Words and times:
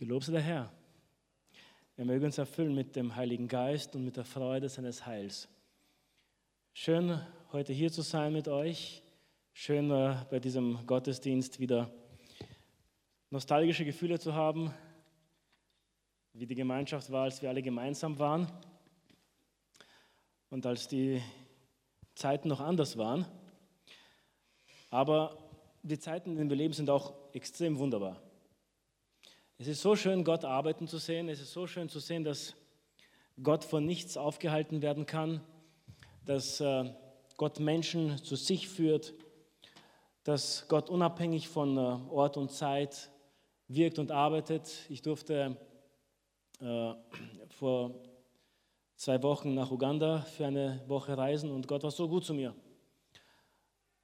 Gelobt 0.00 0.24
sei 0.24 0.32
der 0.32 0.40
Herr. 0.40 0.72
Er 1.98 2.06
möge 2.06 2.24
uns 2.24 2.38
erfüllen 2.38 2.74
mit 2.74 2.96
dem 2.96 3.16
Heiligen 3.16 3.46
Geist 3.46 3.94
und 3.94 4.02
mit 4.02 4.16
der 4.16 4.24
Freude 4.24 4.66
seines 4.70 5.04
Heils. 5.04 5.46
Schön, 6.72 7.20
heute 7.52 7.74
hier 7.74 7.92
zu 7.92 8.00
sein 8.00 8.32
mit 8.32 8.48
euch. 8.48 9.02
Schön, 9.52 9.90
äh, 9.90 10.24
bei 10.30 10.40
diesem 10.40 10.86
Gottesdienst 10.86 11.60
wieder 11.60 11.92
nostalgische 13.28 13.84
Gefühle 13.84 14.18
zu 14.18 14.32
haben, 14.32 14.72
wie 16.32 16.46
die 16.46 16.54
Gemeinschaft 16.54 17.12
war, 17.12 17.24
als 17.24 17.42
wir 17.42 17.50
alle 17.50 17.60
gemeinsam 17.60 18.18
waren 18.18 18.50
und 20.48 20.64
als 20.64 20.88
die 20.88 21.20
Zeiten 22.14 22.48
noch 22.48 22.60
anders 22.60 22.96
waren. 22.96 23.26
Aber 24.88 25.36
die 25.82 25.98
Zeiten, 25.98 26.30
in 26.30 26.36
denen 26.38 26.48
wir 26.48 26.56
leben, 26.56 26.72
sind 26.72 26.88
auch 26.88 27.12
extrem 27.34 27.78
wunderbar. 27.78 28.29
Es 29.60 29.68
ist 29.68 29.82
so 29.82 29.94
schön, 29.94 30.24
Gott 30.24 30.46
arbeiten 30.46 30.88
zu 30.88 30.96
sehen. 30.96 31.28
Es 31.28 31.38
ist 31.38 31.52
so 31.52 31.66
schön 31.66 31.90
zu 31.90 31.98
sehen, 31.98 32.24
dass 32.24 32.54
Gott 33.42 33.62
von 33.62 33.84
nichts 33.84 34.16
aufgehalten 34.16 34.80
werden 34.80 35.04
kann, 35.04 35.42
dass 36.24 36.62
äh, 36.62 36.90
Gott 37.36 37.60
Menschen 37.60 38.16
zu 38.24 38.36
sich 38.36 38.70
führt, 38.70 39.12
dass 40.24 40.66
Gott 40.68 40.88
unabhängig 40.88 41.48
von 41.48 41.76
äh, 41.76 41.80
Ort 42.08 42.38
und 42.38 42.50
Zeit 42.50 43.10
wirkt 43.68 43.98
und 43.98 44.12
arbeitet. 44.12 44.70
Ich 44.88 45.02
durfte 45.02 45.58
äh, 46.62 46.94
vor 47.50 47.96
zwei 48.96 49.22
Wochen 49.22 49.52
nach 49.52 49.70
Uganda 49.70 50.22
für 50.22 50.46
eine 50.46 50.82
Woche 50.86 51.18
reisen 51.18 51.50
und 51.50 51.68
Gott 51.68 51.82
war 51.82 51.90
so 51.90 52.08
gut 52.08 52.24
zu 52.24 52.32
mir. 52.32 52.54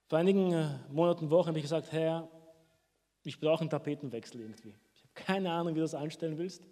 Vor 0.07 0.19
einigen 0.19 0.79
Monaten, 0.91 1.31
Wochen 1.31 1.49
habe 1.49 1.59
ich 1.59 1.65
gesagt, 1.65 1.93
Herr, 1.93 2.29
ich 3.23 3.41
brauche 3.41 3.63
einen 3.63 3.71
Tapetenwechsel 3.71 4.43
irgendwie 4.43 4.75
keine 5.17 5.51
Ahnung, 5.51 5.75
wie 5.75 5.79
du 5.79 5.85
das 5.85 5.95
anstellen 5.95 6.39
willst. 6.39 6.63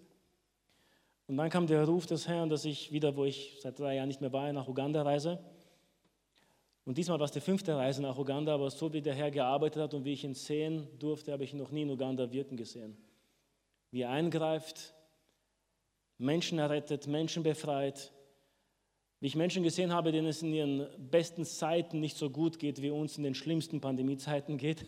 Und 1.26 1.36
dann 1.38 1.50
kam 1.50 1.66
der 1.66 1.84
Ruf 1.84 2.06
des 2.06 2.28
Herrn, 2.28 2.50
dass 2.50 2.64
ich 2.64 2.92
wieder, 2.92 3.16
wo 3.16 3.24
ich 3.24 3.58
seit 3.60 3.78
drei 3.78 3.96
Jahren 3.96 4.08
nicht 4.08 4.20
mehr 4.20 4.32
war, 4.32 4.52
nach 4.52 4.68
Uganda 4.68 5.02
reise. 5.02 5.42
Und 6.84 6.98
diesmal 6.98 7.18
war 7.18 7.24
es 7.24 7.32
die 7.32 7.40
fünfte 7.40 7.74
Reise 7.74 8.02
nach 8.02 8.18
Uganda, 8.18 8.54
aber 8.54 8.70
so 8.70 8.92
wie 8.92 9.00
der 9.00 9.14
Herr 9.14 9.30
gearbeitet 9.30 9.82
hat 9.82 9.94
und 9.94 10.04
wie 10.04 10.12
ich 10.12 10.22
ihn 10.22 10.34
sehen 10.34 10.86
durfte, 10.98 11.32
habe 11.32 11.42
ich 11.42 11.54
ihn 11.54 11.58
noch 11.58 11.70
nie 11.70 11.82
in 11.82 11.90
Uganda 11.90 12.30
wirken 12.30 12.58
gesehen. 12.58 12.94
Wie 13.90 14.02
er 14.02 14.10
eingreift, 14.10 14.92
Menschen 16.18 16.58
errettet, 16.58 17.06
Menschen 17.06 17.42
befreit. 17.42 18.12
Wie 19.20 19.28
ich 19.28 19.36
Menschen 19.36 19.62
gesehen 19.62 19.94
habe, 19.94 20.12
denen 20.12 20.26
es 20.26 20.42
in 20.42 20.52
ihren 20.52 20.86
besten 21.10 21.46
Zeiten 21.46 22.00
nicht 22.00 22.18
so 22.18 22.28
gut 22.28 22.58
geht, 22.58 22.82
wie 22.82 22.90
uns 22.90 23.16
in 23.16 23.24
den 23.24 23.34
schlimmsten 23.34 23.80
Pandemiezeiten 23.80 24.58
geht 24.58 24.86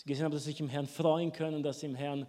sie 0.00 0.08
gesehen 0.08 0.24
haben, 0.24 0.32
dass 0.32 0.44
sie 0.44 0.50
sich 0.50 0.60
im 0.60 0.68
Herrn 0.68 0.86
freuen 0.86 1.32
können, 1.32 1.62
dass 1.62 1.80
sie 1.80 1.86
im 1.86 1.94
Herrn 1.94 2.26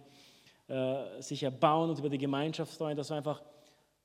äh, 0.68 1.20
sich 1.20 1.42
erbauen 1.42 1.90
und 1.90 1.98
über 1.98 2.10
die 2.10 2.18
Gemeinschaft 2.18 2.72
freuen. 2.72 2.96
Das 2.96 3.10
war 3.10 3.16
einfach 3.16 3.42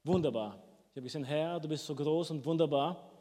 wunderbar. 0.04 0.64
Ich 0.92 0.96
habe 0.96 1.04
gesehen, 1.04 1.26
Herr, 1.26 1.60
du 1.60 1.68
bist 1.68 1.86
so 1.86 1.94
groß 1.94 2.32
und 2.32 2.46
wunderbar. 2.46 3.12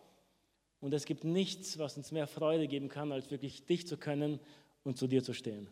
Und 0.81 0.95
es 0.95 1.05
gibt 1.05 1.25
nichts, 1.25 1.79
was 1.79 1.97
uns 1.97 2.13
mehr 2.13 2.27
Freude 2.27 2.69
geben 2.69 2.89
kann, 2.89 3.11
als 3.11 3.31
wirklich 3.31 3.67
dich 3.67 3.87
zu 3.89 3.97
können 3.97 4.39
und 4.85 4.97
zu 4.97 5.07
dir 5.07 5.23
zu 5.23 5.33
stehen. 5.33 5.69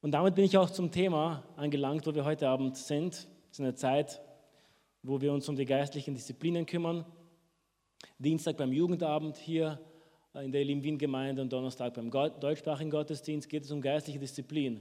Und 0.00 0.12
damit 0.12 0.34
bin 0.34 0.44
ich 0.44 0.56
auch 0.56 0.70
zum 0.70 0.92
Thema 0.92 1.42
angelangt, 1.56 2.06
wo 2.06 2.14
wir 2.14 2.24
heute 2.24 2.48
Abend 2.48 2.76
sind. 2.76 3.14
Es 3.14 3.26
ist 3.52 3.60
eine 3.60 3.74
Zeit, 3.74 4.20
wo 5.02 5.20
wir 5.20 5.32
uns 5.32 5.48
um 5.48 5.56
die 5.56 5.64
geistlichen 5.64 6.14
Disziplinen 6.14 6.66
kümmern. 6.66 7.04
Dienstag 8.18 8.56
beim 8.56 8.72
Jugendabend 8.72 9.36
hier 9.36 9.80
in 10.42 10.50
der 10.50 10.62
Elim 10.62 10.82
Wien 10.82 10.98
Gemeinde 10.98 11.42
und 11.42 11.52
Donnerstag 11.52 11.94
beim 11.94 12.10
deutschsprachigen 12.10 12.90
Gottesdienst 12.90 13.48
geht 13.48 13.64
es 13.64 13.70
um 13.70 13.80
geistliche 13.80 14.18
Disziplin. 14.18 14.80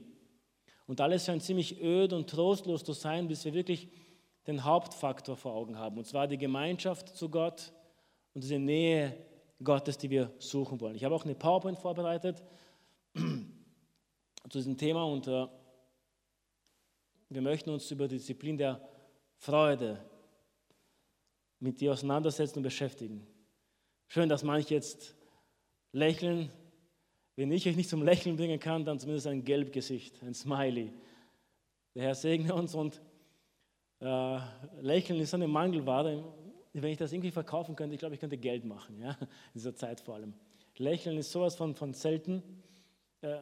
Und 0.87 0.99
alles 0.99 1.25
scheint 1.25 1.43
ziemlich 1.43 1.79
öd 1.81 2.11
und 2.11 2.29
trostlos 2.29 2.83
zu 2.83 2.93
sein, 2.93 3.27
bis 3.27 3.45
wir 3.45 3.53
wirklich 3.53 3.87
den 4.47 4.63
Hauptfaktor 4.63 5.37
vor 5.37 5.53
Augen 5.53 5.77
haben, 5.77 5.97
und 5.97 6.05
zwar 6.05 6.27
die 6.27 6.37
Gemeinschaft 6.37 7.15
zu 7.15 7.29
Gott 7.29 7.71
und 8.33 8.43
diese 8.43 8.59
Nähe 8.59 9.15
Gottes, 9.63 9.97
die 9.97 10.09
wir 10.09 10.33
suchen 10.39 10.81
wollen. 10.81 10.95
Ich 10.95 11.03
habe 11.05 11.15
auch 11.15 11.23
eine 11.23 11.35
PowerPoint 11.35 11.77
vorbereitet 11.77 12.43
zu 13.13 14.57
diesem 14.57 14.75
Thema 14.75 15.05
und 15.05 15.27
äh, 15.27 15.47
wir 17.29 17.41
möchten 17.41 17.69
uns 17.69 17.89
über 17.91 18.07
die 18.07 18.17
Disziplin 18.17 18.57
der 18.57 18.81
Freude 19.37 20.03
mit 21.59 21.79
dir 21.79 21.93
auseinandersetzen 21.93 22.57
und 22.57 22.63
beschäftigen. 22.63 23.25
Schön, 24.07 24.27
dass 24.27 24.43
manche 24.43 24.73
jetzt 24.73 25.15
Lächeln. 25.93 26.51
Wenn 27.35 27.51
ich 27.51 27.67
euch 27.67 27.75
nicht 27.75 27.89
zum 27.89 28.03
Lächeln 28.03 28.35
bringen 28.35 28.59
kann, 28.59 28.83
dann 28.83 28.99
zumindest 28.99 29.27
ein 29.27 29.45
Gelbgesicht, 29.45 30.21
ein 30.21 30.33
Smiley. 30.33 30.91
Der 31.95 32.03
Herr 32.03 32.15
segne 32.15 32.53
uns 32.53 32.75
und 32.75 33.01
äh, 33.99 34.39
Lächeln 34.81 35.19
ist 35.19 35.33
eine 35.33 35.47
Mangelware. 35.47 36.23
Wenn 36.73 36.91
ich 36.91 36.97
das 36.97 37.13
irgendwie 37.13 37.31
verkaufen 37.31 37.75
könnte, 37.75 37.93
ich 37.93 37.99
glaube, 37.99 38.15
ich 38.15 38.21
könnte 38.21 38.37
Geld 38.37 38.65
machen, 38.65 38.99
ja? 38.99 39.11
in 39.21 39.27
dieser 39.53 39.75
Zeit 39.75 39.99
vor 40.01 40.15
allem. 40.15 40.33
Lächeln 40.77 41.17
ist 41.17 41.31
sowas 41.31 41.55
von, 41.55 41.75
von 41.75 41.93
selten. 41.93 42.41
Äh, 43.21 43.37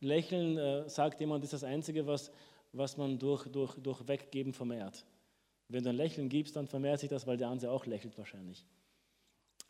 Lächeln, 0.00 0.58
äh, 0.58 0.88
sagt 0.88 1.20
jemand, 1.20 1.44
ist 1.44 1.52
das 1.52 1.64
Einzige, 1.64 2.06
was, 2.06 2.30
was 2.72 2.96
man 2.96 3.18
durch, 3.18 3.46
durch, 3.48 3.74
durch 3.76 4.06
Weggeben 4.06 4.52
vermehrt. 4.52 5.04
Wenn 5.68 5.82
du 5.82 5.90
ein 5.90 5.96
Lächeln 5.96 6.28
gibst, 6.28 6.54
dann 6.54 6.66
vermehrt 6.68 7.00
sich 7.00 7.08
das, 7.08 7.26
weil 7.26 7.36
der 7.36 7.48
andere 7.48 7.72
auch 7.72 7.86
lächelt 7.86 8.16
wahrscheinlich. 8.18 8.64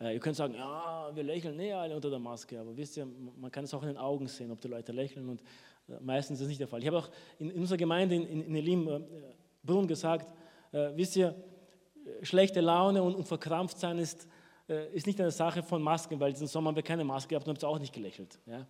Äh, 0.00 0.14
ihr 0.14 0.20
könnt 0.20 0.36
sagen, 0.36 0.54
ja, 0.54 1.10
wir 1.14 1.22
lächeln 1.22 1.56
nee, 1.56 1.72
alle 1.72 1.94
unter 1.94 2.10
der 2.10 2.18
Maske, 2.18 2.58
aber 2.60 2.76
wisst 2.76 2.96
ihr, 2.96 3.06
man 3.06 3.50
kann 3.50 3.64
es 3.64 3.74
auch 3.74 3.82
in 3.82 3.88
den 3.88 3.98
Augen 3.98 4.26
sehen, 4.26 4.50
ob 4.50 4.60
die 4.60 4.68
Leute 4.68 4.92
lächeln 4.92 5.28
und 5.28 5.42
äh, 5.88 6.00
meistens 6.00 6.36
ist 6.36 6.42
das 6.42 6.48
nicht 6.48 6.60
der 6.60 6.68
Fall. 6.68 6.80
Ich 6.80 6.86
habe 6.86 6.98
auch 6.98 7.10
in, 7.38 7.50
in 7.50 7.60
unserer 7.60 7.78
Gemeinde 7.78 8.14
in, 8.14 8.26
in, 8.26 8.42
in 8.42 8.54
Elim 8.54 8.88
äh, 8.88 9.00
Brunn 9.62 9.86
gesagt, 9.86 10.32
äh, 10.72 10.90
wisst 10.94 11.16
ihr, 11.16 11.34
schlechte 12.22 12.60
Laune 12.60 13.02
und, 13.02 13.14
und 13.14 13.28
verkrampft 13.28 13.78
sein 13.78 13.98
ist, 13.98 14.26
äh, 14.68 14.92
ist 14.92 15.06
nicht 15.06 15.20
eine 15.20 15.30
Sache 15.30 15.62
von 15.62 15.82
Masken, 15.82 16.18
weil 16.20 16.32
diesen 16.32 16.46
Sommer 16.46 16.68
haben 16.68 16.76
wir 16.76 16.82
keine 16.82 17.04
Maske 17.04 17.30
gehabt 17.30 17.46
und 17.46 17.62
haben 17.62 17.68
auch 17.68 17.78
nicht 17.78 17.92
gelächelt. 17.92 18.38
Ja? 18.46 18.66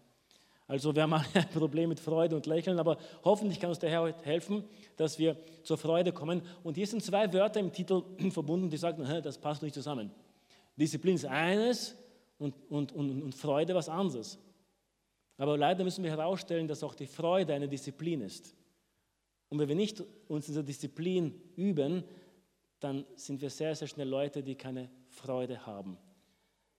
Also 0.67 0.95
wir 0.95 1.03
haben 1.03 1.13
ein 1.35 1.49
Problem 1.53 1.89
mit 1.89 2.01
Freude 2.01 2.37
und 2.37 2.47
Lächeln, 2.47 2.79
aber 2.79 2.99
hoffentlich 3.25 3.61
kann 3.61 3.71
uns 3.71 3.79
der 3.79 3.91
Herr 3.91 4.03
heute 4.03 4.25
helfen, 4.25 4.65
dass 4.97 5.19
wir 5.19 5.37
zur 5.63 5.79
Freude 5.79 6.13
kommen. 6.13 6.43
Und 6.63 6.77
hier 6.77 6.87
sind 6.87 7.03
zwei 7.03 7.33
Wörter 7.33 7.61
im 7.61 7.73
Titel 7.73 8.03
verbunden, 8.31 8.71
die 8.71 8.77
sagen, 8.77 9.05
das 9.23 9.39
passt 9.39 9.63
nicht 9.63 9.75
zusammen. 9.75 10.11
Disziplin 10.83 11.15
ist 11.15 11.25
eines 11.25 11.97
und, 12.39 12.55
und, 12.69 12.93
und, 12.93 13.23
und 13.23 13.35
Freude 13.35 13.75
was 13.75 13.89
anderes. 13.89 14.39
Aber 15.37 15.57
leider 15.57 15.85
müssen 15.85 16.05
wir 16.05 16.11
herausstellen, 16.11 16.69
dass 16.69 16.83
auch 16.83 16.95
die 16.95 17.07
Freude 17.07 17.55
eine 17.55 17.69
Disziplin 17.69 18.21
ist. 18.21 18.55
Und 19.49 19.59
wenn 19.59 19.69
wir 19.69 19.77
nicht 19.77 20.03
uns 20.29 20.49
in 20.49 20.53
dieser 20.53 20.63
Disziplin 20.63 21.41
üben, 21.57 22.05
dann 22.81 23.05
sind 23.15 23.41
wir 23.41 23.51
sehr, 23.51 23.75
sehr 23.75 23.89
schnell 23.89 24.09
Leute, 24.09 24.43
die 24.43 24.55
keine 24.55 24.91
Freude 25.09 25.67
haben. 25.67 25.99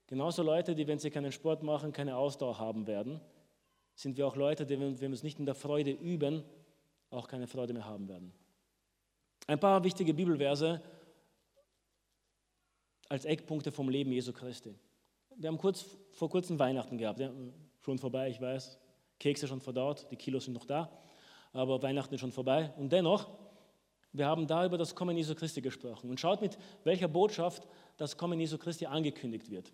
Genauso 0.06 0.42
Leute, 0.42 0.74
die, 0.74 0.86
wenn 0.86 0.98
sie 0.98 1.10
keinen 1.10 1.32
Sport 1.32 1.62
machen, 1.62 1.92
keine 1.92 2.16
Ausdauer 2.16 2.58
haben 2.58 2.86
werden, 2.86 3.20
sind 3.94 4.16
wir 4.16 4.26
auch 4.26 4.36
Leute, 4.36 4.66
die, 4.66 4.78
wenn 4.78 5.00
wir 5.00 5.08
uns 5.08 5.22
nicht 5.22 5.38
in 5.38 5.46
der 5.46 5.54
Freude 5.54 5.92
üben, 5.92 6.42
auch 7.10 7.28
keine 7.28 7.46
Freude 7.46 7.72
mehr 7.72 7.86
haben 7.86 8.08
werden. 8.08 8.32
Ein 9.46 9.60
paar 9.60 9.82
wichtige 9.84 10.12
Bibelverse, 10.12 10.82
als 13.08 13.24
Eckpunkte 13.24 13.72
vom 13.72 13.88
Leben 13.88 14.12
Jesu 14.12 14.32
Christi. 14.32 14.74
Wir 15.36 15.48
haben 15.48 15.58
kurz, 15.58 15.84
vor 16.12 16.30
kurzem 16.30 16.58
Weihnachten 16.58 16.96
gehabt, 16.96 17.20
ja, 17.20 17.30
schon 17.80 17.98
vorbei, 17.98 18.28
ich 18.30 18.40
weiß, 18.40 18.78
Kekse 19.18 19.48
schon 19.48 19.60
verdaut, 19.60 20.06
die 20.10 20.16
Kilos 20.16 20.44
sind 20.44 20.54
noch 20.54 20.64
da, 20.64 20.90
aber 21.52 21.82
Weihnachten 21.82 22.14
ist 22.14 22.20
schon 22.20 22.32
vorbei. 22.32 22.72
Und 22.76 22.92
dennoch, 22.92 23.30
wir 24.12 24.26
haben 24.26 24.46
da 24.46 24.64
über 24.64 24.78
das 24.78 24.94
Kommen 24.94 25.16
Jesu 25.16 25.34
Christi 25.34 25.60
gesprochen. 25.60 26.08
Und 26.08 26.20
schaut 26.20 26.40
mit 26.40 26.56
welcher 26.84 27.08
Botschaft 27.08 27.66
das 27.96 28.16
Kommen 28.16 28.38
Jesu 28.38 28.58
Christi 28.58 28.86
angekündigt 28.86 29.50
wird. 29.50 29.72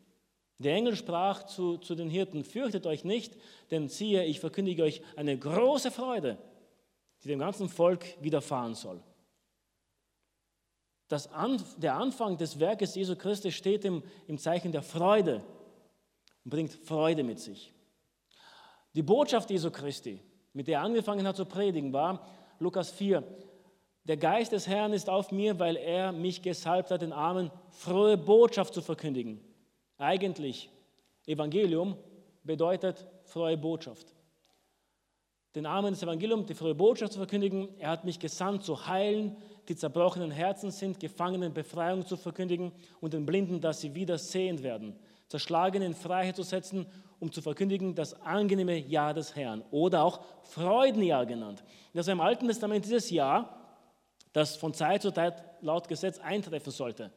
Der 0.58 0.74
Engel 0.74 0.94
sprach 0.96 1.44
zu, 1.44 1.78
zu 1.78 1.94
den 1.94 2.10
Hirten, 2.10 2.44
fürchtet 2.44 2.86
euch 2.86 3.04
nicht, 3.04 3.36
denn 3.70 3.88
siehe, 3.88 4.24
ich 4.24 4.40
verkündige 4.40 4.82
euch 4.82 5.02
eine 5.16 5.38
große 5.38 5.90
Freude, 5.90 6.36
die 7.22 7.28
dem 7.28 7.38
ganzen 7.38 7.68
Volk 7.68 8.04
widerfahren 8.20 8.74
soll 8.74 9.02
das 11.10 11.28
der 11.76 11.96
Anfang 11.96 12.36
des 12.36 12.60
Werkes 12.60 12.94
Jesu 12.94 13.16
Christi 13.16 13.50
steht 13.50 13.84
im, 13.84 14.04
im 14.28 14.38
Zeichen 14.38 14.70
der 14.70 14.82
Freude 14.82 15.42
und 16.44 16.50
bringt 16.50 16.72
Freude 16.72 17.24
mit 17.24 17.40
sich. 17.40 17.74
Die 18.94 19.02
Botschaft 19.02 19.50
Jesu 19.50 19.72
Christi, 19.72 20.20
mit 20.52 20.68
der 20.68 20.78
er 20.78 20.84
angefangen 20.84 21.26
hat 21.26 21.34
zu 21.34 21.46
predigen, 21.46 21.92
war 21.92 22.24
Lukas 22.60 22.92
4. 22.92 23.24
Der 24.04 24.16
Geist 24.16 24.52
des 24.52 24.68
Herrn 24.68 24.92
ist 24.92 25.10
auf 25.10 25.32
mir, 25.32 25.58
weil 25.58 25.76
er 25.76 26.12
mich 26.12 26.42
gesalbt 26.42 26.92
hat, 26.92 27.02
den 27.02 27.12
Armen 27.12 27.50
frohe 27.70 28.16
Botschaft 28.16 28.72
zu 28.72 28.80
verkündigen. 28.80 29.40
Eigentlich, 29.98 30.70
Evangelium 31.26 31.96
bedeutet 32.44 33.04
frohe 33.24 33.56
Botschaft. 33.56 34.14
Den 35.56 35.66
Armen 35.66 35.92
das 35.92 36.02
Evangelium, 36.04 36.46
die 36.46 36.54
frohe 36.54 36.76
Botschaft 36.76 37.14
zu 37.14 37.18
verkündigen. 37.18 37.68
Er 37.80 37.90
hat 37.90 38.04
mich 38.04 38.20
gesandt, 38.20 38.62
zu 38.62 38.86
heilen, 38.86 39.36
die 39.70 39.76
zerbrochenen 39.76 40.32
Herzen 40.32 40.72
sind, 40.72 40.98
Gefangenen 40.98 41.54
Befreiung 41.54 42.04
zu 42.04 42.16
verkündigen 42.16 42.72
und 43.00 43.12
den 43.12 43.24
Blinden, 43.24 43.60
dass 43.60 43.80
sie 43.80 43.94
wieder 43.94 44.18
sehend 44.18 44.64
werden, 44.64 44.96
Zerschlagene 45.28 45.86
in 45.86 45.94
Freiheit 45.94 46.34
zu 46.34 46.42
setzen, 46.42 46.86
um 47.20 47.30
zu 47.30 47.40
verkündigen 47.40 47.94
das 47.94 48.20
angenehme 48.22 48.76
Jahr 48.76 49.14
des 49.14 49.36
Herrn 49.36 49.62
oder 49.70 50.02
auch 50.02 50.22
Freudenjahr 50.42 51.24
genannt. 51.24 51.62
Das 51.94 52.08
war 52.08 52.12
im 52.14 52.20
Alten 52.20 52.48
Testament 52.48 52.84
dieses 52.84 53.10
Jahr, 53.10 53.78
das 54.32 54.56
von 54.56 54.74
Zeit 54.74 55.02
zu 55.02 55.12
Zeit 55.12 55.40
laut 55.60 55.86
Gesetz 55.86 56.18
eintreffen 56.18 56.72
sollte, 56.72 57.12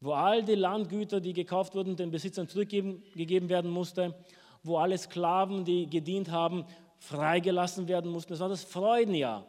wo 0.00 0.12
all 0.12 0.44
die 0.44 0.54
Landgüter, 0.54 1.20
die 1.20 1.32
gekauft 1.32 1.74
wurden, 1.74 1.96
den 1.96 2.12
Besitzern 2.12 2.46
zurückgegeben 2.46 3.48
werden 3.48 3.72
musste, 3.72 4.14
wo 4.62 4.76
alle 4.76 4.96
Sklaven, 4.96 5.64
die 5.64 5.90
gedient 5.90 6.30
haben, 6.30 6.64
freigelassen 6.98 7.88
werden 7.88 8.12
mussten. 8.12 8.34
Das 8.34 8.40
war 8.40 8.48
das 8.48 8.62
Freudenjahr. 8.62 9.44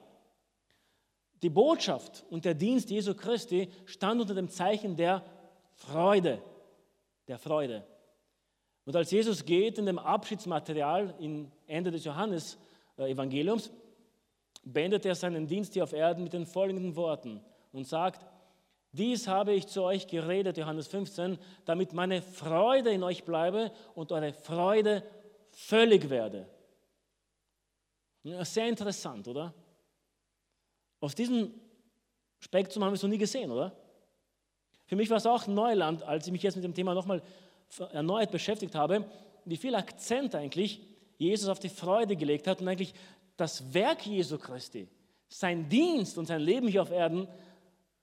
Die 1.44 1.50
Botschaft 1.50 2.24
und 2.30 2.46
der 2.46 2.54
Dienst 2.54 2.90
Jesu 2.90 3.14
Christi 3.14 3.70
stand 3.86 4.22
unter 4.22 4.34
dem 4.34 4.48
Zeichen 4.48 4.96
der 4.96 5.24
Freude, 5.74 6.42
der 7.28 7.38
Freude. 7.38 7.86
Und 8.86 8.96
als 8.96 9.12
Jesus 9.12 9.44
geht 9.44 9.78
in 9.78 9.86
dem 9.86 10.00
Abschiedsmaterial 10.00 11.14
im 11.20 11.52
Ende 11.68 11.92
des 11.92 12.06
Johannes-Evangeliums, 12.06 13.72
beendet 14.64 15.06
er 15.06 15.16
seinen 15.16 15.46
Dienst 15.46 15.74
hier 15.74 15.84
auf 15.84 15.92
Erden 15.92 16.24
mit 16.24 16.32
den 16.32 16.46
folgenden 16.46 16.96
Worten 16.96 17.42
und 17.74 17.88
sagt, 17.88 18.26
dies 18.94 19.28
habe 19.28 19.54
ich 19.54 19.68
zu 19.68 19.84
euch 19.84 20.08
geredet, 20.08 20.58
Johannes 20.58 20.88
15, 20.88 21.38
damit 21.66 21.92
meine 21.92 22.22
Freude 22.22 22.92
in 22.92 23.04
euch 23.04 23.26
bleibe 23.26 23.72
und 23.96 24.14
eure 24.14 24.32
Freude 24.32 25.04
völlig 25.50 26.10
werde. 26.10 26.48
Sehr 28.24 28.70
interessant, 28.70 29.28
oder? 29.28 29.54
Aus 31.04 31.16
diesem 31.16 31.54
Spektrum 32.40 32.82
haben 32.82 32.92
wir 32.92 32.96
es 32.96 33.04
noch 33.04 33.10
nie 33.10 33.18
gesehen, 33.18 33.52
oder? 33.52 33.76
Für 34.86 34.96
mich 34.96 35.10
war 35.10 35.18
es 35.18 35.26
auch 35.26 35.48
Neuland, 35.48 36.02
als 36.02 36.28
ich 36.28 36.32
mich 36.32 36.44
jetzt 36.44 36.56
mit 36.56 36.64
dem 36.64 36.74
Thema 36.74 36.94
nochmal 36.94 37.22
erneut 37.92 38.32
beschäftigt 38.32 38.74
habe, 38.74 39.04
wie 39.44 39.58
viel 39.58 39.76
Akzent 39.76 40.34
eigentlich 40.34 40.80
Jesus 41.18 41.50
auf 41.50 41.60
die 41.60 41.68
Freude 41.68 42.16
gelegt 42.16 42.48
hat 42.48 42.62
und 42.62 42.70
eigentlich 42.70 42.94
das 43.36 43.74
Werk 43.74 44.06
Jesu 44.06 44.38
Christi, 44.38 44.88
sein 45.28 45.68
Dienst 45.68 46.18
und 46.18 46.28
sein 46.28 46.40
Leben 46.40 46.70
hier 46.70 46.84
auf 46.84 46.92
Erden 46.92 47.28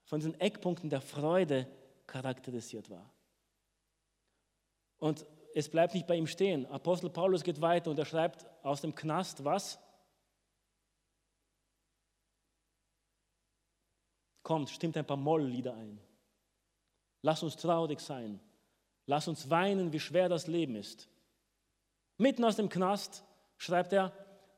von 0.03 0.19
diesen 0.19 0.39
Eckpunkten 0.39 0.91
der 0.91 1.01
Freude 1.01 1.65
charakterisiert 2.05 2.87
war. 2.91 3.11
Und 4.99 5.25
es 5.55 5.69
bleibt 5.69 5.95
nicht 5.95 6.05
bei 6.05 6.17
ihm 6.17 6.27
stehen. 6.27 6.67
Apostel 6.67 7.09
Paulus 7.09 7.43
geht 7.43 7.61
weiter 7.61 7.89
und 7.89 7.97
er 7.97 8.05
schreibt 8.05 8.45
aus 8.61 8.81
dem 8.81 8.93
Knast 8.93 9.43
was? 9.43 9.79
Kommt, 14.51 14.69
stimmt 14.69 14.97
ein 14.97 15.05
paar 15.05 15.15
Molllieder 15.15 15.73
ein. 15.73 15.97
Lass 17.21 17.41
uns 17.41 17.55
traurig 17.55 18.01
sein. 18.01 18.41
Lass 19.05 19.29
uns 19.29 19.49
weinen, 19.49 19.93
wie 19.93 19.99
schwer 20.01 20.27
das 20.27 20.47
Leben 20.47 20.75
ist. 20.75 21.07
Mitten 22.17 22.43
aus 22.43 22.57
dem 22.57 22.67
Knast 22.67 23.23
schreibt 23.55 23.93
er, 23.93 24.11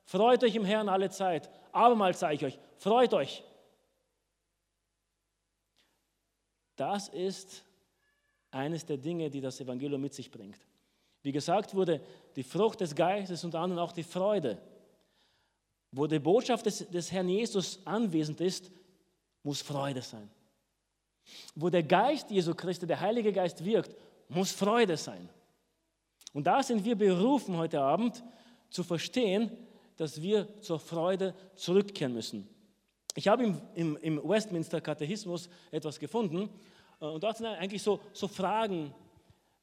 freut 0.06 0.44
euch 0.44 0.56
im 0.56 0.66
Herrn 0.66 0.90
alle 0.90 1.12
Zeit. 1.12 1.48
Abermals 1.72 2.22
sage 2.22 2.34
ich 2.34 2.44
euch, 2.44 2.60
freut 2.80 3.14
euch. 3.14 3.44
Das 6.76 7.08
ist 7.10 7.64
eines 8.50 8.88
der 8.88 8.98
Dinge, 8.98 9.30
die 9.30 9.42
das 9.42 9.62
Evangelium 9.62 10.02
mit 10.02 10.16
sich 10.16 10.32
bringt. 10.32 10.58
Wie 11.22 11.32
gesagt 11.32 11.76
wurde, 11.76 12.02
die 12.36 12.42
Frucht 12.42 12.82
des 12.82 12.96
Geistes 12.96 13.44
und 13.44 13.54
anderen 13.54 13.84
auch 13.84 13.92
die 13.92 14.02
Freude. 14.02 14.60
Wo 15.92 16.08
die 16.08 16.18
Botschaft 16.18 16.66
des, 16.66 16.90
des 16.90 17.12
Herrn 17.12 17.30
Jesus 17.30 17.86
anwesend 17.86 18.42
ist, 18.42 18.72
muss 19.44 19.62
Freude 19.62 20.02
sein. 20.02 20.30
Wo 21.56 21.70
der 21.70 21.84
Geist 21.84 22.32
Jesu 22.32 22.54
Christi, 22.54 22.88
der 22.88 23.00
Heilige 23.00 23.32
Geist 23.32 23.64
wirkt, 23.64 23.96
muss 24.30 24.52
Freude 24.52 24.98
sein. 24.98 25.30
Und 26.34 26.48
da 26.48 26.64
sind 26.64 26.84
wir 26.84 26.96
berufen 26.96 27.56
heute 27.58 27.80
Abend 27.80 28.24
zu 28.70 28.84
verstehen, 28.84 29.52
dass 29.98 30.22
wir 30.22 30.60
zur 30.62 30.80
Freude 30.80 31.36
zurückkehren 31.56 32.14
müssen. 32.14 32.48
Ich 33.16 33.28
habe 33.28 33.44
im, 33.44 33.62
im, 33.76 33.98
im 33.98 34.18
Westminster 34.28 34.82
Katechismus 34.82 35.48
etwas 35.72 36.00
gefunden 36.00 36.50
äh, 37.00 37.06
und 37.06 37.24
dort 37.24 37.38
sind 37.38 37.46
eigentlich 37.46 37.84
so, 37.84 38.02
so 38.12 38.28
Fragen, 38.28 38.94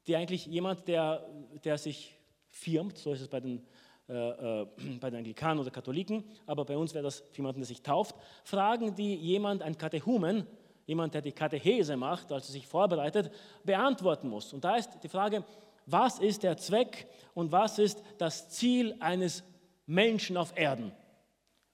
die 0.07 0.15
eigentlich 0.15 0.45
jemand, 0.45 0.87
der, 0.87 1.27
der 1.63 1.77
sich 1.77 2.15
firmt, 2.49 2.97
so 2.97 3.11
ist 3.11 3.21
es 3.21 3.27
bei 3.27 3.41
den, 3.41 3.65
äh, 4.11 4.61
äh, 4.61 4.67
bei 4.99 5.09
den 5.09 5.19
Anglikanen 5.19 5.59
oder 5.59 5.71
Katholiken, 5.71 6.25
aber 6.45 6.65
bei 6.65 6.75
uns 6.75 6.93
wäre 6.93 7.05
das 7.05 7.19
für 7.31 7.37
jemanden, 7.37 7.61
der 7.61 7.67
sich 7.67 7.81
tauft, 7.81 8.15
Fragen, 8.43 8.93
die 8.93 9.15
jemand, 9.15 9.61
ein 9.61 9.77
Katechumen, 9.77 10.45
jemand, 10.85 11.13
der 11.13 11.21
die 11.21 11.31
Katechese 11.31 11.95
macht, 11.95 12.31
also 12.31 12.51
sich 12.51 12.67
vorbereitet, 12.67 13.31
beantworten 13.63 14.27
muss. 14.27 14.51
Und 14.51 14.65
da 14.65 14.75
ist 14.75 14.89
die 15.01 15.07
Frage, 15.07 15.45
was 15.85 16.19
ist 16.19 16.43
der 16.43 16.57
Zweck 16.57 17.07
und 17.33 17.53
was 17.53 17.79
ist 17.79 18.03
das 18.17 18.49
Ziel 18.49 18.97
eines 18.99 19.43
Menschen 19.85 20.35
auf 20.35 20.57
Erden? 20.57 20.91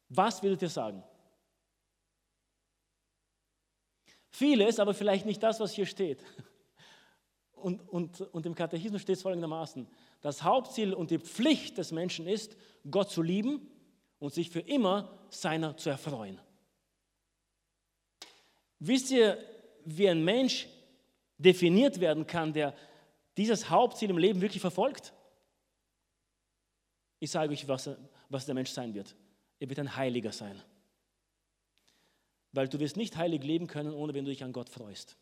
Was 0.10 0.44
würdet 0.44 0.62
ihr 0.62 0.70
sagen? 0.70 1.04
Vieles, 4.30 4.80
aber 4.80 4.94
vielleicht 4.94 5.26
nicht 5.26 5.42
das, 5.42 5.60
was 5.60 5.74
hier 5.74 5.88
steht. 5.88 6.24
Und, 7.60 7.90
und, 7.90 8.22
und 8.22 8.46
im 8.46 8.54
Katechismus 8.54 9.02
steht 9.02 9.16
es 9.16 9.24
folgendermaßen, 9.24 9.88
das 10.22 10.44
Hauptziel 10.44 10.94
und 10.94 11.12
die 11.12 11.20
Pflicht 11.20 11.78
des 11.78 11.92
Menschen 11.92 12.28
ist, 12.28 12.58
Gott 12.90 13.10
zu 13.10 13.22
lieben 13.22 13.70
und 14.20 14.34
sich 14.34 14.50
für 14.50 14.60
immer 14.60 15.18
seiner 15.30 15.78
zu 15.78 15.90
erfreuen. 15.90 16.40
Wisst 18.80 19.12
ihr, 19.12 19.38
wie 19.86 20.10
ein 20.10 20.24
Mensch 20.24 20.68
definiert 21.38 22.00
werden 22.00 22.28
kann, 22.28 22.54
der 22.54 22.76
dieses 23.38 23.70
Hauptziel 23.70 24.10
im 24.10 24.18
Leben 24.18 24.42
wirklich 24.42 24.62
verfolgt? 24.62 25.14
Ich 27.20 27.32
sage 27.32 27.52
euch, 27.52 27.68
was, 27.68 27.90
was 28.30 28.46
der 28.46 28.56
Mensch 28.56 28.72
sein 28.72 28.94
wird. 28.94 29.16
Er 29.60 29.70
wird 29.70 29.80
ein 29.80 29.96
Heiliger 29.96 30.32
sein. 30.32 30.62
Weil 32.52 32.68
du 32.68 32.80
wirst 32.80 32.98
nicht 32.98 33.18
heilig 33.18 33.44
leben 33.44 33.68
können, 33.68 33.94
ohne 33.94 34.14
wenn 34.14 34.26
du 34.26 34.32
dich 34.32 34.44
an 34.44 34.54
Gott 34.54 34.70
freust. 34.70 35.18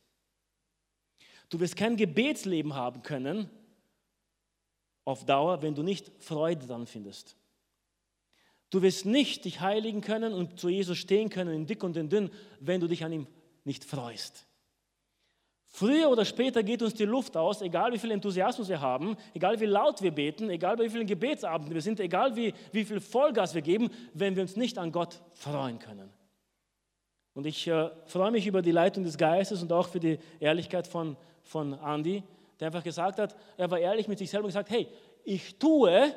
Du 1.50 1.60
wirst 1.60 1.76
kein 1.76 1.96
Gebetsleben 1.96 2.74
haben 2.74 3.04
können 3.04 3.50
auf 5.06 5.26
Dauer, 5.26 5.62
wenn 5.62 5.76
du 5.76 5.84
nicht 5.84 6.12
Freude 6.20 6.68
daran 6.68 6.88
findest. 6.88 7.38
Du 8.72 8.82
wirst 8.82 9.06
nicht 9.06 9.46
dich 9.46 9.62
heiligen 9.62 10.02
können 10.02 10.34
und 10.34 10.60
zu 10.60 10.68
Jesus 10.68 10.98
stehen 10.98 11.30
können, 11.30 11.54
in 11.54 11.66
dick 11.68 11.84
und 11.84 11.96
in 11.96 12.10
dünn, 12.10 12.32
wenn 12.60 12.82
du 12.82 12.88
dich 12.88 13.06
an 13.06 13.14
ihm 13.14 13.28
nicht 13.64 13.86
freust. 13.86 14.48
Früher 15.68 16.10
oder 16.10 16.26
später 16.26 16.64
geht 16.64 16.82
uns 16.82 16.94
die 16.94 17.06
Luft 17.06 17.36
aus, 17.36 17.62
egal 17.62 17.92
wie 17.92 18.00
viel 18.00 18.12
Enthusiasmus 18.12 18.70
wir 18.70 18.80
haben, 18.80 19.18
egal 19.34 19.60
wie 19.60 19.66
laut 19.66 20.02
wir 20.02 20.12
beten, 20.12 20.50
egal 20.50 20.80
wie 20.80 20.90
vielen 20.90 21.06
Gebetsabenden 21.06 21.74
wir 21.74 21.82
sind, 21.82 22.00
egal 22.00 22.36
wie, 22.36 22.54
wie 22.72 22.86
viel 22.86 23.02
Vollgas 23.02 23.54
wir 23.54 23.62
geben, 23.62 23.90
wenn 24.14 24.36
wir 24.36 24.42
uns 24.42 24.56
nicht 24.56 24.78
an 24.78 24.92
Gott 24.92 25.22
freuen 25.34 25.80
können. 25.80 26.10
Und 27.34 27.46
ich 27.46 27.68
äh, 27.68 27.90
freue 28.06 28.32
mich 28.32 28.48
über 28.48 28.62
die 28.62 28.72
Leitung 28.72 29.04
des 29.04 29.18
Geistes 29.18 29.62
und 29.62 29.72
auch 29.74 29.90
für 29.90 30.00
die 30.00 30.18
Ehrlichkeit 30.40 30.88
von, 30.88 31.18
von 31.44 31.74
Andy, 31.74 32.24
der 32.60 32.68
einfach 32.68 32.84
gesagt 32.84 33.20
hat, 33.20 33.36
er 33.58 33.70
war 33.70 33.80
ehrlich 33.80 34.08
mit 34.08 34.18
sich 34.18 34.30
selber 34.30 34.46
und 34.46 34.50
gesagt, 34.50 34.70
hey, 34.70 34.88
ich 35.24 35.58
tue, 35.58 36.14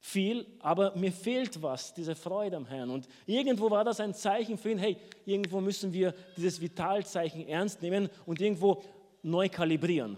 viel, 0.00 0.46
aber 0.60 0.94
mir 0.96 1.12
fehlt 1.12 1.60
was, 1.60 1.92
diese 1.92 2.14
Freude 2.14 2.56
am 2.56 2.66
Herrn. 2.66 2.90
Und 2.90 3.08
irgendwo 3.26 3.70
war 3.70 3.84
das 3.84 4.00
ein 4.00 4.14
Zeichen 4.14 4.56
für 4.56 4.70
ihn, 4.70 4.78
hey, 4.78 4.96
irgendwo 5.26 5.60
müssen 5.60 5.92
wir 5.92 6.14
dieses 6.36 6.60
Vitalzeichen 6.60 7.46
ernst 7.48 7.82
nehmen 7.82 8.08
und 8.24 8.40
irgendwo 8.40 8.82
neu 9.22 9.48
kalibrieren. 9.48 10.16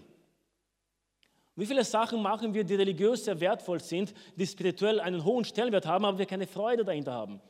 Wie 1.55 1.65
viele 1.65 1.83
Sachen 1.83 2.21
machen 2.21 2.53
wir, 2.53 2.63
die 2.63 2.75
religiös 2.75 3.25
sehr 3.25 3.39
wertvoll 3.39 3.81
sind, 3.81 4.13
die 4.35 4.47
spirituell 4.47 4.99
einen 4.99 5.23
hohen 5.23 5.43
Stellenwert 5.43 5.85
haben, 5.85 6.05
aber 6.05 6.17
wir 6.17 6.25
keine 6.25 6.47
Freude 6.47 6.85
dahinter 6.85 7.11
haben, 7.11 7.41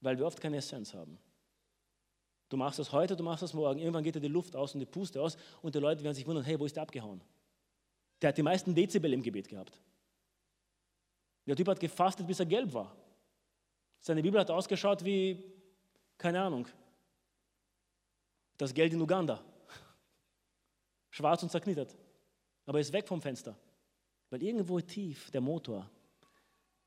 weil 0.00 0.18
wir 0.18 0.26
oft 0.26 0.40
keine 0.40 0.56
Essenz 0.56 0.92
haben. 0.92 1.18
Du 2.48 2.56
machst 2.56 2.78
das 2.78 2.92
heute, 2.92 3.14
du 3.14 3.22
machst 3.22 3.42
das 3.42 3.52
morgen, 3.52 3.78
irgendwann 3.78 4.04
geht 4.04 4.14
dir 4.14 4.20
die 4.20 4.28
Luft 4.28 4.56
aus 4.56 4.74
und 4.74 4.80
die 4.80 4.86
Puste 4.86 5.20
aus 5.20 5.36
und 5.60 5.74
die 5.74 5.78
Leute 5.78 6.02
werden 6.02 6.14
sich 6.14 6.26
wundern, 6.26 6.44
hey, 6.44 6.58
wo 6.58 6.64
ist 6.64 6.76
der 6.76 6.82
abgehauen? 6.82 7.20
Der 8.22 8.28
hat 8.28 8.38
die 8.38 8.42
meisten 8.42 8.74
Dezibel 8.74 9.12
im 9.12 9.22
Gebet 9.22 9.48
gehabt. 9.48 9.78
Der 11.46 11.56
Typ 11.56 11.68
hat 11.68 11.80
gefastet, 11.80 12.26
bis 12.26 12.40
er 12.40 12.46
gelb 12.46 12.72
war. 12.72 12.94
Seine 14.00 14.22
Bibel 14.22 14.40
hat 14.40 14.50
ausgeschaut 14.50 15.04
wie, 15.04 15.42
keine 16.16 16.40
Ahnung, 16.40 16.66
das 18.56 18.74
Geld 18.74 18.92
in 18.92 19.00
Uganda. 19.00 19.42
Schwarz 21.10 21.42
und 21.42 21.50
zerknittert. 21.50 21.96
Aber 22.66 22.78
er 22.78 22.82
ist 22.82 22.92
weg 22.92 23.08
vom 23.08 23.20
Fenster. 23.20 23.56
Weil 24.30 24.42
irgendwo 24.42 24.80
tief 24.80 25.30
der 25.30 25.40
Motor, 25.40 25.88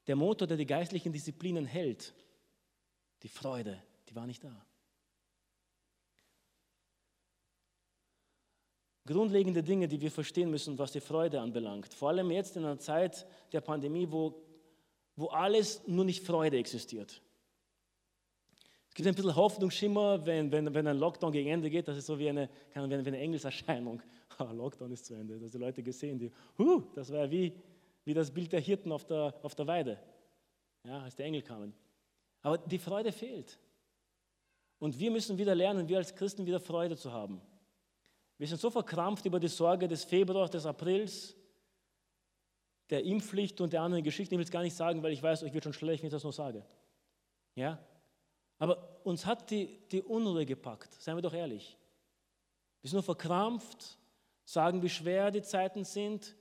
der 0.07 0.15
Motor, 0.15 0.47
der 0.47 0.57
die 0.57 0.65
geistlichen 0.65 1.11
Disziplinen 1.11 1.65
hält, 1.65 2.13
die 3.23 3.29
Freude, 3.29 3.81
die 4.09 4.15
war 4.15 4.27
nicht 4.27 4.43
da. 4.43 4.65
Grundlegende 9.05 9.63
Dinge, 9.63 9.87
die 9.87 9.99
wir 9.99 10.11
verstehen 10.11 10.51
müssen, 10.51 10.77
was 10.77 10.91
die 10.91 10.99
Freude 10.99 11.41
anbelangt. 11.41 11.93
Vor 11.93 12.09
allem 12.09 12.29
jetzt 12.31 12.55
in 12.55 12.65
einer 12.65 12.77
Zeit 12.77 13.25
der 13.51 13.61
Pandemie, 13.61 14.07
wo 14.09 14.41
wo 15.15 15.27
alles 15.27 15.87
nur 15.87 16.05
nicht 16.05 16.25
Freude 16.25 16.57
existiert. 16.57 17.21
Es 18.89 18.95
gibt 18.95 19.07
ein 19.07 19.15
bisschen 19.15 19.35
Hoffnungsschimmer, 19.35 20.25
wenn, 20.25 20.51
wenn, 20.51 20.73
wenn 20.73 20.87
ein 20.87 20.97
Lockdown 20.97 21.31
gegen 21.31 21.49
Ende 21.49 21.69
geht. 21.69 21.87
Das 21.87 21.97
ist 21.97 22.07
so 22.07 22.19
wie 22.19 22.27
eine, 22.27 22.49
wie 22.73 22.79
eine 22.79 23.17
Engelserscheinung. 23.17 24.01
Ah, 24.37 24.53
Lockdown 24.53 24.91
ist 24.91 25.05
zu 25.05 25.13
Ende. 25.13 25.37
Das 25.37 25.51
die 25.51 25.57
Leute 25.57 25.83
gesehen, 25.83 26.17
die, 26.17 26.31
huh, 26.57 26.81
das 26.95 27.11
war 27.11 27.29
wie, 27.29 27.53
wie 28.05 28.13
das 28.13 28.31
Bild 28.31 28.51
der 28.53 28.61
Hirten 28.61 28.91
auf 28.91 29.05
der, 29.05 29.35
auf 29.43 29.53
der 29.53 29.67
Weide, 29.67 29.99
ja, 30.87 31.01
als 31.01 31.15
die 31.17 31.23
Engel 31.23 31.41
kamen. 31.41 31.73
Aber 32.41 32.57
die 32.57 32.79
Freude 32.79 33.11
fehlt. 33.11 33.59
Und 34.79 34.97
wir 34.97 35.11
müssen 35.11 35.37
wieder 35.37 35.53
lernen, 35.53 35.87
wir 35.89 35.97
als 35.97 36.15
Christen 36.15 36.45
wieder 36.45 36.61
Freude 36.61 36.95
zu 36.95 37.11
haben. 37.11 37.41
Wir 38.41 38.47
sind 38.47 38.59
so 38.59 38.71
verkrampft 38.71 39.23
über 39.27 39.39
die 39.39 39.47
Sorge 39.47 39.87
des 39.87 40.03
Februars, 40.03 40.49
des 40.49 40.65
Aprils, 40.65 41.35
der 42.89 43.03
Impfpflicht 43.03 43.61
und 43.61 43.71
der 43.71 43.83
anderen 43.83 44.03
Geschichten. 44.03 44.33
Ich 44.33 44.39
will 44.39 44.45
es 44.45 44.49
gar 44.49 44.63
nicht 44.63 44.75
sagen, 44.75 45.03
weil 45.03 45.13
ich 45.13 45.21
weiß, 45.21 45.43
euch 45.43 45.53
wird 45.53 45.63
schon 45.63 45.73
schlecht, 45.73 46.01
wenn 46.01 46.07
ich 46.07 46.11
das 46.11 46.23
nur 46.23 46.33
sage. 46.33 46.65
Ja? 47.53 47.77
Aber 48.57 48.99
uns 49.03 49.27
hat 49.27 49.51
die, 49.51 49.87
die 49.91 50.01
Unruhe 50.01 50.43
gepackt, 50.43 50.91
seien 50.99 51.15
wir 51.17 51.21
doch 51.21 51.35
ehrlich. 51.35 51.77
Wir 52.81 52.89
sind 52.89 52.95
nur 52.95 53.03
verkrampft, 53.03 53.99
sagen, 54.43 54.81
wie 54.81 54.89
schwer 54.89 55.29
die 55.29 55.43
Zeiten 55.43 55.83
sind, 55.83 56.35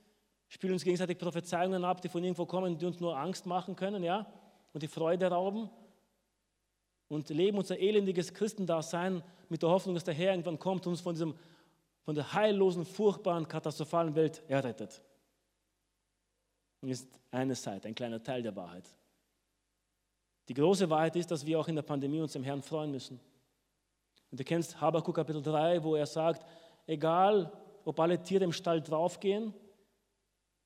spielen 0.47 0.73
uns 0.73 0.83
gegenseitig 0.83 1.19
Prophezeiungen 1.19 1.85
ab, 1.85 2.01
die 2.01 2.09
von 2.09 2.23
irgendwo 2.23 2.47
kommen, 2.47 2.79
die 2.79 2.87
uns 2.87 2.99
nur 2.99 3.15
Angst 3.15 3.45
machen 3.45 3.75
können, 3.75 4.01
ja, 4.01 4.25
und 4.73 4.81
die 4.81 4.87
Freude 4.87 5.27
rauben 5.27 5.69
und 7.09 7.29
leben 7.29 7.59
unser 7.59 7.77
elendiges 7.77 8.33
Christendasein 8.33 9.21
mit 9.49 9.61
der 9.61 9.69
Hoffnung, 9.69 9.93
dass 9.93 10.05
der 10.05 10.13
Herr 10.15 10.31
irgendwann 10.31 10.57
kommt 10.57 10.87
und 10.87 10.93
uns 10.93 11.01
von, 11.01 11.13
diesem, 11.13 11.35
von 12.03 12.15
der 12.15 12.33
heillosen, 12.33 12.85
furchtbaren, 12.85 13.47
katastrophalen 13.47 14.15
Welt 14.15 14.41
errettet. 14.47 15.01
Das 16.81 16.89
ist 16.89 17.19
eine 17.29 17.55
Seite, 17.55 17.87
ein 17.87 17.95
kleiner 17.95 18.21
Teil 18.21 18.41
der 18.41 18.55
Wahrheit. 18.55 18.89
Die 20.47 20.53
große 20.53 20.89
Wahrheit 20.89 21.15
ist, 21.15 21.29
dass 21.29 21.45
wir 21.45 21.59
auch 21.59 21.67
in 21.67 21.75
der 21.75 21.83
Pandemie 21.83 22.19
uns 22.19 22.35
im 22.35 22.43
Herrn 22.43 22.61
freuen 22.61 22.91
müssen. 22.91 23.19
Und 24.31 24.39
du 24.39 24.43
kennst 24.43 24.79
Habakkuk 24.81 25.15
Kapitel 25.15 25.41
3, 25.41 25.83
wo 25.83 25.95
er 25.95 26.05
sagt, 26.05 26.45
egal 26.87 27.51
ob 27.85 27.99
alle 27.99 28.21
Tiere 28.21 28.43
im 28.43 28.51
Stall 28.51 28.81
draufgehen, 28.81 29.53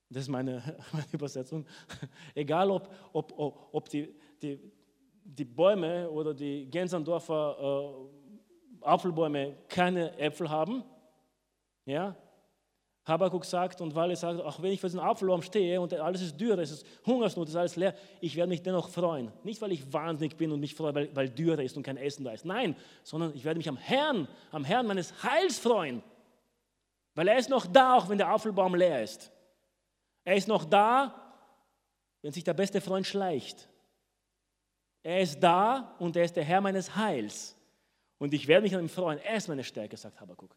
das 0.08 0.22
ist 0.22 0.28
meine, 0.28 0.62
meine 0.92 1.06
Übersetzung, 1.12 1.66
egal 2.34 2.70
ob, 2.70 2.88
ob, 3.12 3.38
ob, 3.38 3.68
ob 3.72 3.88
die, 3.88 4.14
die, 4.40 4.72
die 5.22 5.44
Bäume 5.44 6.08
oder 6.10 6.32
die 6.32 6.70
Gensandorfer 6.70 7.56
äh, 8.80 8.84
Apfelbäume 8.86 9.56
keine 9.68 10.16
Äpfel 10.18 10.48
haben, 10.48 10.84
ja, 11.86 12.14
Habakuk 13.06 13.44
sagt 13.44 13.80
und 13.80 13.94
Walle 13.94 14.16
sagt, 14.16 14.40
auch 14.40 14.60
wenn 14.60 14.72
ich 14.72 14.80
für 14.80 14.88
diesen 14.88 14.98
Apfelbaum 14.98 15.40
stehe 15.40 15.80
und 15.80 15.94
alles 15.94 16.22
ist 16.22 16.40
Dürre, 16.40 16.62
es 16.62 16.72
ist 16.72 16.86
Hungersnot, 17.06 17.46
es 17.46 17.54
ist 17.54 17.56
alles 17.56 17.76
leer, 17.76 17.94
ich 18.20 18.34
werde 18.34 18.48
mich 18.48 18.62
dennoch 18.62 18.88
freuen. 18.88 19.30
Nicht, 19.44 19.62
weil 19.62 19.70
ich 19.70 19.92
wahnsinnig 19.92 20.36
bin 20.36 20.50
und 20.50 20.58
mich 20.58 20.74
freue, 20.74 20.92
weil, 20.92 21.14
weil 21.14 21.28
Dürre 21.28 21.62
ist 21.62 21.76
und 21.76 21.84
kein 21.84 21.96
Essen 21.96 22.24
da 22.24 22.32
ist. 22.32 22.44
Nein, 22.44 22.74
sondern 23.04 23.32
ich 23.34 23.44
werde 23.44 23.58
mich 23.58 23.68
am 23.68 23.76
Herrn, 23.76 24.26
am 24.50 24.64
Herrn 24.64 24.88
meines 24.88 25.22
Heils 25.22 25.60
freuen. 25.60 26.02
Weil 27.14 27.28
er 27.28 27.38
ist 27.38 27.48
noch 27.48 27.64
da, 27.66 27.96
auch 27.96 28.08
wenn 28.08 28.18
der 28.18 28.28
Apfelbaum 28.28 28.74
leer 28.74 29.04
ist. 29.04 29.30
Er 30.24 30.34
ist 30.34 30.48
noch 30.48 30.64
da, 30.64 31.14
wenn 32.22 32.32
sich 32.32 32.42
der 32.42 32.54
beste 32.54 32.80
Freund 32.80 33.06
schleicht. 33.06 33.68
Er 35.04 35.20
ist 35.20 35.38
da 35.38 35.94
und 36.00 36.16
er 36.16 36.24
ist 36.24 36.34
der 36.34 36.42
Herr 36.42 36.60
meines 36.60 36.96
Heils. 36.96 37.56
Und 38.18 38.34
ich 38.34 38.48
werde 38.48 38.62
mich 38.62 38.74
an 38.74 38.80
ihm 38.80 38.88
freuen. 38.88 39.20
Er 39.20 39.36
ist 39.36 39.46
meine 39.46 39.62
Stärke, 39.62 39.96
sagt 39.96 40.20
Habakkuk. 40.20 40.56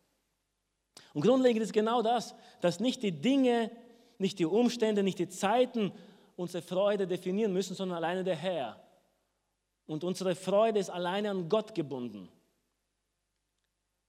Und 1.14 1.22
grundlegend 1.22 1.64
ist 1.64 1.74
genau 1.74 2.02
das, 2.02 2.36
dass 2.62 2.80
nicht 2.80 3.04
die 3.04 3.12
Dinge, 3.12 3.72
nicht 4.18 4.40
die 4.40 4.46
Umstände, 4.46 5.04
nicht 5.04 5.20
die 5.20 5.30
Zeiten 5.30 5.92
unsere 6.36 6.62
Freude 6.62 7.08
definieren 7.08 7.54
müssen, 7.54 7.76
sondern 7.76 7.98
alleine 7.98 8.24
der 8.24 8.36
Herr. 8.36 8.82
Und 9.86 10.04
unsere 10.04 10.36
Freude 10.36 10.80
ist 10.80 10.90
alleine 10.90 11.32
an 11.32 11.50
Gott 11.50 11.74
gebunden. 11.74 12.30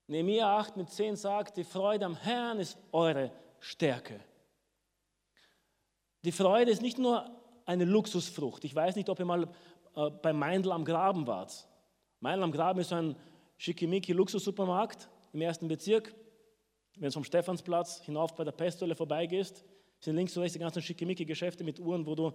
Nehemiah 0.07 0.57
8 0.59 0.77
mit 0.77 0.89
10 0.89 1.15
sagt, 1.15 1.57
die 1.57 1.63
Freude 1.63 2.05
am 2.05 2.15
Herrn 2.15 2.59
ist 2.59 2.77
eure 2.91 3.31
Stärke. 3.59 4.19
Die 6.23 6.31
Freude 6.31 6.71
ist 6.71 6.81
nicht 6.81 6.99
nur 6.99 7.29
eine 7.65 7.85
Luxusfrucht. 7.85 8.63
Ich 8.63 8.75
weiß 8.75 8.95
nicht, 8.95 9.09
ob 9.09 9.19
ihr 9.19 9.25
mal 9.25 9.47
äh, 9.95 10.09
bei 10.09 10.33
Meindl 10.33 10.71
am 10.71 10.85
Graben 10.85 11.27
wart. 11.27 11.67
Meindl 12.19 12.43
am 12.43 12.51
Graben 12.51 12.79
ist 12.79 12.89
so 12.89 12.95
ein 12.95 13.15
schickimicki 13.57 14.13
Luxussupermarkt 14.13 15.09
im 15.33 15.41
ersten 15.41 15.67
Bezirk. 15.67 16.13
Wenn 16.97 17.09
du 17.09 17.13
vom 17.13 17.23
Stephansplatz 17.23 18.01
hinauf 18.01 18.35
bei 18.35 18.43
der 18.43 18.51
Pestole 18.51 18.95
vorbeigehst, 18.95 19.63
sind 19.99 20.15
links 20.15 20.35
und 20.35 20.43
rechts 20.43 20.53
die 20.53 20.59
ganzen 20.59 20.81
schickimicki 20.81 21.25
Geschäfte 21.25 21.63
mit 21.63 21.79
Uhren, 21.79 22.05
wo 22.05 22.15
du, 22.15 22.33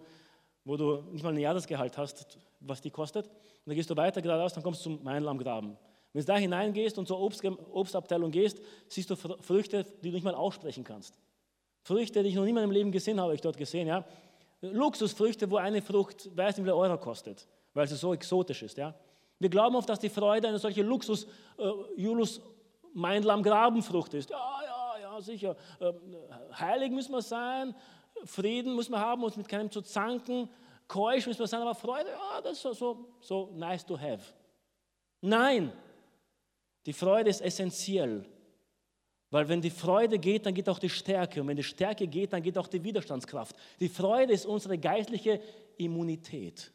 wo 0.64 0.76
du 0.76 1.02
nicht 1.12 1.22
mal 1.22 1.32
ein 1.32 1.38
Jahresgehalt 1.38 1.98
hast, 1.98 2.38
was 2.60 2.80
die 2.80 2.90
kostet. 2.90 3.26
Und 3.26 3.34
dann 3.66 3.74
gehst 3.74 3.90
du 3.90 3.96
weiter 3.96 4.22
geradeaus, 4.22 4.54
dann 4.54 4.62
kommst 4.62 4.84
du 4.86 4.96
zum 4.96 5.04
Graben. 5.38 5.76
Wenn 6.12 6.20
du 6.22 6.26
da 6.26 6.38
hineingehst 6.38 6.96
und 6.98 7.06
zur 7.06 7.20
Obst, 7.20 7.44
Obstabteilung 7.44 8.30
gehst, 8.30 8.60
siehst 8.88 9.10
du 9.10 9.16
Früchte, 9.16 9.84
die 10.02 10.08
du 10.08 10.14
nicht 10.14 10.24
mal 10.24 10.34
aussprechen 10.34 10.84
kannst. 10.84 11.18
Früchte, 11.82 12.22
die 12.22 12.30
ich 12.30 12.34
noch 12.34 12.44
nie 12.44 12.50
in 12.50 12.54
meinem 12.54 12.70
Leben 12.70 12.90
gesehen 12.90 13.18
habe, 13.18 13.26
habe 13.26 13.34
ich 13.34 13.42
dort 13.42 13.56
gesehen. 13.56 13.86
Ja? 13.86 14.04
Luxusfrüchte, 14.60 15.50
wo 15.50 15.56
eine 15.56 15.82
Frucht, 15.82 16.34
weiß 16.36 16.56
nicht, 16.56 16.64
wie 16.64 16.70
viel 16.70 16.78
Euro 16.78 16.98
kostet, 16.98 17.46
weil 17.74 17.86
sie 17.86 17.96
so 17.96 18.14
exotisch 18.14 18.62
ist. 18.62 18.78
Ja? 18.78 18.94
Wir 19.38 19.50
glauben 19.50 19.76
oft, 19.76 19.88
dass 19.88 20.00
die 20.00 20.08
Freude 20.08 20.48
eine 20.48 20.58
solche 20.58 20.82
Luxus, 20.82 21.26
äh, 21.58 21.70
Julus 21.96 22.40
Meindl 22.96 23.30
am 23.30 23.42
Grabenfrucht 23.42 24.14
ist. 24.14 24.30
Ja, 24.30 24.60
ja, 24.64 24.98
ja, 25.00 25.20
sicher. 25.20 25.54
Äh, 25.80 25.92
heilig 26.58 26.90
müssen 26.90 27.12
wir 27.12 27.20
sein, 27.20 27.74
Frieden 28.24 28.72
muss 28.72 28.88
man 28.88 29.00
haben, 29.00 29.22
uns 29.22 29.36
mit 29.36 29.46
keinem 29.48 29.70
zu 29.70 29.82
zanken, 29.82 30.48
keusch 30.88 31.26
müssen 31.26 31.40
wir 31.40 31.46
sein, 31.46 31.60
aber 31.60 31.74
Freude, 31.74 32.08
ja, 32.08 32.40
das 32.40 32.52
ist 32.52 32.62
so, 32.62 32.72
so, 32.72 33.08
so 33.20 33.50
nice 33.54 33.84
to 33.84 33.98
have. 33.98 34.32
Nein, 35.20 35.72
die 36.86 36.94
Freude 36.94 37.28
ist 37.28 37.42
essentiell. 37.42 38.24
Weil 39.30 39.48
wenn 39.48 39.60
die 39.60 39.70
Freude 39.70 40.18
geht, 40.18 40.46
dann 40.46 40.54
geht 40.54 40.68
auch 40.68 40.78
die 40.78 40.88
Stärke. 40.88 41.42
Und 41.42 41.48
wenn 41.48 41.56
die 41.56 41.64
Stärke 41.64 42.06
geht, 42.06 42.32
dann 42.32 42.42
geht 42.42 42.56
auch 42.56 42.68
die 42.68 42.82
Widerstandskraft. 42.82 43.56
Die 43.80 43.88
Freude 43.88 44.32
ist 44.32 44.46
unsere 44.46 44.78
geistliche 44.78 45.40
Immunität. 45.76 46.72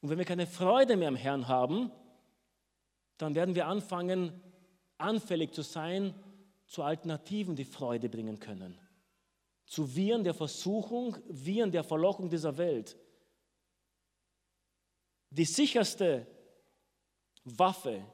Und 0.00 0.08
wenn 0.08 0.18
wir 0.18 0.24
keine 0.24 0.46
Freude 0.46 0.96
mehr 0.96 1.08
am 1.08 1.14
Herrn 1.14 1.46
haben, 1.46 1.92
dann 3.22 3.34
werden 3.36 3.54
wir 3.54 3.68
anfangen, 3.68 4.32
anfällig 4.98 5.52
zu 5.52 5.62
sein 5.62 6.14
zu 6.66 6.82
Alternativen, 6.82 7.54
die 7.54 7.64
Freude 7.64 8.08
bringen 8.08 8.40
können. 8.40 8.78
Zu 9.66 9.94
Viren 9.94 10.24
der 10.24 10.34
Versuchung, 10.34 11.16
Viren 11.28 11.70
der 11.70 11.84
Verlockung 11.84 12.30
dieser 12.30 12.56
Welt. 12.58 12.96
Die 15.30 15.44
sicherste 15.44 16.26
Waffe 17.44 18.04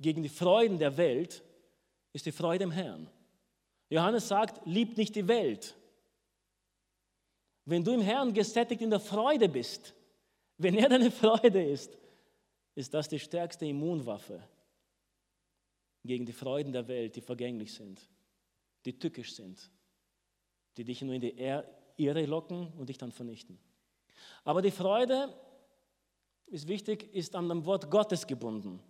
gegen 0.00 0.22
die 0.22 0.28
Freuden 0.28 0.78
der 0.78 0.96
Welt 0.96 1.42
ist 2.12 2.26
die 2.26 2.32
Freude 2.32 2.64
im 2.64 2.70
Herrn. 2.70 3.08
Johannes 3.88 4.28
sagt, 4.28 4.66
liebt 4.66 4.96
nicht 4.96 5.14
die 5.14 5.28
Welt. 5.28 5.76
Wenn 7.66 7.84
du 7.84 7.92
im 7.92 8.00
Herrn 8.00 8.32
gesättigt 8.32 8.82
in 8.82 8.90
der 8.90 9.00
Freude 9.00 9.48
bist, 9.48 9.94
wenn 10.58 10.76
er 10.76 10.88
deine 10.88 11.10
Freude 11.10 11.62
ist, 11.62 11.96
ist 12.80 12.94
das 12.94 13.08
die 13.08 13.18
stärkste 13.18 13.66
Immunwaffe 13.66 14.42
gegen 16.04 16.26
die 16.26 16.32
Freuden 16.32 16.72
der 16.72 16.88
Welt, 16.88 17.14
die 17.14 17.20
vergänglich 17.20 17.74
sind, 17.74 18.00
die 18.84 18.98
tückisch 18.98 19.34
sind, 19.34 19.70
die 20.76 20.84
dich 20.84 21.02
nur 21.02 21.14
in 21.14 21.20
die 21.20 21.36
Irre 21.96 22.26
locken 22.26 22.72
und 22.78 22.88
dich 22.88 22.98
dann 22.98 23.12
vernichten. 23.12 23.58
Aber 24.44 24.62
die 24.62 24.70
Freude, 24.70 25.32
ist 26.46 26.66
wichtig, 26.66 27.14
ist 27.14 27.36
an 27.36 27.48
dem 27.48 27.64
Wort 27.64 27.90
Gottes 27.90 28.26
gebunden. 28.26 28.80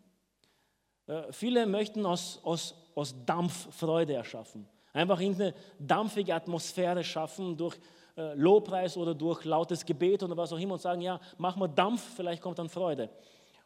Äh, 1.06 1.32
viele 1.32 1.66
möchten 1.66 2.06
aus, 2.06 2.40
aus, 2.42 2.74
aus 2.94 3.14
Dampf 3.26 3.74
Freude 3.76 4.14
erschaffen. 4.14 4.66
Einfach 4.92 5.20
irgendeine 5.20 5.54
dampfige 5.78 6.34
Atmosphäre 6.34 7.04
schaffen 7.04 7.56
durch 7.56 7.76
äh, 8.16 8.34
Lobpreis 8.34 8.96
oder 8.96 9.14
durch 9.14 9.44
lautes 9.44 9.84
Gebet 9.84 10.22
oder 10.22 10.36
was 10.36 10.52
auch 10.52 10.58
immer 10.58 10.74
und 10.74 10.80
sagen, 10.80 11.00
ja, 11.00 11.20
mach 11.38 11.56
mal 11.56 11.68
Dampf, 11.68 12.02
vielleicht 12.16 12.42
kommt 12.42 12.58
dann 12.58 12.68
Freude. 12.68 13.10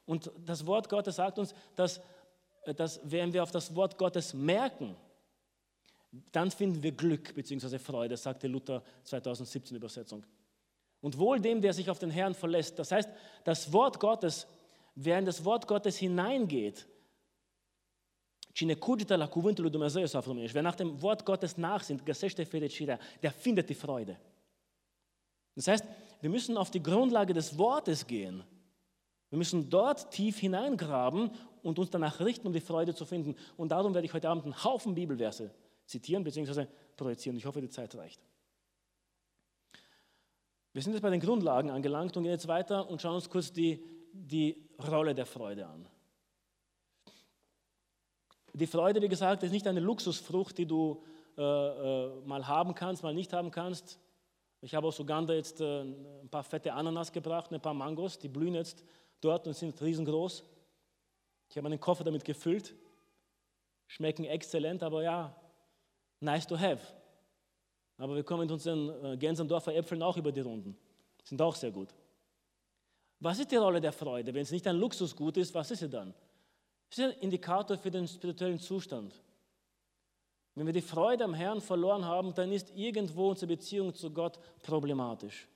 Und 0.06 0.30
das 0.44 0.66
Wort 0.66 0.88
Gottes 0.88 1.16
sagt 1.16 1.38
uns, 1.38 1.54
dass, 1.75 2.00
äh, 2.64 2.75
dass 2.75 3.00
wenn 3.04 3.32
wir 3.32 3.42
auf 3.42 3.50
das 3.50 3.75
Wort 3.75 3.99
Gottes 3.99 4.34
merken, 4.34 4.96
dann 6.32 6.50
finden 6.50 6.82
wir 6.82 6.92
Glück 6.92 7.34
bzw. 7.34 7.78
Freude, 7.78 8.16
sagte 8.16 8.46
Luther 8.46 8.82
2017 9.04 9.76
Übersetzung. 9.76 10.25
Und 11.00 11.18
wohl 11.18 11.40
dem, 11.40 11.61
der 11.61 11.73
sich 11.73 11.90
auf 11.90 11.99
den 11.99 12.11
Herrn 12.11 12.34
verlässt. 12.34 12.78
Das 12.78 12.92
heißt, 12.92 13.11
das 13.44 13.73
Wort 13.73 14.00
Gottes, 14.00 14.46
wer 14.94 15.18
in 15.18 15.25
das 15.25 15.44
Wort 15.44 15.66
Gottes 15.66 15.96
hineingeht, 15.99 16.87
wer 20.54 20.62
nach 20.62 20.76
dem 20.76 21.02
Wort 21.02 21.26
Gottes 21.26 21.58
nachsinnt, 21.58 22.06
der 22.06 23.32
findet 23.32 23.68
die 23.68 23.75
Freude. 23.75 24.16
Das 25.56 25.68
heißt, 25.68 25.84
wir 26.20 26.30
müssen 26.30 26.56
auf 26.56 26.70
die 26.70 26.82
Grundlage 26.82 27.34
des 27.34 27.58
Wortes 27.58 28.06
gehen. 28.06 28.44
Wir 29.35 29.38
müssen 29.38 29.69
dort 29.69 30.12
tief 30.12 30.38
hineingraben 30.38 31.33
und 31.64 31.81
uns 31.81 31.91
danach 31.91 32.21
richten, 32.21 32.47
um 32.47 32.53
die 32.53 32.61
Freude 32.61 32.95
zu 32.95 33.05
finden. 33.05 33.35
Und 33.57 33.71
darum 33.71 33.93
werde 33.93 34.07
ich 34.07 34.14
heute 34.14 34.29
Abend 34.29 34.45
einen 34.45 34.62
Haufen 34.62 34.95
Bibelverse 34.95 35.50
zitieren 35.87 36.23
bzw. 36.23 36.67
projizieren. 36.97 37.37
Ich 37.37 37.45
hoffe, 37.45 37.61
die 37.61 37.69
Zeit 37.69 37.97
reicht. 37.97 38.21
Wir 40.73 40.83
sind 40.83 40.93
jetzt 40.93 41.03
bei 41.03 41.11
den 41.11 41.19
Grundlagen 41.19 41.69
angelangt 41.69 42.17
und 42.17 42.23
gehen 42.23 42.31
jetzt 42.31 42.47
weiter 42.47 42.88
und 42.88 43.03
schauen 43.03 43.17
uns 43.17 43.29
kurz 43.29 43.53
die, 43.53 43.83
die 44.12 44.69
Rolle 44.88 45.17
der 45.17 45.26
Freude 45.26 45.67
an. 45.67 45.88
Die 48.53 48.69
Freude, 48.69 49.03
wie 49.03 49.09
gesagt, 49.09 49.43
ist 49.43 49.50
nicht 49.50 49.67
eine 49.67 49.81
Luxusfrucht, 49.81 50.59
die 50.59 50.67
du 50.67 51.03
äh, 51.37 51.43
äh, 51.43 52.21
mal 52.25 52.47
haben 52.47 52.76
kannst, 52.76 53.03
mal 53.03 53.12
nicht 53.12 53.33
haben 53.33 53.50
kannst. 53.50 53.99
Ich 54.64 54.75
habe 54.75 54.87
aus 54.87 54.99
Uganda 54.99 55.35
jetzt 55.35 55.61
äh, 55.61 55.83
ein 55.83 56.28
paar 56.30 56.42
fette 56.42 56.73
Ananas 56.73 57.12
gebracht, 57.12 57.52
ein 57.52 57.61
paar 57.61 57.75
Mangos, 57.75 58.18
die 58.18 58.28
blühen 58.28 58.54
jetzt 58.54 58.83
dort 59.21 59.47
und 59.47 59.52
sind 59.52 59.78
riesengroß. 59.83 60.42
Ich 61.50 61.56
habe 61.59 61.68
meinen 61.68 61.78
Koffer 61.78 62.02
damit 62.02 62.25
gefüllt. 62.25 62.75
Schmecken 63.87 64.25
exzellent, 64.25 64.83
aber 64.83 65.02
ja, 65.02 65.37
nice 66.21 66.47
to 66.47 66.59
have. 66.59 66.80
Aber 67.99 68.16
wir 68.16 68.25
kommen 68.25 68.44
mit 68.44 68.52
unseren 68.52 68.88
äh, 69.04 69.18
Gänsendorfer 69.18 69.75
Äpfeln 69.75 70.02
auch 70.02 70.16
über 70.16 70.33
die 70.33 70.40
Runden. 70.40 70.78
Sind 71.25 71.42
auch 71.42 71.56
sehr 71.56 71.71
gut. 71.71 71.90
Was 73.21 73.38
ist 73.38 73.52
die 73.52 73.56
Rolle 73.56 73.83
der 73.83 73.92
Freude? 73.92 74.33
Wenn 74.33 74.42
es 74.42 74.50
nicht 74.50 74.66
ein 74.66 74.76
Luxusgut 74.76 75.37
ist, 75.37 75.52
was 75.52 75.71
ist 75.73 75.80
sie 75.80 75.90
dann? 75.90 76.14
Es 76.88 76.97
ist 76.97 77.04
ein 77.04 77.21
Indikator 77.21 77.76
für 77.76 77.90
den 77.90 78.09
spirituellen 78.09 78.59
Zustand. 78.59 79.12
Wenn 80.54 80.66
wir 80.66 80.73
die 80.73 80.80
Freude 80.80 81.25
am 81.25 81.34
Herrn 81.34 81.61
verloren 81.61 82.04
haben, 82.04 82.32
dann 82.34 82.52
ist 82.52 82.70
irgendwo 82.75 83.30
unsere 83.30 83.49
Beziehung 83.49 83.92
zu 83.94 84.11
Gott 84.11 84.38
problematisch. 84.62 85.49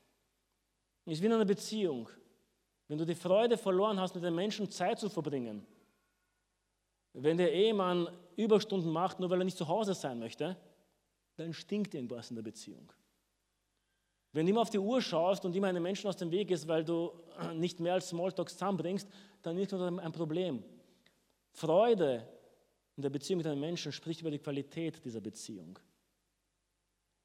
Es 1.05 1.15
ist 1.15 1.23
wie 1.23 1.27
in 1.27 1.33
einer 1.33 1.45
Beziehung. 1.45 2.09
Wenn 2.89 2.99
du 2.99 3.05
die 3.05 3.15
Freude 3.15 3.57
verloren 3.57 4.01
hast, 4.01 4.15
mit 4.15 4.25
den 4.25 4.35
Menschen 4.35 4.71
Zeit 4.71 4.99
zu 4.99 5.09
verbringen, 5.09 5.67
wenn 7.13 7.37
der 7.37 7.53
Ehemann 7.53 8.09
Überstunden 8.37 8.91
macht, 8.91 9.21
nur 9.21 9.31
weil 9.31 9.41
er 9.41 9.45
nicht 9.45 9.57
zu 9.57 9.69
Hause 9.69 9.95
sein 9.95 10.19
möchte, 10.19 10.57
dann 11.37 11.53
stinkt 11.53 11.95
irgendwas 11.95 12.31
in 12.31 12.37
der 12.37 12.43
Beziehung. 12.43 12.93
Wenn 14.33 14.47
du 14.47 14.51
immer 14.51 14.63
auf 14.63 14.71
die 14.71 14.79
Uhr 14.79 15.01
schaust 15.01 15.45
und 15.45 15.55
immer 15.57 15.69
einen 15.69 15.83
Menschen 15.83 16.09
aus 16.09 16.17
dem 16.17 16.31
Weg 16.31 16.51
ist, 16.51 16.69
weil 16.69 16.85
du 16.85 17.13
nicht 17.55 17.81
mehr 17.81 17.95
als 17.95 18.09
Smalltalk 18.09 18.51
zusammenbringst, 18.51 19.09
dann 19.43 19.57
ist 19.59 19.73
das 19.73 19.81
ein 19.81 20.13
Problem. 20.13 20.63
Freude 21.53 22.27
in 22.99 23.03
der 23.03 23.11
Beziehung 23.11 23.39
mit 23.39 23.47
einem 23.47 23.61
Menschen 23.61 23.93
spricht 23.93 24.23
über 24.23 24.31
die 24.33 24.41
Qualität 24.41 25.05
dieser 25.05 25.21
Beziehung. 25.21 25.79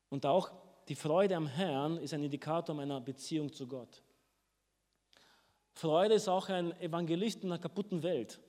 Und 0.10 0.24
auch 0.24 0.52
die 0.88 0.94
Freude 0.94 1.36
am 1.36 1.48
Herrn 1.48 1.98
ist 1.98 2.14
ein 2.14 2.22
Indikator 2.22 2.76
meiner 2.76 3.02
Beziehung 3.02 3.52
zu 3.52 3.68
Gott. 3.68 4.04
Freude 5.72 6.14
ist 6.14 6.28
auch 6.28 6.48
ein 6.50 6.80
Evangelist 6.80 7.44
in 7.44 7.52
einer 7.52 7.60
kaputten 7.60 8.04
Welt. 8.04 8.40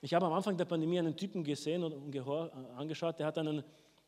Ich 0.00 0.12
habe 0.12 0.26
am 0.26 0.32
Anfang 0.32 0.56
der 0.56 0.64
Pandemie 0.64 0.98
einen 0.98 1.16
Typen 1.16 1.44
gesehen 1.44 1.84
und 1.84 2.12
angeschaut, 2.76 3.20
der 3.20 3.26
hat 3.26 3.38
einen, 3.38 3.62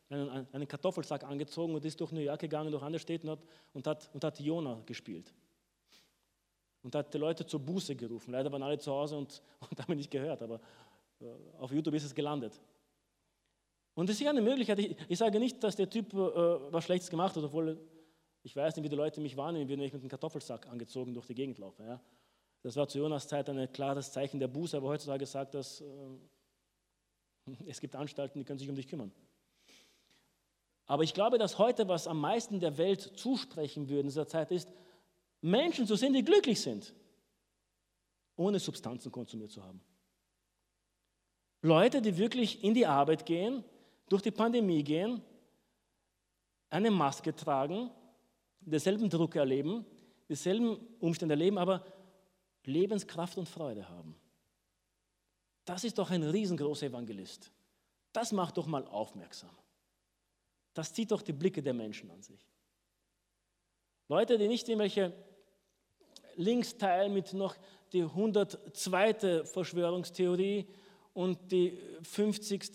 einen, 0.08 0.48
einen, 0.52 0.66
Kartoffelsack 0.66 1.22
angezogen 1.22 1.76
und 1.76 1.84
ist 1.84 2.00
durch 2.00 2.10
New 2.10 2.18
York 2.18 2.40
gegangen, 2.40 2.72
durch 2.72 2.82
andere 2.82 2.98
Städte 2.98 3.28
und 3.28 3.38
hat, 3.38 3.46
und 3.72 3.86
hat, 3.86 4.10
und 4.14 4.24
hat 4.24 4.40
Jona 4.40 4.82
gespielt. 4.84 5.32
Und 6.82 6.94
hat 6.94 7.14
die 7.14 7.18
Leute 7.18 7.46
zur 7.46 7.60
Buße 7.60 7.94
gerufen. 7.94 8.32
Leider 8.32 8.50
waren 8.50 8.62
alle 8.62 8.78
zu 8.78 8.90
Hause 8.92 9.16
und, 9.16 9.42
und 9.70 9.80
haben 9.80 9.94
nicht 9.96 10.10
gehört, 10.10 10.42
aber 10.42 10.60
äh, 11.20 11.26
auf 11.58 11.72
YouTube 11.72 11.94
ist 11.94 12.04
es 12.04 12.14
gelandet. 12.14 12.60
Und 13.94 14.08
das 14.08 14.16
ist 14.16 14.22
ja 14.22 14.30
eine 14.30 14.40
Möglichkeit. 14.40 14.78
Ich, 14.78 14.96
ich 15.08 15.18
sage 15.18 15.38
nicht, 15.38 15.62
dass 15.62 15.76
der 15.76 15.88
Typ 15.88 16.12
äh, 16.12 16.16
was 16.16 16.84
Schlechtes 16.84 17.10
gemacht 17.10 17.36
hat, 17.36 17.44
obwohl 17.44 17.78
ich 18.42 18.56
weiß 18.56 18.74
nicht, 18.74 18.84
wie 18.84 18.88
die 18.88 18.96
Leute 18.96 19.20
mich 19.20 19.36
wahrnehmen, 19.36 19.68
wenn 19.68 19.80
ich 19.80 19.92
mit 19.92 20.02
einem 20.02 20.08
Kartoffelsack 20.08 20.66
angezogen 20.66 21.14
durch 21.14 21.26
die 21.26 21.34
Gegend 21.34 21.58
laufe. 21.58 21.82
Ja. 21.82 22.00
Das 22.62 22.76
war 22.76 22.88
zu 22.88 22.98
Jonas 22.98 23.28
Zeit 23.28 23.48
ein 23.48 23.72
klares 23.72 24.12
Zeichen 24.12 24.40
der 24.40 24.48
Buße, 24.48 24.76
aber 24.76 24.88
heutzutage 24.88 25.26
sagt 25.26 25.54
das, 25.54 25.80
äh, 25.80 25.86
es 27.66 27.80
gibt 27.80 27.94
Anstalten, 27.94 28.38
die 28.38 28.44
können 28.44 28.58
sich 28.58 28.68
um 28.68 28.74
dich 28.74 28.88
kümmern. 28.88 29.12
Aber 30.86 31.04
ich 31.04 31.14
glaube, 31.14 31.38
dass 31.38 31.58
heute, 31.58 31.88
was 31.88 32.06
am 32.06 32.20
meisten 32.20 32.60
der 32.60 32.76
Welt 32.76 33.00
zusprechen 33.00 33.88
würde 33.88 34.00
in 34.00 34.06
dieser 34.08 34.26
Zeit, 34.26 34.50
ist, 34.50 34.68
Menschen 35.42 35.86
zu 35.86 35.96
sehen, 35.96 36.12
die 36.12 36.24
glücklich 36.24 36.60
sind, 36.60 36.94
ohne 38.36 38.58
Substanzen 38.58 39.12
konsumiert 39.12 39.50
zu 39.50 39.62
haben. 39.62 39.80
Leute, 41.60 42.00
die 42.00 42.16
wirklich 42.16 42.64
in 42.64 42.74
die 42.74 42.86
Arbeit 42.86 43.26
gehen, 43.26 43.64
durch 44.08 44.22
die 44.22 44.30
Pandemie 44.30 44.82
gehen, 44.82 45.22
eine 46.70 46.90
Maske 46.90 47.34
tragen, 47.34 47.90
denselben 48.60 49.10
Druck 49.10 49.36
erleben, 49.36 49.84
dieselben 50.28 50.76
Umstände 51.00 51.34
erleben, 51.34 51.58
aber 51.58 51.84
Lebenskraft 52.64 53.36
und 53.36 53.48
Freude 53.48 53.88
haben. 53.88 54.16
Das 55.64 55.84
ist 55.84 55.98
doch 55.98 56.10
ein 56.10 56.22
riesengroßer 56.22 56.86
Evangelist. 56.86 57.52
Das 58.12 58.32
macht 58.32 58.56
doch 58.56 58.66
mal 58.66 58.86
aufmerksam. 58.86 59.56
Das 60.74 60.92
zieht 60.92 61.10
doch 61.10 61.22
die 61.22 61.32
Blicke 61.32 61.62
der 61.62 61.74
Menschen 61.74 62.10
an 62.10 62.22
sich. 62.22 62.48
Leute, 64.08 64.38
die 64.38 64.48
nicht 64.48 64.68
irgendwelche 64.68 65.12
Links 66.36 66.76
teilen 66.76 67.12
mit 67.12 67.32
noch 67.32 67.56
die 67.92 68.02
102. 68.02 69.44
Verschwörungstheorie 69.44 70.66
und 71.14 71.50
die 71.50 71.78
50. 72.02 72.70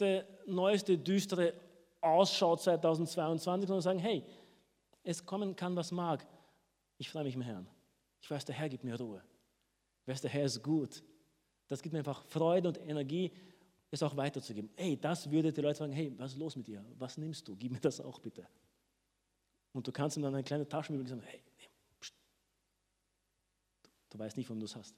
neueste 0.46 0.98
düstere 0.98 1.54
Ausschau 2.02 2.56
2022, 2.56 3.68
sondern 3.68 3.82
sagen, 3.82 4.00
hey, 4.00 4.24
es 5.04 5.26
kommen 5.26 5.56
kann, 5.56 5.76
was 5.76 5.92
mag. 5.92 6.26
Ich 6.98 7.10
freue 7.10 7.24
mich 7.24 7.36
im 7.36 7.42
Herrn. 7.42 7.68
Ich 8.22 8.30
weiß, 8.30 8.46
der 8.46 8.56
Herr 8.56 8.70
gibt 8.70 8.84
mir 8.84 8.98
Ruhe. 8.98 9.24
Weißt 10.06 10.24
der 10.24 10.32
Herr 10.32 10.46
ist 10.46 10.64
gut. 10.64 11.04
Das 11.68 11.82
gibt 11.82 11.94
mir 11.94 12.00
einfach 12.00 12.24
Freude 12.24 12.70
und 12.70 12.80
Energie, 12.80 13.32
es 13.92 14.04
auch 14.04 14.16
weiterzugeben. 14.16 14.70
Hey, 14.76 14.98
das 15.00 15.30
würde 15.30 15.52
die 15.52 15.62
Leute 15.62 15.80
sagen, 15.80 15.94
hey, 15.94 16.14
was 16.18 16.34
ist 16.34 16.38
los 16.38 16.56
mit 16.56 16.68
dir? 16.68 16.84
Was 16.98 17.18
nimmst 17.18 17.48
du? 17.48 17.56
Gib 17.56 17.72
mir 17.72 17.80
das 17.80 18.00
auch 18.02 18.20
bitte. 18.20 18.48
Und 19.74 19.88
du 19.88 19.92
kannst 19.92 20.18
ihm 20.18 20.24
dann 20.24 20.34
eine 20.34 20.44
kleine 20.44 20.68
Taschenbibel 20.68 21.08
sagen, 21.08 21.24
hey. 21.26 21.42
Du 24.18 24.24
weißt 24.24 24.38
nicht, 24.38 24.50
warum 24.50 24.60
du 24.60 24.66
es 24.66 24.76
hast. 24.76 24.96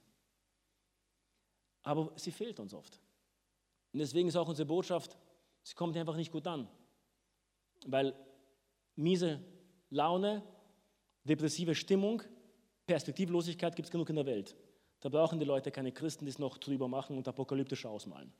Aber 1.82 2.12
sie 2.16 2.30
fehlt 2.30 2.58
uns 2.60 2.74
oft. 2.74 3.00
Und 3.92 3.98
deswegen 3.98 4.28
ist 4.28 4.36
auch 4.36 4.48
unsere 4.48 4.66
Botschaft, 4.66 5.16
sie 5.62 5.74
kommt 5.74 5.96
einfach 5.96 6.16
nicht 6.16 6.32
gut 6.32 6.46
an. 6.46 6.68
Weil 7.86 8.14
miese 8.96 9.40
Laune, 9.90 10.42
depressive 11.24 11.74
Stimmung, 11.74 12.22
Perspektivlosigkeit 12.86 13.74
gibt 13.76 13.86
es 13.86 13.92
genug 13.92 14.08
in 14.10 14.16
der 14.16 14.26
Welt. 14.26 14.56
Da 15.00 15.08
brauchen 15.08 15.38
die 15.38 15.46
Leute 15.46 15.70
keine 15.70 15.92
Christen, 15.92 16.24
die 16.26 16.30
es 16.30 16.38
noch 16.38 16.58
drüber 16.58 16.88
machen 16.88 17.16
und 17.16 17.26
apokalyptisch 17.26 17.86
ausmalen. 17.86 18.32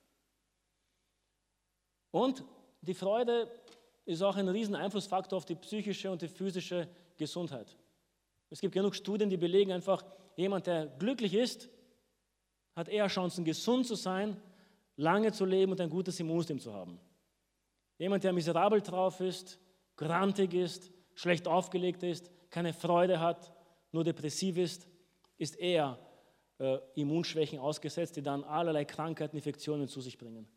Und 2.11 2.45
die 2.83 2.95
Freude 2.95 3.51
ist 4.05 4.23
auch 4.23 4.37
ein 4.37 4.49
riesen 4.49 4.75
Einflussfaktor 4.75 5.37
auf 5.37 5.45
die 5.45 5.55
psychische 5.55 6.11
und 6.11 6.21
die 6.23 6.29
physische 6.29 6.89
Gesundheit. 7.17 7.77
Es 8.51 8.61
gibt 8.61 8.75
genug 8.75 8.95
Studien, 8.95 9.31
die 9.31 9.37
belegen 9.37 9.73
einfach, 9.73 10.05
jemand, 10.41 10.67
der 10.67 10.87
glücklich 10.87 11.35
ist, 11.35 11.69
hat 12.75 12.89
eher 12.89 13.07
Chancen, 13.09 13.45
gesund 13.45 13.87
zu 13.87 13.95
sein, 13.95 14.41
lange 14.97 15.33
zu 15.33 15.45
leben 15.45 15.73
und 15.73 15.81
ein 15.81 15.91
gutes 15.91 16.19
Immunsystem 16.21 16.59
zu 16.59 16.73
haben. 16.73 17.01
Jemand, 17.99 18.25
der 18.25 18.33
miserabel 18.33 18.81
drauf 18.81 19.21
ist, 19.21 19.59
grantig 19.97 20.55
ist, 20.55 20.91
schlecht 21.15 21.47
aufgelegt 21.47 22.03
ist, 22.03 22.31
keine 22.51 22.73
Freude 22.73 23.21
hat, 23.21 23.53
nur 23.93 24.05
depressiv 24.05 24.57
ist, 24.57 24.89
ist 25.37 25.59
eher 25.59 25.99
äh, 26.59 26.79
Immunschwächen 26.95 27.59
ausgesetzt, 27.59 28.17
die 28.17 28.23
dann 28.23 28.45
allerlei 28.45 28.85
Krankheiten, 28.85 29.37
Infektionen 29.37 29.89
zu 29.89 30.01
sich 30.01 30.17
bringen. 30.17 30.49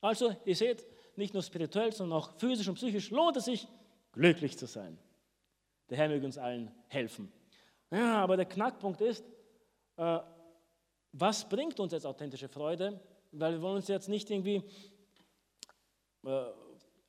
Also, 0.00 0.34
ihr 0.44 0.56
seht, 0.56 0.86
nicht 1.16 1.34
nur 1.34 1.42
spirituell, 1.42 1.92
sondern 1.92 2.18
auch 2.18 2.38
physisch 2.38 2.68
und 2.68 2.76
psychisch 2.76 3.10
lohnt 3.10 3.36
es 3.36 3.44
sich, 3.44 3.68
glücklich 4.12 4.56
zu 4.56 4.66
sein. 4.66 4.98
Der 5.90 5.98
Herr 5.98 6.08
möge 6.08 6.24
uns 6.24 6.38
allen 6.38 6.70
helfen. 6.88 7.30
Ja, 7.90 8.22
aber 8.22 8.36
der 8.36 8.46
Knackpunkt 8.46 9.00
ist, 9.00 9.24
äh, 9.96 10.20
was 11.12 11.48
bringt 11.48 11.80
uns 11.80 11.92
jetzt 11.92 12.06
authentische 12.06 12.48
Freude? 12.48 13.00
Weil 13.32 13.54
wir 13.54 13.62
wollen 13.62 13.76
uns 13.76 13.88
jetzt 13.88 14.08
nicht 14.08 14.30
irgendwie 14.30 14.62
äh, 16.24 16.44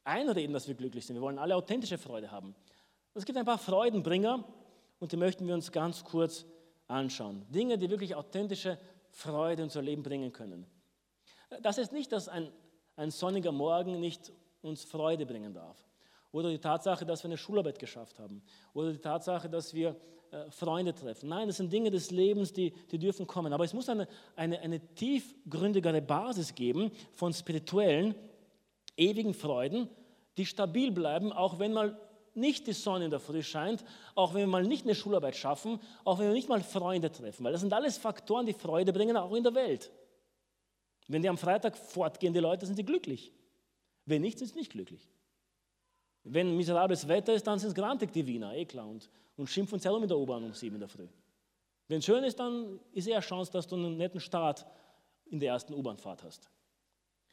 einreden, 0.03 0.53
dass 0.53 0.67
wir 0.67 0.75
glücklich 0.75 1.05
sind. 1.05 1.15
Wir 1.15 1.21
wollen 1.21 1.39
alle 1.39 1.55
authentische 1.55 1.97
Freude 1.97 2.31
haben. 2.31 2.55
Es 3.13 3.25
gibt 3.25 3.37
ein 3.37 3.45
paar 3.45 3.57
Freudenbringer 3.57 4.43
und 4.99 5.11
die 5.11 5.17
möchten 5.17 5.45
wir 5.47 5.53
uns 5.53 5.71
ganz 5.71 6.03
kurz 6.03 6.45
anschauen. 6.87 7.45
Dinge, 7.49 7.77
die 7.77 7.89
wirklich 7.89 8.15
authentische 8.15 8.79
Freude 9.09 9.63
in 9.63 9.65
unser 9.65 9.81
Leben 9.81 10.03
bringen 10.03 10.31
können. 10.31 10.65
Das 11.61 11.77
ist 11.77 11.91
nicht, 11.91 12.11
dass 12.11 12.27
ein, 12.29 12.51
ein 12.95 13.11
sonniger 13.11 13.51
Morgen 13.51 13.99
nicht 13.99 14.31
uns 14.61 14.83
Freude 14.83 15.25
bringen 15.25 15.53
darf. 15.53 15.77
Oder 16.31 16.49
die 16.49 16.59
Tatsache, 16.59 17.05
dass 17.05 17.23
wir 17.23 17.29
eine 17.29 17.37
Schularbeit 17.37 17.77
geschafft 17.77 18.19
haben. 18.19 18.41
Oder 18.73 18.93
die 18.93 18.99
Tatsache, 18.99 19.49
dass 19.49 19.73
wir 19.73 19.99
Freunde 20.49 20.93
treffen. 20.93 21.29
Nein, 21.29 21.47
das 21.47 21.57
sind 21.57 21.73
Dinge 21.73 21.91
des 21.91 22.09
Lebens, 22.09 22.53
die, 22.53 22.71
die 22.91 22.97
dürfen 22.97 23.27
kommen. 23.27 23.51
Aber 23.51 23.65
es 23.65 23.73
muss 23.73 23.89
eine, 23.89 24.07
eine, 24.35 24.59
eine 24.59 24.79
tiefgründigere 24.95 26.01
Basis 26.01 26.55
geben 26.55 26.91
von 27.11 27.33
spirituellen, 27.33 28.15
ewigen 28.95 29.33
Freuden, 29.33 29.89
die 30.37 30.45
stabil 30.45 30.91
bleiben, 30.91 31.33
auch 31.33 31.59
wenn 31.59 31.73
mal 31.73 31.99
nicht 32.33 32.67
die 32.67 32.73
Sonne 32.73 33.05
in 33.05 33.11
der 33.11 33.19
Früh 33.19 33.43
scheint, 33.43 33.83
auch 34.15 34.33
wenn 34.33 34.41
wir 34.41 34.47
mal 34.47 34.63
nicht 34.63 34.85
eine 34.85 34.95
Schularbeit 34.95 35.35
schaffen, 35.35 35.79
auch 36.05 36.19
wenn 36.19 36.27
wir 36.27 36.33
nicht 36.33 36.47
mal 36.47 36.61
Freunde 36.61 37.11
treffen, 37.11 37.43
weil 37.43 37.51
das 37.51 37.61
sind 37.61 37.73
alles 37.73 37.97
Faktoren, 37.97 38.45
die 38.45 38.53
Freude 38.53 38.93
bringen, 38.93 39.17
auch 39.17 39.33
in 39.33 39.43
der 39.43 39.53
Welt. 39.53 39.91
Wenn 41.07 41.21
die 41.21 41.29
am 41.29 41.37
Freitag 41.37 41.77
fortgehen, 41.77 42.33
die 42.33 42.39
Leute, 42.39 42.65
sind 42.65 42.77
sie 42.77 42.85
glücklich. 42.85 43.33
Wenn 44.05 44.21
nicht, 44.21 44.39
sind 44.39 44.47
sie 44.47 44.59
nicht 44.59 44.71
glücklich. 44.71 45.09
Wenn 46.23 46.55
miserables 46.55 47.07
Wetter 47.07 47.33
ist, 47.33 47.47
dann 47.47 47.59
sind 47.59 47.69
es 47.69 47.75
grantig, 47.75 48.11
die 48.11 48.25
Wiener, 48.25 48.53
eh 48.53 48.65
klar, 48.65 48.87
und, 48.87 49.09
und 49.37 49.49
schimpfen 49.49 49.75
uns 49.75 49.85
herum 49.85 50.03
in 50.03 50.07
der 50.07 50.17
U-Bahn 50.17 50.43
um 50.43 50.53
sieben 50.53 50.75
in 50.75 50.81
der 50.81 50.89
Früh. 50.89 51.07
Wenn 51.87 51.99
es 51.99 52.05
schön 52.05 52.23
ist, 52.23 52.39
dann 52.39 52.79
ist 52.93 53.07
eher 53.07 53.19
Chance, 53.21 53.51
dass 53.51 53.67
du 53.67 53.75
einen 53.75 53.97
netten 53.97 54.19
Start 54.19 54.65
in 55.25 55.39
der 55.39 55.53
ersten 55.53 55.73
U-Bahnfahrt 55.73 56.23
hast. 56.23 56.49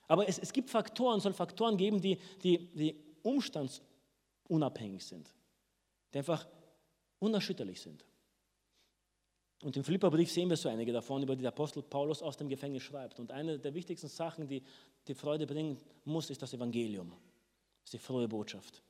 Aber 0.07 0.27
es, 0.27 0.38
es 0.38 0.53
gibt 0.53 0.70
Faktoren, 0.70 1.18
es 1.18 1.22
soll 1.22 1.35
Faktoren 1.35 1.77
geben, 1.77 2.01
die, 2.01 2.18
die, 2.42 2.66
die 2.74 2.96
umstandsunabhängig 3.22 5.05
sind, 5.05 5.33
die 6.12 6.18
einfach 6.18 6.48
unerschütterlich 7.18 7.81
sind. 7.81 8.05
Und 9.62 9.77
im 9.77 9.85
Philipperbrief 9.85 10.31
sehen 10.31 10.48
wir 10.48 10.57
so 10.57 10.68
einige 10.68 10.92
davon, 10.92 11.22
über 11.22 11.35
die 11.35 11.42
der 11.42 11.48
Apostel 11.48 11.83
Paulus 11.83 12.22
aus 12.22 12.37
dem 12.37 12.48
Gefängnis 12.48 12.85
schreibt. 12.85 13.18
Und 13.18 13.33
eine 13.33 13.59
der 13.59 13.74
wichtigsten 13.74 14.09
Sachen, 14.09 14.46
die 14.46 14.62
die 15.07 15.14
Freude 15.14 15.46
bringen 15.46 15.77
muss, 16.05 16.31
ist 16.31 16.40
das 16.40 16.55
Evangelium. 16.55 17.12
Ist 17.88 17.94
die 17.94 17.98
frohe 17.98 18.29
Botschaft. 18.29 18.83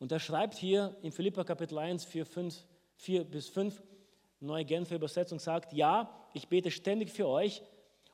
Und 0.00 0.10
er 0.10 0.18
schreibt 0.18 0.56
hier 0.56 0.96
in 1.02 1.12
Philippa 1.12 1.44
Kapitel 1.44 1.78
1, 1.78 2.04
4, 2.04 2.26
5, 2.26 2.66
4 2.96 3.22
bis 3.22 3.48
5, 3.48 3.80
neue 4.40 4.64
Genfer 4.64 4.96
Übersetzung 4.96 5.38
sagt, 5.38 5.72
ja, 5.72 6.10
ich 6.34 6.48
bete 6.48 6.72
ständig 6.72 7.12
für 7.12 7.28
euch 7.28 7.62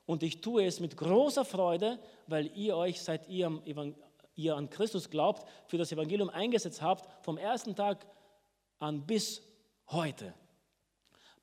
und 0.05 0.23
ich 0.23 0.43
tue 0.43 0.67
es 0.67 0.79
mit 0.79 0.99
großer 0.99 1.47
Freude, 1.47 1.99
weil 2.27 2.55
ihr 2.55 2.77
euch, 2.77 3.01
seit 3.01 3.31
ihr, 3.31 3.63
ihr 4.35 4.57
an 4.57 4.69
Christus 4.69 5.09
glaubt, 5.09 5.49
für 5.65 5.79
das 5.79 5.91
Evangelium 5.91 6.29
eingesetzt 6.29 6.83
habt, 6.83 7.09
vom 7.25 7.39
ersten 7.39 7.75
Tag 7.75 8.07
an 8.79 9.07
bis 9.07 9.41
heute. 9.87 10.35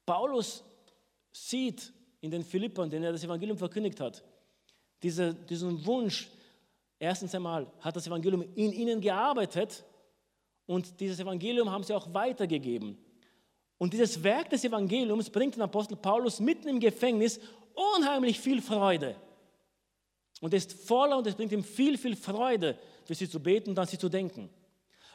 Paulus 0.06 0.64
sieht 1.32 1.92
in 2.22 2.30
den 2.30 2.44
Philippern, 2.44 2.92
denen 2.92 3.06
er 3.06 3.12
das 3.12 3.24
Evangelium 3.24 3.58
verkündigt 3.58 4.00
hat, 4.00 4.24
diese, 5.02 5.34
diesen 5.34 5.84
Wunsch, 5.88 6.30
erstens 7.00 7.34
einmal 7.34 7.72
hat 7.80 7.96
das 7.96 8.06
Evangelium 8.06 8.44
in 8.56 8.72
ihnen 8.72 9.02
gearbeitet 9.02 9.84
und 10.66 11.00
dieses 11.00 11.20
Evangelium 11.20 11.72
haben 11.72 11.84
sie 11.84 11.94
auch 11.94 12.14
weitergegeben. 12.14 12.98
Und 13.78 13.94
dieses 13.94 14.22
Werk 14.24 14.50
des 14.50 14.64
Evangeliums 14.64 15.30
bringt 15.30 15.56
den 15.56 15.62
Apostel 15.62 15.96
Paulus 15.96 16.40
mitten 16.40 16.68
im 16.68 16.80
Gefängnis 16.80 17.40
unheimlich 17.74 18.40
viel 18.40 18.62
Freude. 18.62 19.16
Und 20.42 20.54
er 20.54 20.58
ist 20.58 20.74
voller 20.74 21.18
und 21.18 21.28
es 21.28 21.36
bringt 21.36 21.52
ihm 21.52 21.64
viel, 21.64 21.98
viel 21.98 22.16
Freude, 22.16 22.78
für 23.06 23.16
sie 23.16 23.30
zu 23.30 23.40
beten 23.40 23.72
und 23.72 23.80
an 23.80 23.88
sie 23.88 23.98
zu 23.98 24.10
denken. 24.10 24.50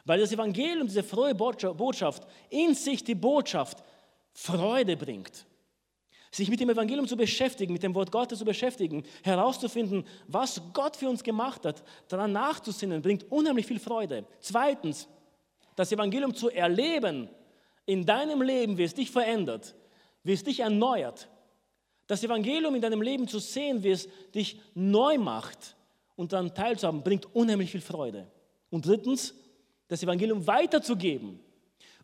Weil 0.03 0.19
das 0.19 0.31
Evangelium, 0.31 0.87
diese 0.87 1.03
frohe 1.03 1.33
Botschaft, 1.33 2.27
in 2.49 2.75
sich 2.75 3.03
die 3.03 3.15
Botschaft 3.15 3.83
Freude 4.33 4.97
bringt. 4.97 5.45
Sich 6.35 6.49
mit 6.49 6.59
dem 6.59 6.69
Evangelium 6.69 7.07
zu 7.07 7.15
beschäftigen, 7.15 7.71
mit 7.71 7.81
dem 7.81 7.95
Wort 7.95 8.11
Gottes 8.11 8.39
zu 8.39 8.43
beschäftigen, 8.43 9.05
herauszufinden, 9.23 10.05
was 10.27 10.61
Gott 10.73 10.97
für 10.97 11.07
uns 11.07 11.23
gemacht 11.23 11.63
hat, 11.63 11.81
daran 12.09 12.33
nachzusinnen, 12.33 13.01
bringt 13.01 13.31
unheimlich 13.31 13.65
viel 13.65 13.79
Freude. 13.79 14.25
Zweitens, 14.41 15.07
das 15.77 15.93
Evangelium 15.93 16.35
zu 16.35 16.49
erleben, 16.49 17.29
in 17.85 18.05
deinem 18.05 18.41
Leben, 18.41 18.77
wie 18.77 18.83
es 18.83 18.93
dich 18.93 19.11
verändert, 19.11 19.75
wie 20.23 20.33
es 20.33 20.43
dich 20.43 20.59
erneuert. 20.59 21.29
Das 22.05 22.21
Evangelium 22.21 22.75
in 22.75 22.81
deinem 22.81 23.01
Leben 23.01 23.29
zu 23.29 23.39
sehen, 23.39 23.81
wie 23.81 23.91
es 23.91 24.09
dich 24.33 24.59
neu 24.73 25.17
macht 25.17 25.77
und 26.17 26.33
dann 26.33 26.53
teilzuhaben, 26.53 27.01
bringt 27.01 27.33
unheimlich 27.33 27.71
viel 27.71 27.79
Freude. 27.79 28.29
Und 28.69 28.85
drittens, 28.85 29.33
das 29.87 30.03
Evangelium 30.03 30.45
weiterzugeben 30.45 31.39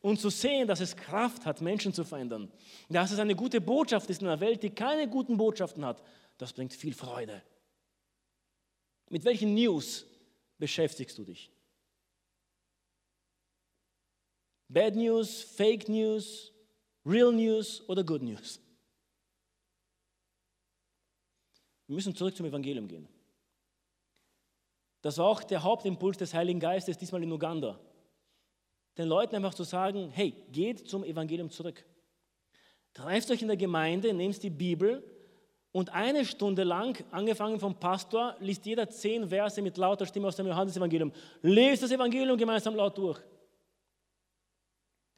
und 0.02 0.20
zu 0.20 0.30
sehen, 0.30 0.68
dass 0.68 0.80
es 0.80 0.96
Kraft 0.96 1.46
hat, 1.46 1.62
Menschen 1.62 1.94
zu 1.94 2.04
verändern. 2.04 2.52
Dass 2.90 3.12
es 3.12 3.20
eine 3.20 3.36
gute 3.36 3.62
Botschaft 3.62 4.10
ist 4.10 4.22
in 4.22 4.28
einer 4.28 4.40
Welt, 4.40 4.64
die 4.64 4.72
keine 4.72 5.08
guten 5.08 5.38
Botschaften 5.38 5.86
hat, 5.86 6.04
das 6.38 6.54
bringt 6.54 6.74
viel 6.74 6.94
Freude. 6.94 7.42
Mit 9.10 9.24
welchen 9.26 9.54
News 9.54 10.06
beschäftigst 10.58 11.18
du 11.18 11.24
dich? 11.24 11.52
Bad 14.70 14.96
News, 14.96 15.44
Fake 15.44 15.90
News, 15.90 16.52
Real 17.06 17.32
News 17.32 17.88
oder 17.90 18.04
Good 18.04 18.24
News? 18.24 18.60
Wir 21.88 21.96
müssen 21.96 22.16
zurück 22.16 22.36
zum 22.36 22.46
Evangelium 22.46 22.88
gehen. 22.88 23.08
Das 25.02 25.18
war 25.18 25.26
auch 25.26 25.44
der 25.44 25.62
Hauptimpuls 25.62 26.18
des 26.18 26.34
Heiligen 26.34 26.60
Geistes, 26.60 26.98
diesmal 26.98 27.22
in 27.22 27.32
Uganda. 27.32 27.80
Den 29.02 29.08
Leuten 29.08 29.36
einfach 29.36 29.56
zu 29.56 29.64
sagen, 29.64 30.12
hey, 30.14 30.36
geht 30.52 30.88
zum 30.88 31.04
Evangelium 31.04 31.50
zurück. 31.50 31.84
Trefft 32.94 33.32
euch 33.32 33.42
in 33.42 33.48
der 33.48 33.58
Gemeinde, 33.58 34.14
nehmt 34.14 34.44
die 34.44 34.52
Bibel 34.52 35.04
und 35.72 35.92
eine 35.92 36.24
Stunde 36.24 36.64
lang, 36.64 37.04
angefangen 37.10 37.60
vom 37.60 37.74
Pastor, 37.80 38.36
liest 38.40 38.64
jeder 38.68 38.88
zehn 38.92 39.28
Verse 39.28 39.60
mit 39.60 39.76
lauter 39.78 40.06
Stimme 40.06 40.28
aus 40.28 40.36
dem 40.36 40.46
Johannesevangelium. 40.46 41.12
Lest 41.42 41.82
das 41.82 41.90
Evangelium 41.90 42.38
gemeinsam 42.38 42.76
laut 42.76 42.96
durch. 42.96 43.20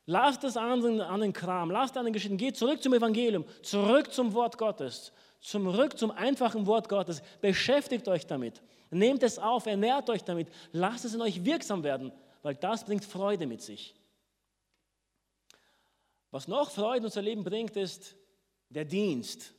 Lasst 0.06 0.46
das 0.46 0.56
an, 0.56 1.02
an 1.02 1.19
den 1.19 1.34
Kram, 1.34 1.69
lasst 1.69 1.98
an 1.98 2.06
den 2.06 2.13
Geschichten, 2.13 2.38
geht 2.38 2.56
zurück 2.56 2.82
zum 2.82 2.93
Evangelium, 2.93 3.43
zurück 3.63 4.13
zum 4.13 4.32
Wort 4.34 4.58
Gottes, 4.58 5.12
zurück 5.41 5.98
zum 5.98 6.12
einfachen 6.12 6.65
Wort 6.67 6.88
Gottes. 6.88 7.22
Beschäftigt 7.41 8.08
euch 8.08 8.26
damit, 8.26 8.62
nehmt 8.91 9.24
es 9.24 9.38
auf, 9.38 9.65
ernährt 9.65 10.10
euch 10.10 10.24
damit, 10.24 10.48
lasst 10.72 11.04
es 11.04 11.15
in 11.15 11.22
euch 11.22 11.43
wirksam 11.43 11.84
werden, 11.84 12.13
weil 12.43 12.56
das 12.56 12.84
bringt 12.84 13.03
Freude 13.03 13.47
mit 13.47 13.62
sich. 13.62 13.95
Was 16.29 16.47
noch 16.47 16.69
Freude 16.69 16.99
in 16.99 17.06
unser 17.06 17.21
Leben 17.21 17.43
bringt, 17.43 17.75
ist 17.75 18.15
der 18.69 18.86
Dienst. 18.86 19.53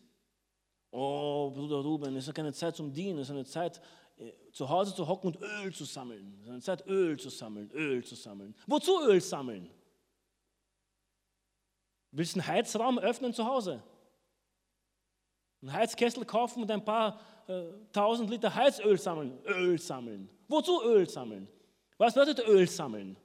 Oh, 0.90 1.50
Bruder 1.50 1.78
Ruben, 1.78 2.14
es 2.14 2.28
ist 2.28 2.34
keine 2.34 2.52
Zeit 2.52 2.76
zum 2.76 2.92
Dienen, 2.92 3.18
es 3.18 3.28
ist 3.28 3.34
eine 3.34 3.44
Zeit, 3.44 3.80
äh, 4.16 4.30
zu 4.52 4.68
Hause 4.68 4.94
zu 4.94 5.08
hocken 5.08 5.28
und 5.28 5.42
Öl 5.42 5.72
zu 5.72 5.84
sammeln. 5.84 6.36
Es 6.40 6.46
ist 6.46 6.50
eine 6.50 6.60
Zeit, 6.60 6.86
Öl 6.86 7.18
zu 7.18 7.30
sammeln, 7.30 7.70
Öl 7.72 8.04
zu 8.04 8.14
sammeln. 8.14 8.54
Wozu 8.66 9.00
Öl 9.02 9.20
sammeln? 9.20 9.68
Willst 12.12 12.36
du 12.36 12.40
einen 12.40 12.46
Heizraum 12.46 12.98
öffnen 12.98 13.32
zu 13.32 13.44
Hause? 13.44 13.82
Einen 15.62 15.72
Heizkessel 15.72 16.24
kaufen 16.24 16.62
und 16.62 16.70
ein 16.70 16.84
paar 16.84 17.20
äh, 17.48 17.64
tausend 17.92 18.30
Liter 18.30 18.54
Heizöl 18.54 18.98
sammeln? 18.98 19.38
Öl 19.46 19.78
sammeln. 19.80 20.28
Wozu 20.46 20.82
Öl 20.84 21.08
sammeln? 21.08 21.48
Was 21.98 22.14
bedeutet 22.14 22.46
Öl 22.46 22.66
sammeln? 22.68 23.16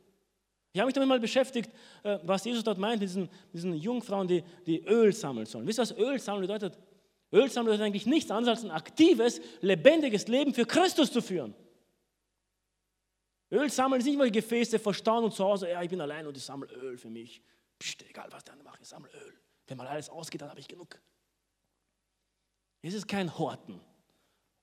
Ich 0.72 0.80
habe 0.80 0.88
mich 0.88 0.94
damit 0.94 1.10
mal 1.10 1.20
beschäftigt, 1.20 1.72
äh, 2.04 2.20
was 2.24 2.46
Jesus 2.46 2.64
dort 2.64 2.78
meint, 2.78 3.02
diesen, 3.02 3.28
diesen 3.52 3.74
Jungfrauen, 3.74 4.28
die, 4.28 4.44
die 4.66 4.86
Öl 4.86 5.12
sammeln 5.14 5.46
sollen. 5.46 5.66
Wisst 5.66 5.80
ihr, 5.80 5.82
was 5.82 5.98
Öl 5.98 6.20
sammeln 6.20 6.42
bedeutet? 6.42 6.78
Öl 7.32 7.50
sammeln 7.50 7.74
bedeutet 7.74 7.86
eigentlich 7.86 8.06
nichts 8.06 8.30
anderes 8.30 8.60
als 8.60 8.66
ein 8.66 8.72
aktives, 8.72 9.42
lebendiges 9.62 10.28
Leben 10.28 10.54
für 10.54 10.66
Christus 10.66 11.12
zu 11.12 11.22
führen. 11.22 11.56
Öl 13.52 13.70
sammeln 13.70 14.00
ist 14.00 14.06
nicht 14.06 14.18
mal 14.18 14.30
Gefäße 14.30 14.78
verstauen 14.78 15.24
und 15.24 15.34
zu 15.34 15.44
Hause, 15.44 15.70
ja, 15.70 15.82
ich 15.82 15.90
bin 15.90 16.02
allein 16.02 16.28
und 16.28 16.38
ich 16.38 16.44
sammle 16.44 16.72
Öl 16.76 16.98
für 16.98 17.10
mich. 17.10 17.42
Psst, 17.80 18.04
egal 18.08 18.28
was 18.32 18.44
der 18.44 18.54
andere 18.54 18.70
macht, 18.70 18.82
ich 18.82 18.88
sammle 18.88 19.10
Öl. 19.12 19.34
Wenn 19.68 19.78
mal 19.78 19.88
alles 19.88 20.10
ausgeht, 20.10 20.42
dann 20.42 20.50
habe 20.50 20.60
ich 20.60 20.68
genug. 20.68 21.00
Es 22.82 22.94
ist 22.94 23.08
kein 23.08 23.38
Horten. 23.38 23.82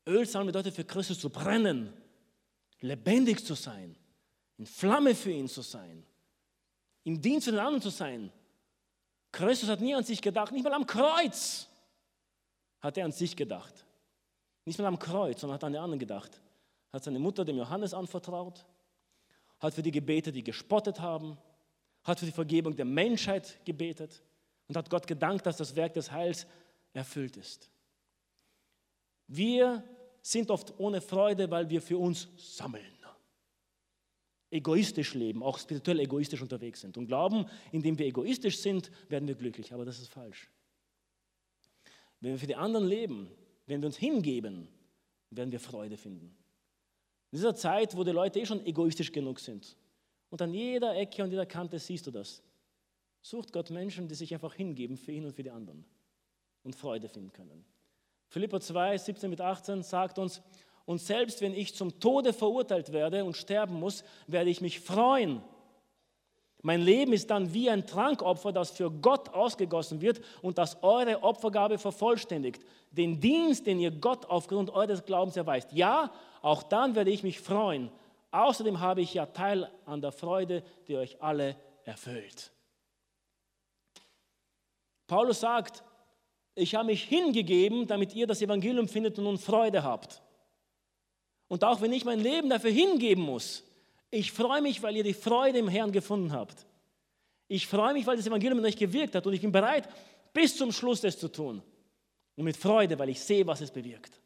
Öl 0.07 0.25
sammeln 0.25 0.49
bedeutet 0.49 0.75
für 0.75 0.85
Christus 0.85 1.19
zu 1.19 1.31
brennen, 1.31 1.93
lebendig 2.81 3.45
zu 3.45 3.55
sein, 3.55 3.97
in 4.59 4.67
Flamme 4.67 5.15
für 5.15 5.31
ihn 5.31 5.49
zu 5.49 5.63
sein, 5.63 6.05
im 7.05 7.21
Dienst 7.21 7.45
für 7.47 7.53
den 7.53 7.61
anderen 7.61 7.83
zu 7.83 7.91
sein. 7.91 8.33
Christus 9.33 9.69
hat 9.69 9.81
nie 9.81 9.95
an 9.95 10.05
sich 10.05 10.21
gedacht, 10.21 10.53
nicht 10.53 10.65
mal 10.65 10.73
am 10.73 10.87
Kreuz 10.87 11.69
hat 12.81 12.97
er 12.97 13.05
an 13.05 13.13
sich 13.13 13.37
gedacht. 13.37 13.85
Nicht 14.65 14.79
mal 14.79 14.87
am 14.87 14.99
Kreuz, 14.99 15.41
sondern 15.41 15.55
hat 15.55 15.65
an 15.65 15.73
den 15.73 15.83
anderen 15.83 15.99
gedacht. 15.99 16.41
Hat 16.93 17.05
seine 17.05 17.19
Mutter 17.19 17.45
dem 17.45 17.57
Johannes 17.57 17.95
anvertraut, 17.95 18.65
hat 19.61 19.75
für 19.75 19.83
die 19.83 19.93
Gebete, 19.93 20.33
die 20.33 20.43
gespottet 20.43 21.01
haben, 21.01 21.39
hat 22.03 22.19
für 22.19 22.27
die 22.27 22.33
Vergebung 22.33 22.75
der 22.75 22.85
Menschheit 22.85 23.65
gebetet 23.65 24.23
und 24.69 24.77
hat 24.77 24.91
Gott 24.91 25.07
gedankt, 25.07 25.47
dass 25.47 25.57
das 25.57 25.77
Werk 25.77 25.95
des 25.95 26.11
Heils 26.11 26.47
erfüllt 26.93 27.37
ist. 27.37 27.71
Wir 29.29 29.83
sind 30.31 30.51
oft 30.51 30.75
ohne 30.79 31.01
Freude, 31.01 31.51
weil 31.51 31.71
wir 31.71 31.81
für 31.81 31.99
uns 31.99 32.29
sammeln. 32.37 32.85
Egoistisch 34.51 35.15
leben, 35.15 35.43
auch 35.43 35.59
spirituell 35.59 36.01
egoistisch 36.01 36.43
unterwegs 36.43 36.81
sind 36.81 36.97
und 36.97 37.07
glauben, 37.07 37.47
indem 37.71 37.99
wir 37.99 38.07
egoistisch 38.07 38.59
sind, 38.59 38.91
werden 39.09 39.29
wir 39.29 39.35
glücklich. 39.35 39.73
Aber 39.73 39.85
das 39.85 40.01
ist 40.01 40.09
falsch. 40.09 40.51
Wenn 42.21 42.33
wir 42.33 42.39
für 42.39 42.47
die 42.47 42.57
anderen 42.57 42.87
leben, 42.87 43.31
wenn 43.67 43.83
wir 43.83 43.87
uns 43.87 43.99
hingeben, 43.99 44.69
werden 45.31 45.53
wir 45.53 45.61
Freude 45.61 45.97
finden. 45.97 46.37
In 47.31 47.39
dieser 47.39 47.55
Zeit, 47.55 47.97
wo 47.97 48.03
die 48.03 48.13
Leute 48.13 48.41
eh 48.41 48.47
schon 48.47 48.65
egoistisch 48.65 49.13
genug 49.13 49.39
sind, 49.39 49.77
und 50.31 50.43
an 50.43 50.53
jeder 50.53 50.97
Ecke 50.97 51.23
und 51.23 51.31
jeder 51.31 51.47
Kante 51.47 51.79
siehst 51.79 52.07
du 52.07 52.11
das. 52.11 52.43
Sucht 53.23 53.53
Gott 53.53 53.71
Menschen, 53.71 54.09
die 54.09 54.15
sich 54.15 54.35
einfach 54.35 54.55
hingeben 54.55 54.97
für 54.97 55.13
ihn 55.13 55.25
und 55.25 55.35
für 55.35 55.45
die 55.45 55.51
anderen 55.51 55.85
und 56.65 56.75
Freude 56.75 57.09
finden 57.09 57.33
können. 57.33 57.65
Philippa 58.29 58.61
2, 58.61 58.99
17 58.99 59.31
bis 59.31 59.41
18 59.41 59.83
sagt 59.83 60.19
uns, 60.19 60.43
und 60.85 61.01
selbst 61.01 61.41
wenn 61.41 61.55
ich 61.55 61.75
zum 61.75 61.99
Tode 61.99 62.33
verurteilt 62.33 62.93
werde 62.93 63.25
und 63.25 63.37
sterben 63.37 63.75
muss, 63.75 64.05
werde 64.27 64.51
ich 64.51 64.61
mich 64.61 64.81
freuen. 64.81 65.43
Mein 66.63 66.81
Leben 66.81 67.13
ist 67.13 67.31
dann 67.31 67.53
wie 67.53 67.71
ein 67.71 67.87
Trankopfer, 67.87 68.53
das 68.53 68.71
für 68.71 68.91
Gott 68.91 69.29
ausgegossen 69.31 70.01
wird 70.01 70.21
und 70.43 70.59
das 70.59 70.83
eure 70.83 71.23
Opfergabe 71.23 71.79
vervollständigt. 71.79 72.63
Den 72.91 73.21
Dienst, 73.21 73.67
den 73.67 73.81
ihr 73.81 73.91
Gott 73.91 74.27
aufgrund 74.27 74.71
eures 74.71 75.05
Glaubens 75.05 75.37
erweist. 75.37 75.73
Ja, 75.73 76.13
auch 76.43 76.63
dann 76.63 76.95
werde 76.95 77.11
ich 77.11 77.23
mich 77.23 77.41
freuen 77.41 77.91
Außerdem 78.37 78.81
habe 78.81 79.01
ich 79.01 79.15
ja 79.15 79.25
Teil 79.25 79.71
an 79.87 80.03
der 80.03 80.13
Freude, 80.13 80.63
die 80.87 80.97
euch 80.97 81.23
alle 81.23 81.57
erfüllt. 81.85 82.53
Paulus 85.07 85.41
sagt, 85.41 85.83
ich 86.57 86.75
habe 86.75 86.87
mich 86.87 87.05
hingegeben, 87.05 87.87
damit 87.87 88.15
ihr 88.15 88.27
das 88.27 88.41
Evangelium 88.41 88.89
findet 88.89 89.19
und 89.19 89.25
nun 89.25 89.39
Freude 89.39 89.85
habt. 89.85 90.23
Und 91.49 91.63
auch 91.63 91.81
wenn 91.83 91.93
ich 91.93 92.05
mein 92.05 92.19
Leben 92.19 92.49
dafür 92.49 92.71
hingeben 92.71 93.23
muss, 93.23 93.63
ich 94.11 94.33
freue 94.33 94.63
mich, 94.63 94.83
weil 94.83 94.97
ihr 94.97 95.05
die 95.05 95.15
Freude 95.15 95.59
im 95.59 95.69
Herrn 95.69 95.93
gefunden 95.93 96.33
habt. 96.33 96.67
Ich 97.47 97.67
freue 97.67 97.93
mich, 97.93 98.07
weil 98.07 98.17
das 98.17 98.27
Evangelium 98.27 98.59
in 98.59 98.65
euch 98.65 98.77
gewirkt 98.77 99.15
hat 99.15 99.27
und 99.27 99.35
ich 99.35 99.43
bin 99.43 99.53
bereit, 99.53 99.89
bis 100.33 100.57
zum 100.57 100.73
Schluss 100.73 101.03
das 101.03 101.19
zu 101.19 101.29
tun. 101.29 101.63
Und 102.37 102.45
mit 102.45 102.57
Freude, 102.57 102.99
weil 102.99 103.11
ich 103.11 103.21
sehe, 103.21 103.47
was 103.47 103.61
es 103.61 103.71
bewirkt. 103.71 104.19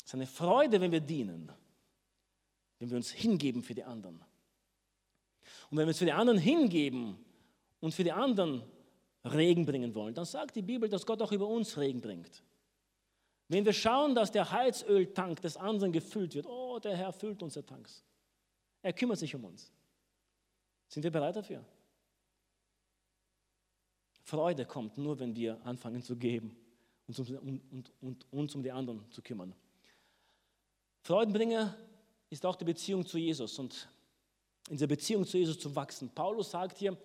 Es 0.00 0.10
ist 0.10 0.14
eine 0.14 0.26
Freude, 0.26 0.80
wenn 0.80 0.92
wir 0.92 1.00
dienen, 1.00 1.50
wenn 2.78 2.90
wir 2.90 2.96
uns 2.98 3.10
hingeben 3.10 3.62
für 3.62 3.74
die 3.74 3.84
anderen. 3.84 4.22
Und 5.70 5.78
wenn 5.78 5.86
wir 5.86 5.88
uns 5.88 5.98
für 5.98 6.04
die 6.04 6.12
anderen 6.12 6.38
hingeben 6.38 7.18
und 7.80 7.94
für 7.94 8.04
die 8.04 8.12
anderen 8.12 8.62
Regen 9.32 9.66
bringen 9.66 9.94
wollen, 9.94 10.14
dann 10.14 10.24
sagt 10.24 10.56
die 10.56 10.62
Bibel, 10.62 10.88
dass 10.88 11.06
Gott 11.06 11.20
auch 11.22 11.32
über 11.32 11.46
uns 11.46 11.76
Regen 11.76 12.00
bringt. 12.00 12.42
Wenn 13.48 13.64
wir 13.64 13.72
schauen, 13.72 14.14
dass 14.14 14.32
der 14.32 14.50
Heizöltank 14.50 15.40
des 15.40 15.56
anderen 15.56 15.92
gefüllt 15.92 16.34
wird, 16.34 16.46
oh, 16.46 16.78
der 16.78 16.96
Herr 16.96 17.12
füllt 17.12 17.42
unsere 17.42 17.64
Tanks. 17.64 18.02
Er 18.82 18.92
kümmert 18.92 19.18
sich 19.18 19.34
um 19.34 19.44
uns. 19.44 19.72
Sind 20.88 21.02
wir 21.02 21.10
bereit 21.10 21.36
dafür? 21.36 21.64
Freude 24.24 24.64
kommt 24.64 24.98
nur, 24.98 25.18
wenn 25.20 25.36
wir 25.36 25.64
anfangen 25.64 26.02
zu 26.02 26.16
geben 26.16 26.56
und, 27.06 27.18
und, 27.18 27.92
und 28.00 28.32
uns 28.32 28.54
um 28.54 28.62
die 28.62 28.72
anderen 28.72 29.08
zu 29.12 29.22
kümmern. 29.22 29.54
Freudenbringer 31.02 31.76
ist 32.30 32.44
auch 32.44 32.56
die 32.56 32.64
Beziehung 32.64 33.06
zu 33.06 33.18
Jesus 33.18 33.58
und 33.60 33.88
in 34.68 34.74
dieser 34.74 34.88
Beziehung 34.88 35.24
zu 35.24 35.38
Jesus 35.38 35.58
zu 35.60 35.74
wachsen. 35.76 36.10
Paulus 36.12 36.50
sagt 36.50 36.78
hier 36.78 36.96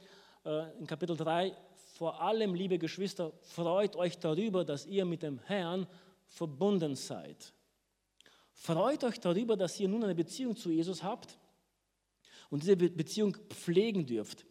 äh, 0.44 0.76
in 0.80 0.88
Kapitel 0.88 1.16
3, 1.16 1.56
vor 2.02 2.20
allem, 2.20 2.56
liebe 2.56 2.80
Geschwister, 2.80 3.32
freut 3.44 3.96
euch 3.96 4.18
darüber, 4.18 4.66
dass 4.66 4.88
ihr 4.88 5.06
mit 5.06 5.22
dem 5.22 5.38
Herrn 5.38 5.86
verbunden 6.26 6.96
seid. 6.96 7.54
Freut 8.54 9.04
euch 9.04 9.20
darüber, 9.20 9.56
dass 9.56 9.80
ihr 9.80 9.88
nun 9.88 10.04
eine 10.04 10.16
Beziehung 10.16 10.56
zu 10.56 10.72
Jesus 10.72 11.04
habt 11.04 11.38
und 12.50 12.64
diese 12.64 12.76
Beziehung 12.76 13.38
pflegen 13.50 14.08
dürft. 14.08 14.48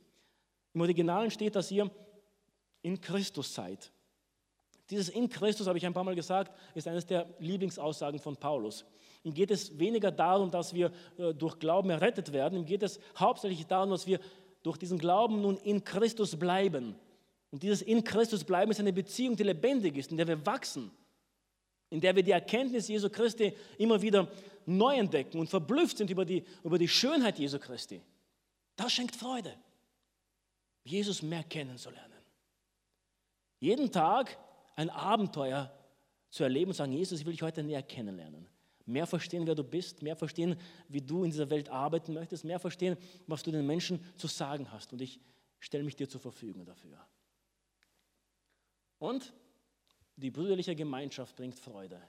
Im 0.75 0.83
Originalen 0.83 1.33
steht, 1.33 1.57
dass 1.57 1.73
ihr 1.73 1.91
in 2.83 3.01
Christus 3.01 3.53
seid. 3.53 3.91
Dieses 4.89 5.09
in 5.09 5.29
Christus, 5.29 5.67
habe 5.67 5.77
ich 5.77 5.85
ein 5.85 5.93
paar 5.93 6.05
Mal 6.05 6.15
gesagt, 6.15 6.57
ist 6.77 6.87
eines 6.87 7.05
der 7.05 7.35
Lieblingsaussagen 7.41 8.21
von 8.21 8.37
Paulus. 8.37 8.85
Ihm 9.25 9.35
geht 9.35 9.51
es 9.51 9.77
weniger 9.77 10.13
darum, 10.13 10.53
dass 10.53 10.73
wir 10.73 10.93
äh, 11.19 11.35
durch 11.35 11.59
Glauben 11.59 11.91
errettet 11.91 12.33
werden. 12.33 12.61
Ihm 12.61 12.65
geht 12.65 12.85
es 12.85 13.01
hauptsächlich 13.17 13.67
darum, 13.67 13.91
dass 13.91 14.07
wir 14.07 14.21
durch 14.63 14.79
diesen 14.79 14.99
Glauben 14.99 15.41
nun 15.41 15.57
in 15.57 15.83
Christus 15.83 16.39
bleiben. 16.39 16.95
Und 17.51 17.63
dieses 17.63 17.83
in 17.83 18.05
Christus 18.05 18.45
bleiben 18.45 18.71
ist 18.71 18.81
eine 18.81 18.93
Beziehung, 18.93 19.37
die 19.37 19.43
lebendig 19.43 19.97
ist, 19.97 20.11
in 20.11 20.17
der 20.17 20.29
wir 20.29 20.45
wachsen 20.47 20.91
in 21.91 22.01
der 22.01 22.15
wir 22.15 22.23
die 22.23 22.31
Erkenntnis 22.31 22.89
Jesu 22.89 23.11
Christi 23.11 23.53
immer 23.77 24.01
wieder 24.01 24.29
neu 24.65 24.97
entdecken 24.97 25.39
und 25.41 25.51
verblüfft 25.51 25.99
sind 25.99 26.09
über 26.09 26.25
die, 26.25 26.45
über 26.63 26.79
die 26.79 26.89
Schönheit 26.89 27.39
Jesu 27.39 27.59
Christi. 27.59 28.01
Das 28.77 28.93
schenkt 28.93 29.17
Freude, 29.17 29.55
Jesus 30.85 31.21
mehr 31.21 31.43
kennenzulernen. 31.43 32.09
Jeden 33.59 33.91
Tag 33.91 34.39
ein 34.77 34.89
Abenteuer 34.89 35.71
zu 36.31 36.45
erleben 36.45 36.71
und 36.71 36.77
sagen, 36.77 36.93
Jesus, 36.93 37.21
ich 37.21 37.27
will 37.27 37.33
dich 37.33 37.43
heute 37.43 37.63
näher 37.63 37.83
kennenlernen. 37.83 38.47
Mehr 38.87 39.07
verstehen, 39.07 39.47
wer 39.47 39.55
du 39.55 39.65
bist, 39.65 40.03
mehr 40.03 40.17
verstehen, 40.17 40.57
wie 40.89 41.03
du 41.03 41.25
in 41.25 41.31
dieser 41.31 41.51
Welt 41.51 41.69
arbeiten 41.69 42.15
möchtest, 42.15 42.45
mehr 42.45 42.59
verstehen, 42.59 42.97
was 43.27 43.43
du 43.43 43.51
den 43.51 43.67
Menschen 43.67 44.03
zu 44.17 44.27
sagen 44.27 44.71
hast. 44.73 44.93
Und 44.93 45.03
ich 45.03 45.21
stelle 45.59 45.85
mich 45.85 45.97
dir 45.97 46.09
zur 46.09 46.21
Verfügung 46.21 46.65
dafür. 46.65 46.99
Und 49.01 49.33
die 50.15 50.31
brüderliche 50.31 50.77
Gemeinschaft 50.77 51.35
bringt 51.35 51.57
Freude. 51.57 52.01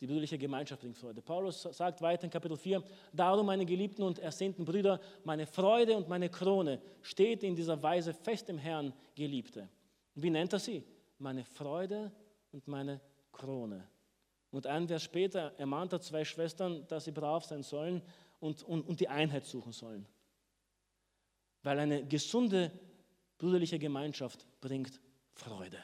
Die 0.00 0.06
brüderliche 0.06 0.36
Gemeinschaft 0.36 0.82
bringt 0.82 0.98
Freude. 0.98 1.22
Paulus 1.22 1.62
sagt 1.62 2.02
weiter 2.02 2.24
in 2.24 2.30
Kapitel 2.30 2.56
4, 2.56 2.82
darum 3.12 3.46
meine 3.46 3.64
geliebten 3.64 4.02
und 4.02 4.18
ersehnten 4.18 4.64
Brüder, 4.64 5.00
meine 5.22 5.46
Freude 5.46 5.96
und 5.96 6.08
meine 6.08 6.28
Krone 6.28 6.82
steht 7.00 7.44
in 7.44 7.54
dieser 7.54 7.80
Weise 7.80 8.12
fest 8.12 8.50
im 8.50 8.58
Herrn, 8.58 8.92
Geliebte. 9.14 9.68
Wie 10.16 10.30
nennt 10.30 10.52
er 10.52 10.58
sie? 10.58 10.84
Meine 11.18 11.44
Freude 11.44 12.10
und 12.50 12.66
meine 12.66 13.00
Krone. 13.30 13.88
Und 14.50 14.66
ein 14.66 14.88
Vers 14.88 15.04
später 15.04 15.54
ermahnt 15.58 15.92
er 15.92 16.00
zwei 16.00 16.24
Schwestern, 16.24 16.86
dass 16.88 17.04
sie 17.04 17.12
brav 17.12 17.44
sein 17.44 17.62
sollen 17.62 18.02
und, 18.40 18.64
und, 18.64 18.82
und 18.82 18.98
die 18.98 19.08
Einheit 19.08 19.44
suchen 19.44 19.72
sollen. 19.72 20.06
Weil 21.62 21.78
eine 21.78 22.04
gesunde 22.04 22.72
brüderliche 23.38 23.78
Gemeinschaft 23.78 24.46
bringt 24.60 25.00
Freude. 25.34 25.78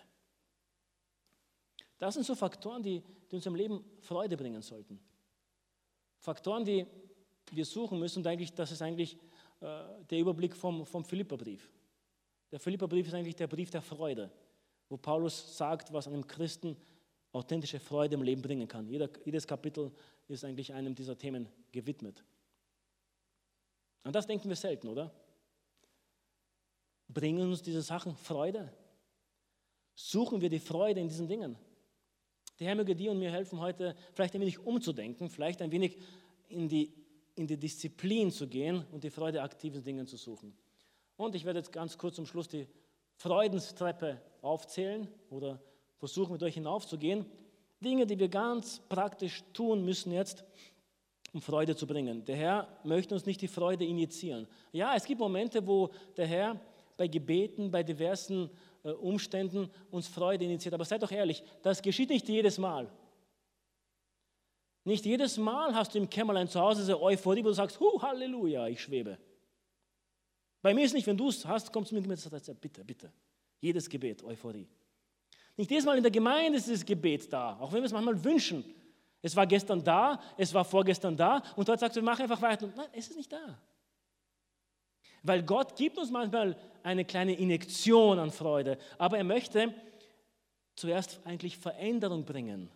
Das 1.99 2.15
sind 2.15 2.25
so 2.25 2.35
Faktoren, 2.35 2.83
die, 2.83 3.03
die 3.31 3.37
uns 3.37 3.47
im 3.47 3.55
Leben 3.55 3.85
Freude 4.01 4.37
bringen 4.37 4.63
sollten. 4.63 4.99
Faktoren, 6.19 6.65
die 6.65 6.87
wir 7.53 7.65
suchen 7.65 7.99
müssen, 7.99 8.21
und 8.21 8.27
eigentlich, 8.27 8.55
das 8.55 8.73
ist 8.73 8.83
eigentlich 8.83 9.17
äh, 9.61 9.85
der 10.09 10.19
Überblick 10.19 10.57
vom, 10.57 10.87
vom 10.87 11.05
Philipperbrief. 11.05 11.71
Der 12.51 12.61
Philipperbrief 12.61 13.07
ist 13.07 13.15
eigentlich 13.15 13.37
der 13.37 13.47
Brief 13.47 13.71
der 13.71 13.83
Freude, 13.83 14.31
wo 14.89 14.97
Paulus 14.97 15.57
sagt, 15.57 15.93
was 15.93 16.07
einem 16.07 16.27
Christen 16.27 16.77
authentische 17.33 17.79
Freude 17.79 18.15
im 18.15 18.23
Leben 18.23 18.43
bringen 18.43 18.67
kann. 18.67 18.89
Jeder, 18.89 19.09
jedes 19.25 19.47
Kapitel 19.47 19.93
ist 20.27 20.45
eigentlich 20.45 20.73
einem 20.73 20.95
dieser 20.95 21.17
Themen 21.17 21.49
gewidmet. 21.71 22.25
An 24.03 24.13
das 24.13 24.27
denken 24.27 24.49
wir 24.49 24.57
selten, 24.57 24.89
oder? 24.89 25.13
Bringen 27.09 27.49
uns 27.49 27.63
diese 27.63 27.83
Sachen 27.83 28.17
Freude? 28.17 28.73
Suchen 30.03 30.41
wir 30.41 30.49
die 30.49 30.59
Freude 30.59 31.01
in 31.01 31.09
diesen 31.09 31.29
Dingen? 31.29 31.57
Der 32.59 32.69
Herr 32.69 32.75
möge 32.75 32.97
dir 32.97 33.11
und 33.11 33.19
mir 33.19 33.31
helfen, 33.31 33.61
heute 33.61 33.95
vielleicht 34.15 34.35
ein 34.35 34.41
wenig 34.41 34.59
umzudenken, 34.59 35.29
vielleicht 35.29 35.61
ein 35.61 35.71
wenig 35.71 35.99
in 36.49 36.69
die, 36.69 36.93
in 37.35 37.47
die 37.47 37.59
Disziplin 37.59 38.31
zu 38.31 38.49
gehen 38.49 38.85
und 38.93 39.05
die 39.05 39.11
Freude 39.11 39.43
aktiven 39.43 39.83
Dingen 39.83 40.07
zu 40.07 40.17
suchen. 40.17 40.57
Und 41.17 41.35
ich 41.35 41.45
werde 41.45 41.59
jetzt 41.59 41.71
ganz 41.71 41.99
kurz 41.99 42.17
zum 42.17 42.25
Schluss 42.25 42.49
die 42.49 42.67
Freudenstreppe 43.17 44.21
aufzählen 44.41 45.07
oder 45.29 45.61
versuchen 45.99 46.33
mit 46.33 46.43
euch 46.43 46.55
hinaufzugehen. 46.55 47.27
Dinge, 47.85 48.07
die 48.07 48.19
wir 48.19 48.29
ganz 48.29 48.81
praktisch 48.89 49.45
tun 49.53 49.85
müssen 49.85 50.13
jetzt, 50.13 50.45
um 51.33 51.43
Freude 51.43 51.77
zu 51.77 51.87
bringen. 51.87 52.25
Der 52.25 52.37
Herr 52.37 52.81
möchte 52.85 53.15
uns 53.15 53.27
nicht 53.27 53.43
die 53.43 53.49
Freude 53.49 53.85
injizieren. 53.85 54.49
Ja, 54.73 54.95
es 54.97 55.05
gibt 55.05 55.21
Momente, 55.21 55.67
wo 55.67 55.91
der 56.17 56.27
Herr 56.27 56.61
bei 56.97 57.07
Gebeten, 57.07 57.71
bei 57.71 57.83
diversen 57.83 58.51
Umständen 58.83 59.71
uns 59.91 60.09
Freude 60.09 60.45
initiiert. 60.45 60.75
Aber 60.75 60.85
seid 60.85 61.03
doch 61.03 61.11
ehrlich, 61.11 61.43
das 61.63 61.83
geschieht 61.83 62.11
nicht 62.11 62.29
jedes 62.29 62.59
Mal. 62.59 62.91
Nicht 64.85 65.05
jedes 65.05 65.37
Mal 65.37 65.75
hast 65.75 65.95
du 65.95 65.99
im 65.99 66.09
Kämmerlein 66.09 66.49
zu 66.49 66.61
Hause 66.61 66.81
diese 66.81 67.01
Euphorie, 67.01 67.45
wo 67.45 67.49
du 67.49 67.55
sagst, 67.55 67.79
Hu, 67.79 68.01
Halleluja, 68.01 68.67
ich 68.69 68.81
schwebe. 68.81 69.19
Bei 70.63 70.75
mir 70.75 70.85
ist 70.85 70.95
nicht, 70.95 71.07
wenn 71.07 71.17
du 71.17 71.29
es 71.29 71.45
hast, 71.47 71.73
kommst 71.73 71.91
du 71.91 71.97
mir 71.97 72.09
und 72.09 72.17
sagst, 72.17 72.61
bitte, 72.61 72.85
bitte. 72.85 73.13
Jedes 73.61 73.89
Gebet, 73.89 74.23
Euphorie. 74.23 74.67
Nicht 75.57 75.71
jedes 75.71 75.85
Mal 75.85 75.97
in 75.97 76.03
der 76.03 76.11
Gemeinde 76.11 76.59
ist 76.59 76.67
dieses 76.67 76.85
Gebet 76.85 77.31
da, 77.33 77.59
auch 77.61 77.73
wenn 77.73 77.83
wir 77.83 77.87
es 77.87 77.93
manchmal 77.93 78.23
wünschen. 78.25 78.65
Es 79.23 79.37
war 79.37 79.47
gestern 79.47 79.85
da, 79.85 80.19
es 80.39 80.55
war 80.55 80.65
vorgestern 80.65 81.17
da 81.17 81.43
und 81.57 81.69
dort 81.69 81.81
sagst 81.81 81.97
du, 81.97 82.03
mach 82.03 82.19
einfach 82.19 82.41
weiter. 82.41 82.71
Nein, 82.75 82.89
es 82.93 83.09
ist 83.09 83.17
nicht 83.17 83.31
da. 83.31 83.59
Weil 85.23 85.43
Gott 85.43 85.77
gibt 85.77 85.99
uns 85.99 86.11
manchmal 86.11 86.57
eine 86.83 87.05
kleine 87.05 87.35
Injektion 87.35 88.19
an 88.19 88.31
Freude, 88.31 88.79
aber 88.99 89.19
er 89.19 89.25
möchte 89.25 89.75
zuerst 90.75 91.21
eigentlich 91.25 91.59
Veränderung 91.59 92.25
bringen. 92.25 92.71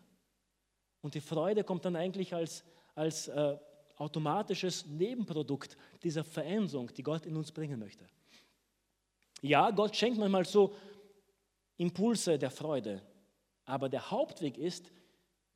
Und 1.00 1.14
die 1.14 1.20
Freude 1.20 1.64
kommt 1.64 1.85
dann 1.85 1.96
eigentlich 1.96 2.35
als, 2.35 2.64
als 2.94 3.28
äh, 3.28 3.57
automatisches 3.96 4.87
Nebenprodukt 4.87 5.76
dieser 6.02 6.24
Veränderung, 6.24 6.92
die 6.94 7.02
Gott 7.02 7.26
in 7.26 7.37
uns 7.37 7.52
bringen 7.52 7.78
möchte. 7.78 8.07
Ja, 9.40 9.70
Gott 9.70 9.94
schenkt 9.96 10.18
manchmal 10.18 10.44
so 10.44 10.74
Impulse 11.76 12.38
der 12.38 12.50
Freude, 12.50 13.02
aber 13.64 13.88
der 13.88 14.11
Hauptweg 14.11 14.59
ist, 14.59 14.90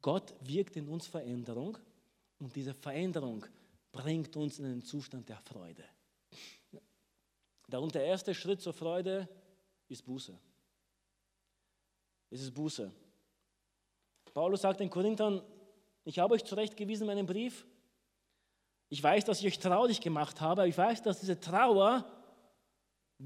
Gott 0.00 0.34
wirkt 0.40 0.76
in 0.76 0.88
uns 0.88 1.06
Veränderung 1.06 1.78
und 2.38 2.54
diese 2.54 2.74
Veränderung 2.74 3.44
bringt 3.92 4.36
uns 4.36 4.58
in 4.58 4.66
einen 4.66 4.82
Zustand 4.82 5.28
der 5.28 5.38
Freude. 5.38 5.84
Darum 7.68 7.90
der 7.90 8.04
erste 8.04 8.34
Schritt 8.34 8.60
zur 8.60 8.72
Freude 8.72 9.28
ist 9.88 10.04
Buße. 10.04 10.36
Es 12.30 12.40
ist 12.40 12.54
Buße. 12.54 12.90
Paulus 14.34 14.62
sagt 14.62 14.80
den 14.80 14.90
Korinthern, 14.90 15.42
ich 16.04 16.18
habe 16.18 16.34
euch 16.34 16.44
zurechtgewiesen 16.44 17.08
in 17.08 17.14
meinem 17.14 17.26
Brief. 17.26 17.66
Ich 18.88 19.02
weiß, 19.02 19.24
dass 19.26 19.40
ich 19.40 19.46
euch 19.46 19.58
traurig 19.58 20.00
gemacht 20.00 20.40
habe, 20.40 20.66
ich 20.66 20.76
weiß, 20.76 21.02
dass 21.02 21.20
diese 21.20 21.38
Trauer 21.38 22.04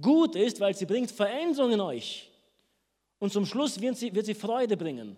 gut 0.00 0.34
ist, 0.34 0.58
weil 0.58 0.74
sie 0.74 0.86
bringt 0.86 1.10
Veränderung 1.10 1.72
in 1.72 1.80
euch. 1.80 2.30
Und 3.18 3.32
zum 3.32 3.46
Schluss 3.46 3.80
wird 3.80 3.96
sie, 3.96 4.12
wird 4.12 4.26
sie 4.26 4.34
Freude 4.34 4.76
bringen. 4.76 5.16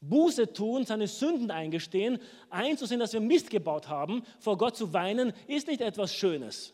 Buße 0.00 0.52
tun, 0.52 0.84
seine 0.84 1.06
Sünden 1.06 1.50
eingestehen, 1.50 2.18
einzusehen, 2.50 3.00
dass 3.00 3.12
wir 3.12 3.20
Mist 3.20 3.50
gebaut 3.50 3.88
haben, 3.88 4.24
vor 4.40 4.56
Gott 4.56 4.76
zu 4.76 4.92
weinen, 4.92 5.32
ist 5.46 5.68
nicht 5.68 5.80
etwas 5.80 6.12
Schönes. 6.12 6.72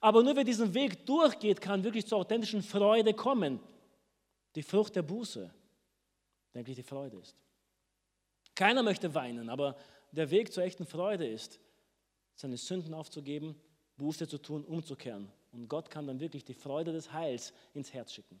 Aber 0.00 0.22
nur 0.22 0.36
wer 0.36 0.44
diesen 0.44 0.74
Weg 0.74 1.06
durchgeht, 1.06 1.60
kann 1.60 1.82
wirklich 1.82 2.06
zur 2.06 2.18
authentischen 2.18 2.62
Freude 2.62 3.14
kommen. 3.14 3.60
Die 4.54 4.62
Frucht 4.62 4.96
der 4.96 5.02
Buße, 5.02 5.52
denke 6.54 6.70
ich, 6.70 6.76
die 6.76 6.82
Freude 6.82 7.18
ist. 7.18 7.36
Keiner 8.54 8.82
möchte 8.82 9.14
weinen, 9.14 9.48
aber 9.48 9.76
der 10.12 10.30
Weg 10.30 10.52
zur 10.52 10.64
echten 10.64 10.86
Freude 10.86 11.26
ist, 11.26 11.60
seine 12.34 12.56
Sünden 12.56 12.94
aufzugeben, 12.94 13.56
Buße 13.96 14.28
zu 14.28 14.38
tun, 14.38 14.64
umzukehren. 14.64 15.30
Und 15.52 15.68
Gott 15.68 15.90
kann 15.90 16.06
dann 16.06 16.20
wirklich 16.20 16.44
die 16.44 16.54
Freude 16.54 16.92
des 16.92 17.12
Heils 17.12 17.52
ins 17.74 17.92
Herz 17.92 18.12
schicken. 18.12 18.40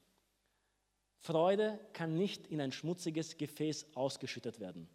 Freude 1.18 1.80
kann 1.92 2.16
nicht 2.16 2.46
in 2.46 2.60
ein 2.60 2.72
schmutziges 2.72 3.36
Gefäß 3.36 3.86
ausgeschüttet 3.94 4.60
werden. 4.60 4.88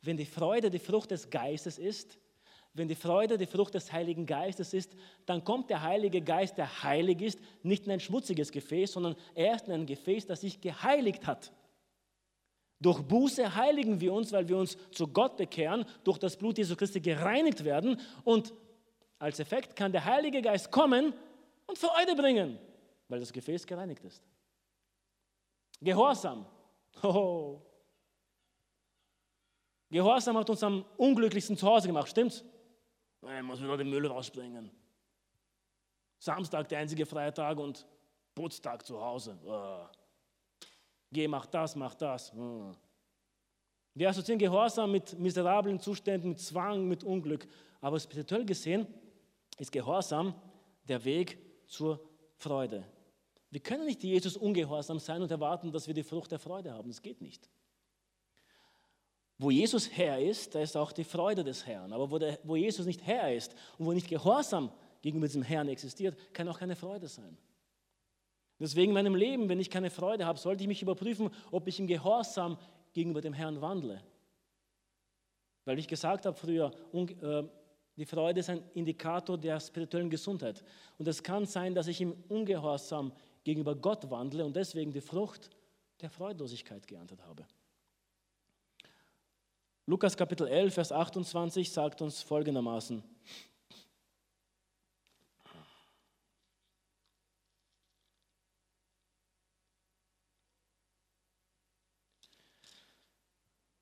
Wenn 0.00 0.16
die 0.16 0.26
Freude 0.26 0.70
die 0.70 0.78
Frucht 0.78 1.10
des 1.10 1.28
Geistes 1.28 1.78
ist, 1.78 2.18
wenn 2.72 2.88
die 2.88 2.94
Freude 2.94 3.36
die 3.36 3.46
Frucht 3.46 3.74
des 3.74 3.92
Heiligen 3.92 4.26
Geistes 4.26 4.72
ist, 4.74 4.94
dann 5.26 5.42
kommt 5.44 5.70
der 5.70 5.82
Heilige 5.82 6.20
Geist, 6.20 6.56
der 6.56 6.82
heilig 6.82 7.20
ist, 7.20 7.40
nicht 7.62 7.86
in 7.86 7.92
ein 7.92 8.00
schmutziges 8.00 8.52
Gefäß, 8.52 8.92
sondern 8.92 9.16
erst 9.34 9.66
in 9.66 9.74
ein 9.74 9.86
Gefäß, 9.86 10.26
das 10.26 10.42
sich 10.42 10.60
geheiligt 10.60 11.26
hat. 11.26 11.52
Durch 12.80 13.02
Buße 13.02 13.56
heiligen 13.56 14.00
wir 14.00 14.12
uns, 14.12 14.32
weil 14.32 14.48
wir 14.48 14.56
uns 14.56 14.78
zu 14.92 15.08
Gott 15.08 15.36
bekehren, 15.36 15.84
durch 16.04 16.18
das 16.18 16.36
Blut 16.36 16.58
Jesu 16.58 16.76
Christi 16.76 17.00
gereinigt 17.00 17.64
werden 17.64 18.00
und 18.24 18.54
als 19.18 19.38
Effekt 19.38 19.76
kann 19.76 19.92
der 19.92 20.04
Heilige 20.04 20.40
Geist 20.40 20.70
kommen 20.70 21.12
und 21.66 21.76
Freude 21.76 22.14
bringen, 22.16 22.58
weil 23.08 23.20
das 23.20 23.32
Gefäß 23.32 23.66
gereinigt 23.66 24.04
ist. 24.04 24.22
Gehorsam. 25.80 26.46
Oh. 27.02 27.62
Gehorsam 29.90 30.36
hat 30.36 30.50
uns 30.50 30.62
am 30.62 30.84
unglücklichsten 30.96 31.56
zu 31.56 31.66
Hause 31.66 31.86
gemacht, 31.86 32.08
stimmt's? 32.08 32.44
Ich 33.22 33.42
muss 33.42 33.60
wieder 33.60 33.76
den 33.76 33.90
Müll 33.90 34.06
rausbringen. 34.06 34.70
Samstag 36.18 36.68
der 36.68 36.78
einzige 36.80 37.06
freie 37.06 37.32
Tag 37.32 37.58
und 37.58 37.86
Putztag 38.34 38.86
zu 38.86 39.00
Hause. 39.00 39.38
Oh. 39.44 39.86
Geh, 41.12 41.26
mach 41.26 41.46
das, 41.46 41.76
mach 41.76 41.94
das. 41.94 42.32
Oh. 42.34 42.72
Wir 43.94 44.08
assoziieren 44.08 44.38
Gehorsam 44.38 44.92
mit 44.92 45.18
miserablen 45.18 45.80
Zuständen, 45.80 46.30
mit 46.30 46.40
Zwang, 46.40 46.86
mit 46.86 47.04
Unglück. 47.04 47.46
Aber 47.80 47.98
spirituell 47.98 48.44
gesehen 48.44 48.86
ist 49.58 49.72
Gehorsam 49.72 50.34
der 50.84 51.04
Weg 51.04 51.38
zur 51.66 52.00
Freude. 52.36 52.84
Wir 53.50 53.60
können 53.60 53.84
nicht 53.84 54.02
Jesus 54.02 54.36
ungehorsam 54.36 54.98
sein 54.98 55.22
und 55.22 55.30
erwarten, 55.30 55.72
dass 55.72 55.86
wir 55.86 55.94
die 55.94 56.04
Frucht 56.04 56.30
der 56.30 56.38
Freude 56.38 56.72
haben. 56.72 56.88
Das 56.88 57.02
geht 57.02 57.20
nicht. 57.20 57.50
Wo 59.42 59.50
Jesus 59.50 59.90
Herr 59.90 60.20
ist, 60.20 60.54
da 60.54 60.60
ist 60.60 60.76
auch 60.76 60.92
die 60.92 61.02
Freude 61.02 61.42
des 61.42 61.66
Herrn. 61.66 61.94
Aber 61.94 62.10
wo, 62.10 62.18
der, 62.18 62.38
wo 62.44 62.56
Jesus 62.56 62.84
nicht 62.84 63.02
Herr 63.06 63.34
ist 63.34 63.54
und 63.78 63.86
wo 63.86 63.92
nicht 63.94 64.06
Gehorsam 64.06 64.70
gegenüber 65.00 65.28
diesem 65.28 65.42
Herrn 65.42 65.66
existiert, 65.68 66.14
kann 66.34 66.46
auch 66.46 66.58
keine 66.58 66.76
Freude 66.76 67.08
sein. 67.08 67.38
Deswegen 68.58 68.90
in 68.90 68.94
meinem 68.94 69.14
Leben, 69.14 69.48
wenn 69.48 69.58
ich 69.58 69.70
keine 69.70 69.88
Freude 69.88 70.26
habe, 70.26 70.38
sollte 70.38 70.62
ich 70.62 70.68
mich 70.68 70.82
überprüfen, 70.82 71.30
ob 71.50 71.66
ich 71.68 71.80
im 71.80 71.86
Gehorsam 71.86 72.58
gegenüber 72.92 73.22
dem 73.22 73.32
Herrn 73.32 73.62
wandle. 73.62 74.02
Weil 75.64 75.78
ich 75.78 75.88
gesagt 75.88 76.26
habe 76.26 76.36
früher, 76.36 76.70
äh, 76.92 77.42
die 77.96 78.04
Freude 78.04 78.40
ist 78.40 78.50
ein 78.50 78.62
Indikator 78.74 79.38
der 79.38 79.58
spirituellen 79.58 80.10
Gesundheit. 80.10 80.62
Und 80.98 81.08
es 81.08 81.22
kann 81.22 81.46
sein, 81.46 81.74
dass 81.74 81.86
ich 81.86 82.02
im 82.02 82.12
Ungehorsam 82.28 83.10
gegenüber 83.42 83.74
Gott 83.74 84.10
wandle 84.10 84.44
und 84.44 84.54
deswegen 84.54 84.92
die 84.92 85.00
Frucht 85.00 85.48
der 86.02 86.10
Freudlosigkeit 86.10 86.86
geerntet 86.86 87.22
habe. 87.24 87.46
Lukas 89.90 90.16
Kapitel 90.16 90.46
11, 90.46 90.72
Vers 90.72 90.92
28 90.92 91.72
sagt 91.72 92.00
uns 92.00 92.22
folgendermaßen. 92.22 93.02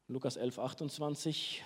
Lukas 0.07 0.39
11, 0.39 0.59
28. 0.59 1.63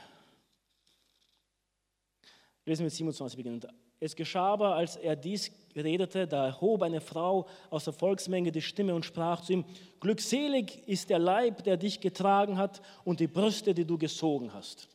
Lesen 2.64 2.80
wir 2.80 2.86
mit 2.86 2.94
27 2.94 3.36
beginnend. 3.36 3.68
Es 4.02 4.16
geschah 4.16 4.54
aber, 4.54 4.74
als 4.74 4.96
er 4.96 5.14
dies 5.14 5.52
redete, 5.76 6.26
da 6.26 6.46
erhob 6.46 6.82
eine 6.82 7.00
Frau 7.00 7.46
aus 7.70 7.84
der 7.84 7.92
Volksmenge 7.92 8.50
die 8.50 8.60
Stimme 8.60 8.96
und 8.96 9.04
sprach 9.04 9.42
zu 9.42 9.52
ihm, 9.52 9.64
Glückselig 10.00 10.82
ist 10.88 11.08
der 11.08 11.20
Leib, 11.20 11.62
der 11.62 11.76
dich 11.76 12.00
getragen 12.00 12.58
hat 12.58 12.82
und 13.04 13.20
die 13.20 13.28
Brüste, 13.28 13.74
die 13.74 13.84
du 13.84 13.96
gesogen 13.96 14.52
hast. 14.52 14.88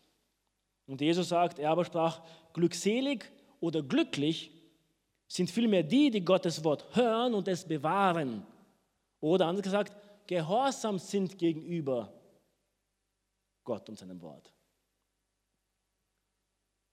Und 0.88 1.00
Jesus 1.00 1.30
sagt, 1.30 1.58
er 1.58 1.72
aber 1.72 1.86
sprach, 1.86 2.22
Glückselig 2.52 3.32
oder 3.62 3.82
glücklich 3.82 4.52
sind 5.26 5.50
vielmehr 5.50 5.84
die, 5.84 6.12
die 6.12 6.26
Gottes 6.26 6.62
Wort 6.65 6.93
hören 6.93 7.34
und 7.34 7.48
es 7.48 7.63
bewahren. 7.63 8.46
Oder 9.22 9.46
anders 9.46 9.63
gesagt, 9.63 9.96
gehorsam 10.28 11.00
sind 11.00 11.38
gegenüber 11.38 12.12
Gott 13.63 13.88
und 13.88 13.98
seinem 13.98 14.22
Wort. 14.22 14.52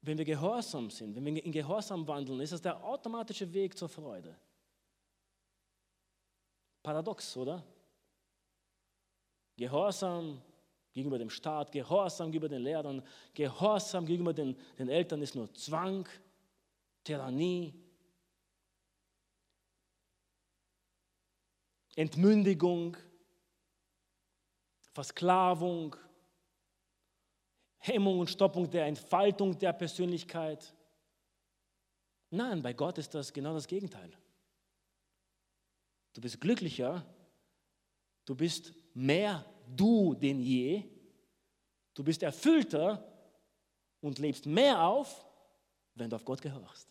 Wenn 0.06 0.18
wir 0.18 0.24
gehorsam 0.26 0.90
sind, 0.90 1.16
wenn 1.16 1.24
wir 1.24 1.42
in 1.42 1.50
Gehorsam 1.50 2.06
wandeln, 2.06 2.40
ist 2.40 2.52
das 2.52 2.60
der 2.60 2.84
automatische 2.84 3.50
Weg 3.54 3.76
zur 3.76 3.88
Freude. 3.88 4.36
Paradox, 6.82 7.34
oder? 7.38 7.64
Gehorsam 9.56 10.42
gegenüber 10.92 11.18
dem 11.18 11.30
Staat, 11.30 11.72
Gehorsam 11.72 12.30
gegenüber 12.30 12.50
den 12.50 12.62
Lehrern, 12.62 13.02
Gehorsam 13.32 14.04
gegenüber 14.04 14.34
den, 14.34 14.54
den 14.78 14.90
Eltern 14.90 15.22
ist 15.22 15.34
nur 15.34 15.50
Zwang, 15.54 16.06
Tyrannie, 17.02 17.72
Entmündigung, 21.96 22.94
Versklavung, 24.92 25.96
Hemmung 27.86 28.20
und 28.20 28.30
Stoppung 28.30 28.70
der 28.70 28.86
Entfaltung 28.86 29.58
der 29.58 29.74
Persönlichkeit. 29.74 30.72
Nein, 32.30 32.62
bei 32.62 32.72
Gott 32.72 32.96
ist 32.96 33.14
das 33.14 33.30
genau 33.30 33.52
das 33.52 33.66
Gegenteil. 33.66 34.10
Du 36.14 36.22
bist 36.22 36.40
glücklicher, 36.40 37.04
du 38.24 38.34
bist 38.34 38.72
mehr 38.94 39.44
du 39.66 40.14
denn 40.14 40.40
je, 40.40 40.82
du 41.92 42.02
bist 42.02 42.22
erfüllter 42.22 43.06
und 44.00 44.18
lebst 44.18 44.46
mehr 44.46 44.82
auf, 44.82 45.26
wenn 45.94 46.08
du 46.08 46.16
auf 46.16 46.24
Gott 46.24 46.40
gehorchst. 46.40 46.88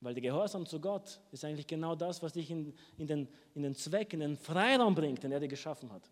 Weil 0.00 0.14
der 0.14 0.22
Gehorsam 0.22 0.64
zu 0.64 0.80
Gott 0.80 1.20
ist 1.32 1.44
eigentlich 1.44 1.66
genau 1.66 1.94
das, 1.94 2.22
was 2.22 2.32
dich 2.32 2.50
in, 2.50 2.74
in, 2.96 3.06
den, 3.06 3.28
in 3.54 3.62
den 3.62 3.74
Zweck, 3.74 4.14
in 4.14 4.20
den 4.20 4.38
Freiraum 4.38 4.94
bringt, 4.94 5.22
den 5.22 5.32
er 5.32 5.40
dir 5.40 5.48
geschaffen 5.48 5.92
hat. 5.92 6.10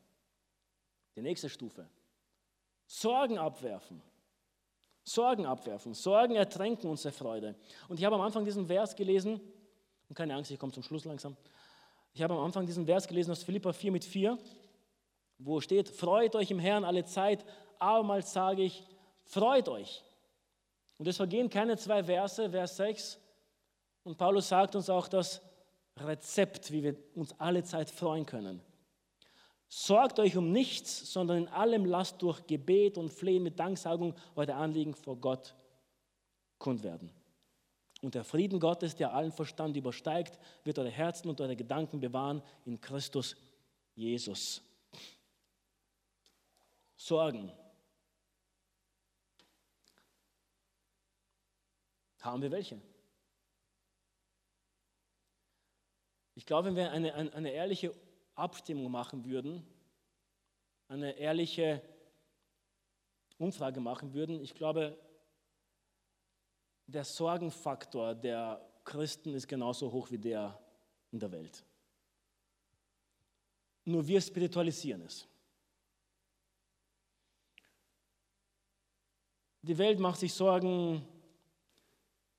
Die 1.17 1.23
nächste 1.23 1.49
Stufe. 1.49 1.89
Sorgen 2.93 3.39
abwerfen. 3.39 4.03
Sorgen 5.05 5.47
abwerfen. 5.47 5.95
Sorgen 5.95 6.35
ertränken 6.35 6.91
unsere 6.91 7.15
Freude. 7.15 7.55
Und 7.89 8.01
ich 8.01 8.05
habe 8.05 8.17
am 8.17 8.21
Anfang 8.21 8.45
diesen 8.45 8.67
Vers 8.67 8.97
gelesen, 8.97 9.41
und 10.09 10.17
keine 10.17 10.35
Angst, 10.35 10.51
ich 10.51 10.59
komme 10.59 10.73
zum 10.73 10.83
Schluss 10.83 11.05
langsam. 11.05 11.37
Ich 12.13 12.21
habe 12.21 12.35
am 12.35 12.41
Anfang 12.41 12.67
diesen 12.67 12.87
Vers 12.87 13.07
gelesen 13.07 13.31
aus 13.31 13.45
Philippa 13.45 13.73
4 13.73 13.93
mit 13.93 14.05
4, 14.05 14.37
wo 15.39 15.61
steht, 15.61 15.89
freut 15.89 16.35
euch 16.35 16.51
im 16.51 16.59
Herrn 16.59 16.83
alle 16.83 17.05
Zeit, 17.05 17.45
abermals 17.79 18.33
sage 18.33 18.65
ich, 18.65 18.85
freut 19.23 19.69
euch. 19.69 20.03
Und 20.99 21.07
es 21.07 21.17
vergehen 21.17 21.49
keine 21.49 21.77
zwei 21.77 22.03
Verse, 22.03 22.51
Vers 22.51 22.77
6. 22.77 23.21
Und 24.03 24.19
Paulus 24.19 24.49
sagt 24.49 24.75
uns 24.75 24.91
auch 24.91 25.07
das 25.07 25.41
Rezept, 25.97 26.73
wie 26.73 26.83
wir 26.83 26.97
uns 27.15 27.39
alle 27.39 27.63
Zeit 27.63 27.89
freuen 27.89 28.27
können. 28.27 28.61
Sorgt 29.73 30.19
euch 30.19 30.37
um 30.37 30.51
nichts, 30.51 31.13
sondern 31.13 31.39
in 31.39 31.49
allem 31.49 31.85
lasst 31.85 32.21
durch 32.23 32.45
Gebet 32.49 32.99
und 32.99 33.09
Flehen 33.09 33.45
mit 33.45 33.61
Danksagung 33.61 34.17
eure 34.35 34.57
Anliegen 34.57 34.95
vor 34.95 35.17
Gott 35.17 35.55
kund 36.59 36.83
werden. 36.83 37.13
Und 38.03 38.17
der 38.17 38.25
Frieden 38.25 38.59
Gottes, 38.59 38.97
der 38.97 39.15
allen 39.15 39.31
Verstand 39.31 39.77
übersteigt, 39.77 40.41
wird 40.65 40.81
eure 40.81 40.91
Herzen 40.91 41.29
und 41.29 41.41
eure 41.41 41.55
Gedanken 41.55 42.01
bewahren 42.01 42.43
in 42.65 42.81
Christus 42.81 43.37
Jesus. 43.95 44.61
Sorgen. 46.97 47.53
Haben 52.19 52.43
wir 52.43 52.51
welche? 52.51 52.81
Ich 56.35 56.45
glaube, 56.45 56.69
wenn 56.69 56.77
wir 56.77 56.91
eine, 56.91 57.15
eine, 57.15 57.33
eine 57.33 57.51
ehrliche 57.53 57.95
Abstimmung 58.41 58.91
machen 58.91 59.25
würden, 59.25 59.67
eine 60.89 61.13
ehrliche 61.13 61.83
Umfrage 63.39 63.81
machen 63.81 64.13
würden, 64.13 64.41
ich 64.41 64.55
glaube, 64.55 64.99
der 66.87 67.05
Sorgenfaktor 67.05 68.15
der 68.15 68.61
Christen 68.85 69.35
ist 69.35 69.47
genauso 69.47 69.93
hoch 69.93 70.11
wie 70.11 70.19
der 70.19 70.59
in 71.13 71.21
der 71.21 71.31
Welt. 71.31 71.65
Nur 73.85 74.07
wir 74.07 74.21
spiritualisieren 74.21 75.03
es. 75.03 75.27
Die 79.63 79.77
Welt 79.77 79.99
macht 80.01 80.21
sich 80.21 80.33
Sorgen, 80.33 81.07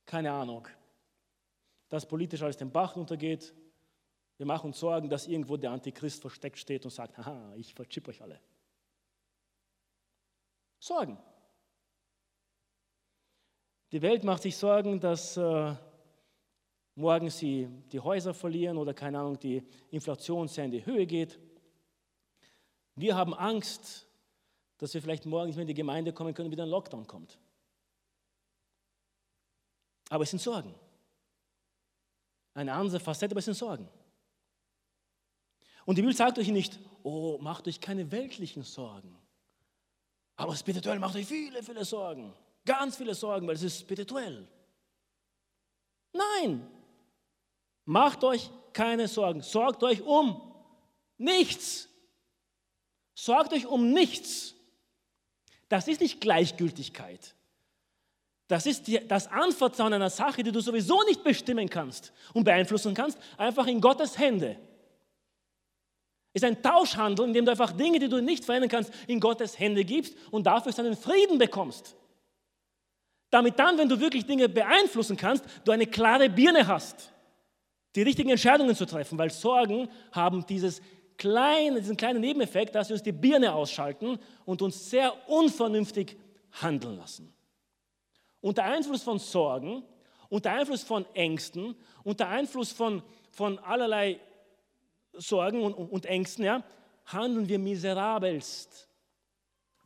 keine 0.04 0.32
Ahnung, 0.32 0.66
dass 1.88 2.06
politisch 2.06 2.42
alles 2.42 2.56
den 2.56 2.70
Bach 2.70 2.96
untergeht. 2.96 3.54
Wir 4.38 4.46
machen 4.46 4.66
uns 4.66 4.80
Sorgen, 4.80 5.08
dass 5.08 5.26
irgendwo 5.26 5.56
der 5.56 5.70
Antichrist 5.70 6.20
versteckt 6.20 6.58
steht 6.58 6.84
und 6.84 6.90
sagt, 6.90 7.16
haha, 7.18 7.54
ich 7.56 7.74
verchipp 7.74 8.08
euch 8.08 8.22
alle. 8.22 8.40
Sorgen. 10.78 11.18
Die 13.92 14.02
Welt 14.02 14.24
macht 14.24 14.42
sich 14.42 14.56
Sorgen, 14.56 14.98
dass 14.98 15.36
äh, 15.36 15.74
morgen 16.94 17.30
sie 17.30 17.68
die 17.92 18.00
Häuser 18.00 18.34
verlieren 18.34 18.78
oder 18.78 18.94
keine 18.94 19.18
Ahnung, 19.20 19.38
die 19.38 19.62
Inflation 19.90 20.48
sehr 20.48 20.64
in 20.64 20.70
die 20.70 20.84
Höhe 20.84 21.06
geht. 21.06 21.38
Wir 22.94 23.14
haben 23.14 23.34
Angst, 23.34 24.08
dass 24.78 24.92
wir 24.94 25.02
vielleicht 25.02 25.26
morgen 25.26 25.46
nicht 25.46 25.56
mehr 25.56 25.62
in 25.62 25.68
die 25.68 25.74
Gemeinde 25.74 26.12
kommen 26.12 26.34
können, 26.34 26.50
wieder 26.50 26.64
ein 26.64 26.68
Lockdown 26.68 27.06
kommt. 27.06 27.38
Aber 30.08 30.24
es 30.24 30.30
sind 30.30 30.40
Sorgen. 30.40 30.74
Eine 32.54 32.74
andere 32.74 33.00
Facette, 33.00 33.32
aber 33.32 33.38
es 33.38 33.44
sind 33.44 33.54
Sorgen. 33.54 33.88
Und 35.84 35.96
die 35.96 36.02
Bibel 36.02 36.14
sagt 36.14 36.38
euch 36.38 36.48
nicht, 36.48 36.78
oh, 37.02 37.38
macht 37.40 37.66
euch 37.66 37.80
keine 37.80 38.10
weltlichen 38.10 38.62
Sorgen. 38.62 39.16
Aber 40.36 40.56
spirituell 40.56 40.98
macht 40.98 41.16
euch 41.16 41.26
viele, 41.26 41.62
viele 41.62 41.84
Sorgen. 41.84 42.32
Ganz 42.64 42.96
viele 42.96 43.14
Sorgen, 43.14 43.46
weil 43.46 43.56
es 43.56 43.62
ist 43.62 43.80
spirituell. 43.80 44.46
Nein, 46.12 46.66
macht 47.84 48.22
euch 48.24 48.50
keine 48.72 49.08
Sorgen. 49.08 49.42
Sorgt 49.42 49.82
euch 49.82 50.02
um 50.02 50.40
nichts. 51.18 51.88
Sorgt 53.14 53.52
euch 53.52 53.66
um 53.66 53.92
nichts. 53.92 54.54
Das 55.68 55.88
ist 55.88 56.00
nicht 56.00 56.20
Gleichgültigkeit. 56.20 57.34
Das 58.48 58.66
ist 58.66 58.86
die, 58.86 59.06
das 59.06 59.28
Anvertrauen 59.28 59.94
einer 59.94 60.10
Sache, 60.10 60.42
die 60.42 60.52
du 60.52 60.60
sowieso 60.60 61.02
nicht 61.04 61.24
bestimmen 61.24 61.68
kannst 61.68 62.12
und 62.34 62.44
beeinflussen 62.44 62.94
kannst, 62.94 63.18
einfach 63.38 63.66
in 63.66 63.80
Gottes 63.80 64.18
Hände. 64.18 64.58
Ist 66.34 66.44
ein 66.44 66.62
Tauschhandel, 66.62 67.26
in 67.26 67.32
dem 67.34 67.44
du 67.44 67.50
einfach 67.50 67.72
Dinge, 67.72 67.98
die 67.98 68.08
du 68.08 68.20
nicht 68.20 68.44
verändern 68.44 68.70
kannst, 68.70 68.92
in 69.06 69.20
Gottes 69.20 69.58
Hände 69.58 69.84
gibst 69.84 70.16
und 70.30 70.46
dafür 70.46 70.72
seinen 70.72 70.96
Frieden 70.96 71.38
bekommst. 71.38 71.94
Damit 73.30 73.58
dann, 73.58 73.78
wenn 73.78 73.88
du 73.88 73.98
wirklich 74.00 74.26
Dinge 74.26 74.48
beeinflussen 74.48 75.16
kannst, 75.16 75.44
du 75.64 75.72
eine 75.72 75.86
klare 75.86 76.28
Birne 76.28 76.66
hast, 76.66 77.12
die 77.94 78.02
richtigen 78.02 78.30
Entscheidungen 78.30 78.74
zu 78.74 78.86
treffen, 78.86 79.18
weil 79.18 79.30
Sorgen 79.30 79.88
haben 80.12 80.46
dieses 80.46 80.80
kleine, 81.18 81.80
diesen 81.80 81.96
kleinen 81.96 82.20
Nebeneffekt, 82.20 82.74
dass 82.74 82.88
sie 82.88 82.94
uns 82.94 83.02
die 83.02 83.12
Birne 83.12 83.52
ausschalten 83.52 84.18
und 84.44 84.62
uns 84.62 84.90
sehr 84.90 85.14
unvernünftig 85.28 86.16
handeln 86.60 86.96
lassen. 86.96 87.32
Unter 88.40 88.64
Einfluss 88.64 89.02
von 89.02 89.18
Sorgen, 89.18 89.82
unter 90.28 90.50
Einfluss 90.52 90.82
von 90.82 91.06
Ängsten, 91.14 91.76
unter 92.04 92.28
Einfluss 92.28 92.72
von, 92.72 93.02
von 93.30 93.58
allerlei 93.60 94.18
Sorgen 95.12 95.62
und, 95.62 95.74
und 95.74 96.06
Ängsten, 96.06 96.44
ja, 96.44 96.64
handeln 97.06 97.48
wir 97.48 97.58
miserabelst, 97.58 98.88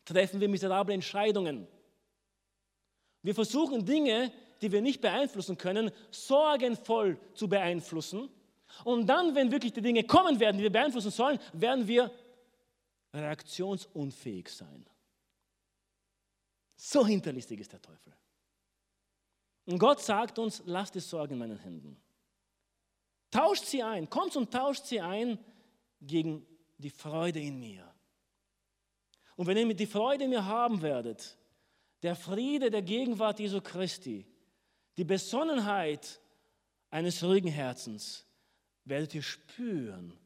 treffen 0.05 0.41
wir 0.41 0.49
miserable 0.49 0.95
Entscheidungen. 0.95 1.67
Wir 3.23 3.35
versuchen 3.35 3.85
Dinge, 3.85 4.33
die 4.63 4.71
wir 4.71 4.81
nicht 4.81 5.01
beeinflussen 5.01 5.59
können, 5.59 5.91
sorgenvoll 6.11 7.19
zu 7.35 7.49
beeinflussen. 7.49 8.29
Und 8.85 9.07
dann, 9.07 9.35
wenn 9.35 9.51
wirklich 9.51 9.73
die 9.73 9.83
Dinge 9.83 10.05
kommen 10.05 10.39
werden, 10.39 10.59
die 10.59 10.65
wir 10.65 10.73
beeinflussen 10.73 11.11
sollen, 11.11 11.39
werden 11.53 11.87
wir 11.87 12.11
reaktionsunfähig 13.13 14.49
sein. 14.49 14.87
So 16.77 17.07
hinterlistig 17.07 17.61
ist 17.61 17.73
der 17.73 17.81
Teufel. 17.81 18.13
Und 19.65 19.79
Gott 19.79 20.01
sagt 20.01 20.39
uns, 20.39 20.63
lasst 20.67 20.95
die 20.95 21.01
Sorgen 21.01 21.35
in 21.35 21.39
meinen 21.39 21.59
Händen. 21.59 22.01
Tauscht 23.37 23.67
sie 23.67 23.83
ein, 23.83 24.09
kommt 24.09 24.35
und 24.35 24.51
tauscht 24.51 24.87
sie 24.87 24.99
ein 24.99 25.39
gegen 26.01 26.47
die 26.79 26.89
Freude 26.89 27.39
in 27.39 27.61
mir. 27.61 27.87
Und 29.37 29.47
wenn 29.47 29.59
ihr 29.59 29.75
die 29.75 29.87
Freude 29.87 30.25
in 30.25 30.31
mir 30.31 30.47
haben 30.47 30.81
werdet, 30.81 31.37
der 32.03 32.17
Friede 32.17 32.71
der 32.71 32.81
Gegenwart 32.81 33.39
Jesu 33.39 33.61
Christi, 33.61 34.25
die 34.97 35.05
Besonnenheit 35.05 36.19
eines 36.89 37.23
ruhigen 37.23 37.51
Herzens, 37.51 38.25
werdet 38.87 39.15
ihr 39.15 39.23
spüren, 39.23 40.19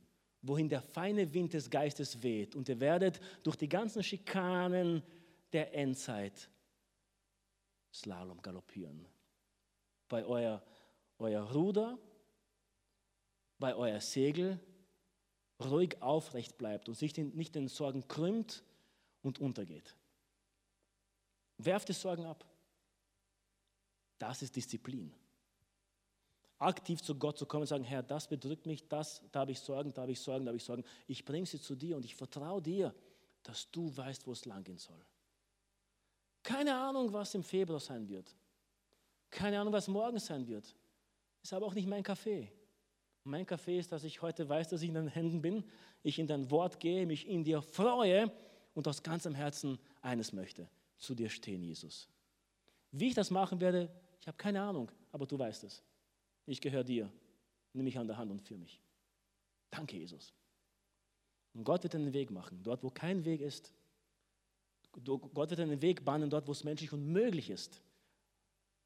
wohin 0.43 0.69
der 0.69 0.81
feine 0.81 1.35
Wind 1.35 1.53
des 1.55 1.69
Geistes 1.69 2.23
weht. 2.23 2.55
Und 2.55 2.69
ihr 2.69 2.79
werdet 2.79 3.19
durch 3.43 3.57
die 3.57 3.69
ganzen 3.69 4.05
Schikanen 4.05 5.03
der 5.53 5.75
Endzeit 5.75 6.49
Slalom 7.93 8.41
galoppieren. 8.41 9.05
Bei 10.09 10.25
euer, 10.25 10.63
euer 11.19 11.43
Ruder, 11.43 11.99
bei 13.61 13.77
euer 13.77 14.01
Segel 14.01 14.59
ruhig 15.61 16.01
aufrecht 16.01 16.59
bleibt 16.59 16.89
und 16.89 16.95
sich 16.95 17.17
nicht 17.17 17.55
den 17.55 17.69
Sorgen 17.69 18.09
krümmt 18.09 18.65
und 19.23 19.39
untergeht. 19.39 19.95
Werft 21.59 21.91
die 21.91 21.93
Sorgen 21.93 22.25
ab. 22.25 22.45
Das 24.19 24.43
ist 24.43 24.57
Disziplin. 24.57 25.15
Aktiv 26.59 27.03
zu 27.03 27.15
Gott 27.15 27.39
zu 27.39 27.47
kommen 27.47 27.63
und 27.63 27.69
sagen, 27.69 27.85
Herr, 27.85 28.03
das 28.03 28.29
bedrückt 28.29 28.67
mich, 28.67 28.87
das, 28.89 29.23
da 29.33 29.41
habe 29.41 29.53
ich 29.53 29.61
Sorgen, 29.61 29.93
da 29.95 30.03
habe 30.03 30.13
ich 30.13 30.21
Sorgen, 30.21 30.45
da 30.45 30.51
habe 30.51 30.57
ich 30.57 30.65
Sorgen. 30.65 30.85
Ich 31.07 31.25
bringe 31.25 31.47
sie 31.47 31.61
zu 31.61 31.75
dir 31.75 31.97
und 31.97 32.05
ich 32.05 32.15
vertraue 32.15 32.61
dir, 32.61 32.95
dass 33.43 33.71
du 33.71 33.95
weißt, 33.97 34.27
wo 34.27 34.33
es 34.33 34.45
lang 34.45 34.65
gehen 34.65 34.79
soll. 34.79 35.03
Keine 36.43 36.75
Ahnung, 36.75 37.13
was 37.13 37.35
im 37.35 37.43
Februar 37.43 37.81
sein 37.81 38.09
wird. 38.09 38.35
Keine 39.31 39.61
Ahnung, 39.61 39.73
was 39.73 39.89
morgen 39.89 40.19
sein 40.19 40.47
wird. 40.47 40.75
Ist 41.43 41.53
aber 41.53 41.67
auch 41.67 41.75
nicht 41.75 41.89
mein 41.89 42.03
Kaffee. 42.03 42.51
Mein 43.31 43.47
Kaffee 43.47 43.79
ist, 43.79 43.93
dass 43.93 44.03
ich 44.03 44.23
heute 44.23 44.49
weiß, 44.49 44.71
dass 44.71 44.83
ich 44.83 44.89
in 44.89 44.95
deinen 44.95 45.07
Händen 45.07 45.41
bin, 45.41 45.63
ich 46.03 46.19
in 46.19 46.27
dein 46.27 46.51
Wort 46.51 46.81
gehe, 46.81 47.07
mich 47.07 47.29
in 47.29 47.45
dir 47.45 47.63
freue 47.63 48.33
und 48.75 48.89
aus 48.89 49.05
ganzem 49.05 49.37
Herzen 49.37 49.79
eines 50.03 50.33
möchte, 50.33 50.69
zu 50.99 51.15
dir 51.15 51.31
stehen, 51.31 51.63
Jesus. 51.63 52.09
Wie 52.91 53.07
ich 53.07 53.15
das 53.15 53.31
machen 53.31 53.61
werde, 53.61 53.89
ich 54.21 54.27
habe 54.27 54.37
keine 54.37 54.61
Ahnung, 54.61 54.91
aber 55.13 55.27
du 55.27 55.39
weißt 55.39 55.63
es. 55.63 55.81
Ich 56.45 56.61
gehöre 56.61 56.83
dir. 56.83 57.09
Nimm 57.73 57.85
mich 57.85 57.97
an 57.97 58.09
der 58.09 58.17
Hand 58.17 58.33
und 58.33 58.43
führe 58.43 58.59
mich. 58.59 58.81
Danke, 59.71 59.97
Jesus. 59.97 60.33
Und 61.55 61.63
Gott 61.63 61.85
wird 61.85 61.95
einen 61.95 62.13
Weg 62.13 62.33
machen. 62.33 62.61
Dort, 62.65 62.83
wo 62.83 62.91
kein 62.91 63.25
Weg 63.25 63.43
ist, 63.43 63.73
Gott 65.05 65.51
wird 65.51 65.61
einen 65.61 65.81
Weg 65.81 66.05
bahnen, 66.05 66.31
dort, 66.31 66.49
wo 66.49 66.53
es 66.53 66.65
menschlich 66.65 66.93
unmöglich 66.93 67.49
ist. 67.49 67.81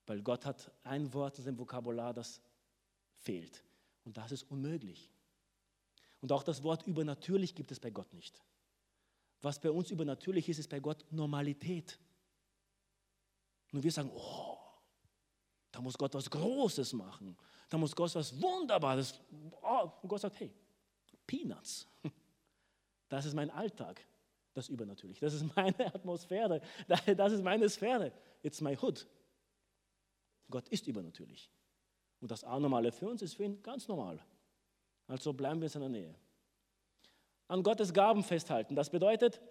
Weil 0.04 0.20
Gott 0.20 0.44
hat 0.44 0.70
ein 0.82 1.14
Wort 1.14 1.38
in 1.38 1.44
seinem 1.44 1.58
Vokabular, 1.58 2.12
das 2.12 2.42
fehlt. 3.14 3.64
Und 4.04 4.16
das 4.16 4.32
ist 4.32 4.42
unmöglich. 4.50 5.10
Und 6.20 6.32
auch 6.32 6.42
das 6.42 6.62
Wort 6.62 6.86
übernatürlich 6.86 7.54
gibt 7.54 7.70
es 7.70 7.80
bei 7.80 7.90
Gott 7.90 8.12
nicht. 8.14 8.40
Was 9.42 9.60
bei 9.60 9.70
uns 9.70 9.90
übernatürlich 9.90 10.48
ist, 10.48 10.58
ist 10.58 10.70
bei 10.70 10.80
Gott 10.80 11.04
Normalität. 11.10 11.98
Nur 13.72 13.82
wir 13.82 13.92
sagen, 13.92 14.10
oh, 14.14 14.56
da 15.70 15.80
muss 15.80 15.98
Gott 15.98 16.14
was 16.14 16.30
Großes 16.30 16.92
machen. 16.92 17.36
Da 17.68 17.76
muss 17.76 17.94
Gott 17.94 18.14
was 18.14 18.40
Wunderbares. 18.40 19.20
Oh, 19.60 19.90
und 20.00 20.08
Gott 20.08 20.20
sagt, 20.20 20.38
hey, 20.40 20.52
Peanuts. 21.26 21.86
Das 23.06 23.26
ist 23.26 23.34
mein 23.34 23.50
Alltag, 23.50 24.04
das 24.54 24.68
Übernatürliche. 24.68 25.20
Das 25.20 25.34
ist 25.34 25.54
meine 25.54 25.86
Atmosphäre. 25.94 26.60
Das 27.16 27.32
ist 27.32 27.44
meine 27.44 27.68
Sphäre. 27.68 28.12
It's 28.42 28.60
my 28.60 28.76
hood. 28.76 29.06
Gott 30.50 30.68
ist 30.68 30.86
übernatürlich. 30.86 31.50
Und 32.24 32.30
das 32.30 32.42
Anormale 32.42 32.90
für 32.90 33.06
uns 33.06 33.20
ist 33.20 33.34
für 33.34 33.44
ihn 33.44 33.62
ganz 33.62 33.86
normal. 33.86 34.18
Also 35.08 35.34
bleiben 35.34 35.60
wir 35.60 35.66
in 35.66 35.70
seiner 35.70 35.90
Nähe. 35.90 36.14
An 37.48 37.62
Gottes 37.62 37.92
Gaben 37.92 38.24
festhalten. 38.24 38.74
Das 38.74 38.88
bedeutet, 38.88 39.42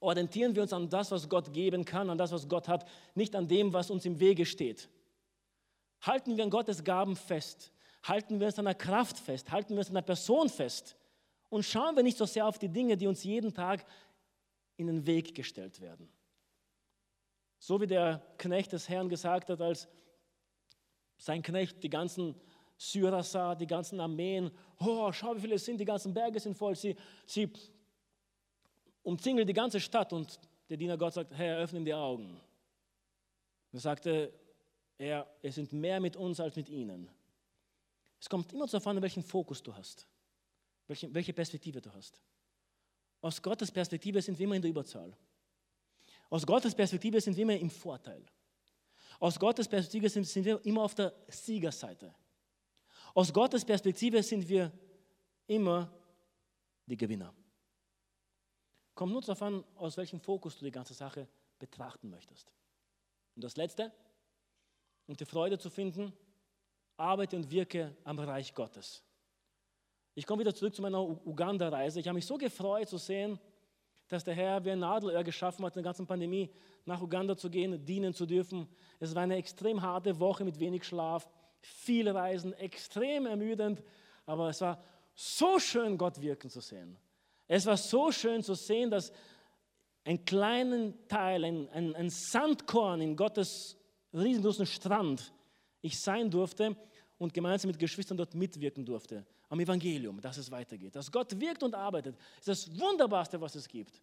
orientieren 0.00 0.56
wir 0.56 0.62
uns 0.62 0.72
an 0.72 0.88
das, 0.88 1.10
was 1.10 1.28
Gott 1.28 1.52
geben 1.52 1.84
kann, 1.84 2.08
an 2.08 2.16
das, 2.16 2.32
was 2.32 2.48
Gott 2.48 2.66
hat, 2.66 2.88
nicht 3.14 3.36
an 3.36 3.46
dem, 3.46 3.74
was 3.74 3.90
uns 3.90 4.06
im 4.06 4.20
Wege 4.20 4.46
steht. 4.46 4.88
Halten 6.00 6.38
wir 6.38 6.44
an 6.44 6.48
Gottes 6.48 6.82
Gaben 6.82 7.14
fest. 7.14 7.74
Halten 8.02 8.40
wir 8.40 8.46
uns 8.46 8.58
an 8.58 8.64
der 8.64 8.74
Kraft 8.74 9.18
fest. 9.18 9.50
Halten 9.50 9.74
wir 9.74 9.80
uns 9.80 9.88
an 9.88 9.96
der 9.96 10.00
Person 10.00 10.48
fest. 10.48 10.96
Und 11.50 11.66
schauen 11.66 11.94
wir 11.94 12.02
nicht 12.02 12.16
so 12.16 12.24
sehr 12.24 12.46
auf 12.46 12.58
die 12.58 12.70
Dinge, 12.70 12.96
die 12.96 13.06
uns 13.06 13.22
jeden 13.22 13.52
Tag 13.52 13.84
in 14.78 14.86
den 14.86 15.04
Weg 15.04 15.34
gestellt 15.34 15.78
werden. 15.82 16.08
So 17.58 17.78
wie 17.82 17.86
der 17.86 18.22
Knecht 18.38 18.72
des 18.72 18.88
Herrn 18.88 19.10
gesagt 19.10 19.50
hat, 19.50 19.60
als 19.60 19.88
sein 21.18 21.42
Knecht 21.42 21.82
die 21.82 21.90
ganzen 21.90 22.34
Syrer 22.76 23.22
sah, 23.24 23.54
die 23.54 23.66
ganzen 23.66 24.00
Armeen. 24.00 24.50
Oh, 24.78 25.12
schau, 25.12 25.34
wie 25.36 25.40
viele 25.40 25.56
es 25.56 25.64
sind, 25.64 25.78
die 25.78 25.84
ganzen 25.84 26.14
Berge 26.14 26.38
sind 26.38 26.56
voll. 26.56 26.76
Sie, 26.76 26.96
sie 27.26 27.50
umzingeln 29.02 29.46
die 29.46 29.52
ganze 29.52 29.80
Stadt 29.80 30.12
und 30.12 30.38
der 30.70 30.76
Diener 30.76 30.96
Gott 30.96 31.14
sagt, 31.14 31.34
Herr, 31.34 31.58
öffne 31.58 31.82
die 31.82 31.92
Augen. 31.92 32.40
Er 33.72 33.80
sagte, 33.80 34.32
er, 34.96 35.26
es 35.42 35.56
sind 35.56 35.72
mehr 35.72 36.00
mit 36.00 36.16
uns 36.16 36.40
als 36.40 36.54
mit 36.56 36.68
ihnen. 36.68 37.10
Es 38.20 38.28
kommt 38.28 38.52
immer 38.52 38.66
darauf 38.66 38.86
an, 38.86 39.00
welchen 39.02 39.22
Fokus 39.22 39.62
du 39.62 39.74
hast, 39.74 40.06
welche, 40.86 41.12
welche 41.12 41.32
Perspektive 41.32 41.80
du 41.80 41.92
hast. 41.92 42.20
Aus 43.20 43.42
Gottes 43.42 43.70
Perspektive 43.70 44.22
sind 44.22 44.38
wir 44.38 44.44
immer 44.44 44.56
in 44.56 44.62
der 44.62 44.70
Überzahl. 44.70 45.16
Aus 46.30 46.46
Gottes 46.46 46.74
Perspektive 46.74 47.20
sind 47.20 47.36
wir 47.36 47.42
immer 47.42 47.56
im 47.56 47.70
Vorteil. 47.70 48.22
Aus 49.18 49.38
Gottes 49.38 49.66
Perspektive 49.68 50.08
sind, 50.08 50.24
sind 50.24 50.44
wir 50.44 50.64
immer 50.64 50.82
auf 50.82 50.94
der 50.94 51.12
Siegerseite. 51.28 52.14
Aus 53.14 53.32
Gottes 53.32 53.64
Perspektive 53.64 54.22
sind 54.22 54.48
wir 54.48 54.72
immer 55.46 55.92
die 56.86 56.96
Gewinner. 56.96 57.34
Kommt 58.94 59.12
nur 59.12 59.20
darauf 59.20 59.42
an, 59.42 59.64
aus 59.76 59.96
welchem 59.96 60.20
Fokus 60.20 60.58
du 60.58 60.64
die 60.64 60.70
ganze 60.70 60.94
Sache 60.94 61.28
betrachten 61.58 62.10
möchtest. 62.10 62.52
Und 63.34 63.44
das 63.44 63.56
Letzte, 63.56 63.92
um 65.06 65.16
die 65.16 65.24
Freude 65.24 65.58
zu 65.58 65.70
finden, 65.70 66.12
arbeite 66.96 67.36
und 67.36 67.50
wirke 67.50 67.96
am 68.04 68.18
Reich 68.18 68.54
Gottes. 68.54 69.02
Ich 70.14 70.26
komme 70.26 70.40
wieder 70.40 70.54
zurück 70.54 70.74
zu 70.74 70.82
meiner 70.82 71.00
Uganda-Reise. 71.00 72.00
Ich 72.00 72.08
habe 72.08 72.16
mich 72.16 72.26
so 72.26 72.36
gefreut 72.36 72.88
zu 72.88 72.98
sehen, 72.98 73.38
dass 74.08 74.24
der 74.24 74.34
Herr 74.34 74.64
wie 74.64 74.70
ein 74.70 74.78
Nadelöhr 74.78 75.22
geschaffen 75.22 75.64
hat, 75.64 75.74
in 75.74 75.82
der 75.82 75.90
ganzen 75.90 76.06
Pandemie 76.06 76.50
nach 76.84 77.00
Uganda 77.00 77.36
zu 77.36 77.50
gehen, 77.50 77.84
dienen 77.84 78.14
zu 78.14 78.26
dürfen. 78.26 78.66
Es 78.98 79.14
war 79.14 79.22
eine 79.22 79.36
extrem 79.36 79.82
harte 79.82 80.18
Woche 80.18 80.44
mit 80.44 80.58
wenig 80.58 80.84
Schlaf, 80.84 81.28
viele 81.60 82.14
Reisen, 82.14 82.52
extrem 82.54 83.26
ermüdend, 83.26 83.82
aber 84.24 84.48
es 84.48 84.60
war 84.60 84.82
so 85.14 85.58
schön, 85.58 85.98
Gott 85.98 86.20
wirken 86.20 86.48
zu 86.48 86.60
sehen. 86.60 86.96
Es 87.46 87.66
war 87.66 87.76
so 87.76 88.10
schön 88.10 88.42
zu 88.42 88.54
sehen, 88.54 88.90
dass 88.90 89.12
ein 90.04 90.24
kleinen 90.24 91.06
Teil, 91.08 91.44
ein, 91.44 91.68
ein, 91.70 91.94
ein 91.94 92.10
Sandkorn 92.10 93.00
in 93.00 93.16
Gottes 93.16 93.76
riesengroßen 94.14 94.66
Strand 94.66 95.32
ich 95.80 96.00
sein 96.00 96.30
durfte 96.30 96.76
und 97.18 97.34
gemeinsam 97.34 97.68
mit 97.68 97.78
Geschwistern 97.78 98.16
dort 98.16 98.34
mitwirken 98.34 98.84
durfte 98.84 99.26
am 99.48 99.60
Evangelium, 99.60 100.20
dass 100.20 100.36
es 100.36 100.50
weitergeht. 100.50 100.94
Dass 100.94 101.10
Gott 101.10 101.38
wirkt 101.38 101.62
und 101.62 101.74
arbeitet, 101.74 102.16
ist 102.38 102.48
das 102.48 102.78
Wunderbarste, 102.78 103.40
was 103.40 103.54
es 103.54 103.66
gibt. 103.66 104.02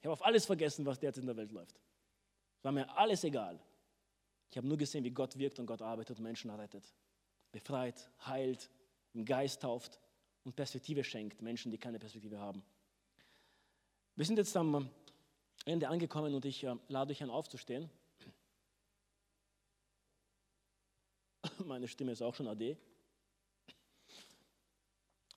Ich 0.00 0.04
habe 0.04 0.12
auf 0.12 0.24
alles 0.24 0.46
vergessen, 0.46 0.84
was 0.86 0.98
derzeit 0.98 1.22
in 1.22 1.26
der 1.26 1.36
Welt 1.36 1.52
läuft. 1.52 1.80
Es 2.58 2.64
war 2.64 2.72
mir 2.72 2.88
alles 2.96 3.24
egal. 3.24 3.58
Ich 4.50 4.56
habe 4.56 4.66
nur 4.66 4.76
gesehen, 4.76 5.04
wie 5.04 5.10
Gott 5.10 5.38
wirkt 5.38 5.58
und 5.58 5.66
Gott 5.66 5.82
arbeitet 5.82 6.18
und 6.18 6.24
Menschen 6.24 6.50
rettet, 6.50 6.84
befreit, 7.52 8.10
heilt, 8.26 8.68
im 9.14 9.24
Geist 9.24 9.62
tauft 9.62 9.98
und 10.44 10.56
Perspektive 10.56 11.04
schenkt, 11.04 11.40
Menschen, 11.42 11.70
die 11.70 11.78
keine 11.78 11.98
Perspektive 11.98 12.38
haben. 12.38 12.62
Wir 14.16 14.24
sind 14.24 14.38
jetzt 14.38 14.56
am 14.56 14.90
Ende 15.64 15.88
angekommen 15.88 16.34
und 16.34 16.44
ich 16.44 16.64
äh, 16.64 16.76
lade 16.88 17.12
euch 17.12 17.22
an 17.22 17.30
aufzustehen. 17.30 17.88
Meine 21.64 21.88
Stimme 21.88 22.12
ist 22.12 22.22
auch 22.22 22.34
schon 22.34 22.48
AD. 22.48 22.76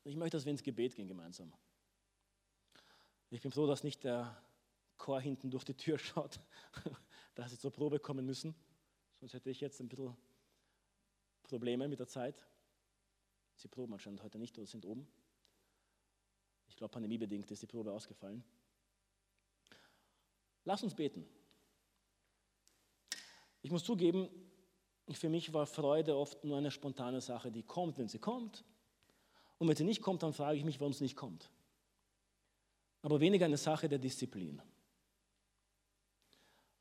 Ich 0.06 0.16
möchte, 0.16 0.38
dass 0.38 0.46
wir 0.46 0.52
ins 0.52 0.64
Gebet 0.64 0.96
gehen 0.96 1.08
gemeinsam. 1.08 1.54
Ich 3.30 3.42
bin 3.42 3.52
froh, 3.52 3.66
dass 3.66 3.84
nicht 3.84 4.04
der 4.04 4.38
Chor 4.98 5.22
hinten 5.22 5.50
durch 5.50 5.64
die 5.64 5.76
Tür 5.76 5.98
schaut, 6.00 6.40
dass 7.36 7.52
sie 7.52 7.58
zur 7.58 7.72
Probe 7.72 8.00
kommen 8.00 8.26
müssen. 8.26 8.54
Sonst 9.20 9.34
hätte 9.34 9.50
ich 9.50 9.62
jetzt 9.62 9.80
ein 9.80 9.88
bisschen 9.88 10.16
Probleme 11.44 11.88
mit 11.88 12.00
der 12.00 12.08
Zeit. 12.08 12.46
Sie 13.56 13.68
proben 13.68 13.94
anscheinend 13.94 14.24
heute 14.24 14.40
nicht 14.40 14.58
oder 14.58 14.68
sind 14.68 14.86
oben. 14.86 15.08
Ich 16.68 16.76
glaube, 16.76 16.92
pandemiebedingt 16.92 17.50
ist 17.52 17.62
die 17.62 17.68
Probe 17.68 17.92
ausgefallen. 17.92 18.44
Lass 20.66 20.84
uns 20.84 20.96
beten. 20.96 21.26
Ich 23.62 23.72
muss 23.72 23.84
zugeben, 23.84 24.28
für 25.12 25.30
mich 25.30 25.54
war 25.54 25.66
Freude 25.66 26.18
oft 26.18 26.44
nur 26.44 26.58
eine 26.58 26.72
spontane 26.72 27.22
Sache, 27.22 27.52
die 27.52 27.64
kommt, 27.64 27.98
wenn 27.98 28.08
sie 28.08 28.20
kommt 28.20 28.66
und 29.64 29.70
wenn 29.70 29.78
sie 29.78 29.86
nicht 29.86 30.02
kommt, 30.02 30.22
dann 30.24 30.34
frage 30.34 30.58
ich 30.58 30.66
mich, 30.66 30.82
warum 30.82 30.92
es 30.92 31.00
nicht 31.00 31.16
kommt. 31.16 31.50
Aber 33.02 33.22
weniger 33.22 33.46
eine 33.46 33.56
Sache 33.56 33.88
der 33.88 33.98
Disziplin. 33.98 34.62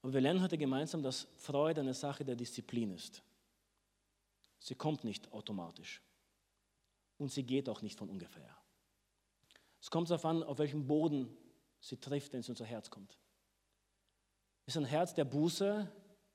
Aber 0.03 0.12
wir 0.12 0.20
lernen 0.20 0.43
heute 0.43 0.59
gemeinsam, 0.59 1.01
dass 1.01 1.28
Freude 1.37 1.83
eine 1.83 1.95
Sache 1.95 2.24
der 2.24 2.35
Disziplin 2.35 2.91
ist. 2.91 3.22
Sie 4.59 4.74
kommt 4.74 5.05
nicht 5.05 5.33
automatisch. 5.33 6.03
Und 7.18 7.30
sie 7.30 7.45
geht 7.45 7.68
auch 7.68 7.83
nicht 7.83 7.97
von 7.97 8.09
ungefähr. 8.11 8.53
Es 9.80 9.89
kommt 9.89 10.11
darauf 10.11 10.24
an, 10.24 10.43
auf 10.43 10.59
welchem 10.59 10.85
Boden 10.85 11.28
sie 11.78 11.99
trifft, 11.99 12.33
wenn 12.33 12.41
es 12.41 12.49
in 12.49 12.55
unser 12.55 12.64
Herz 12.64 12.91
kommt. 12.91 13.16
Es 14.66 14.74
ist 14.74 14.83
ein 14.83 14.87
Herz 14.87 15.14
der 15.14 15.24
Buße, 15.24 15.89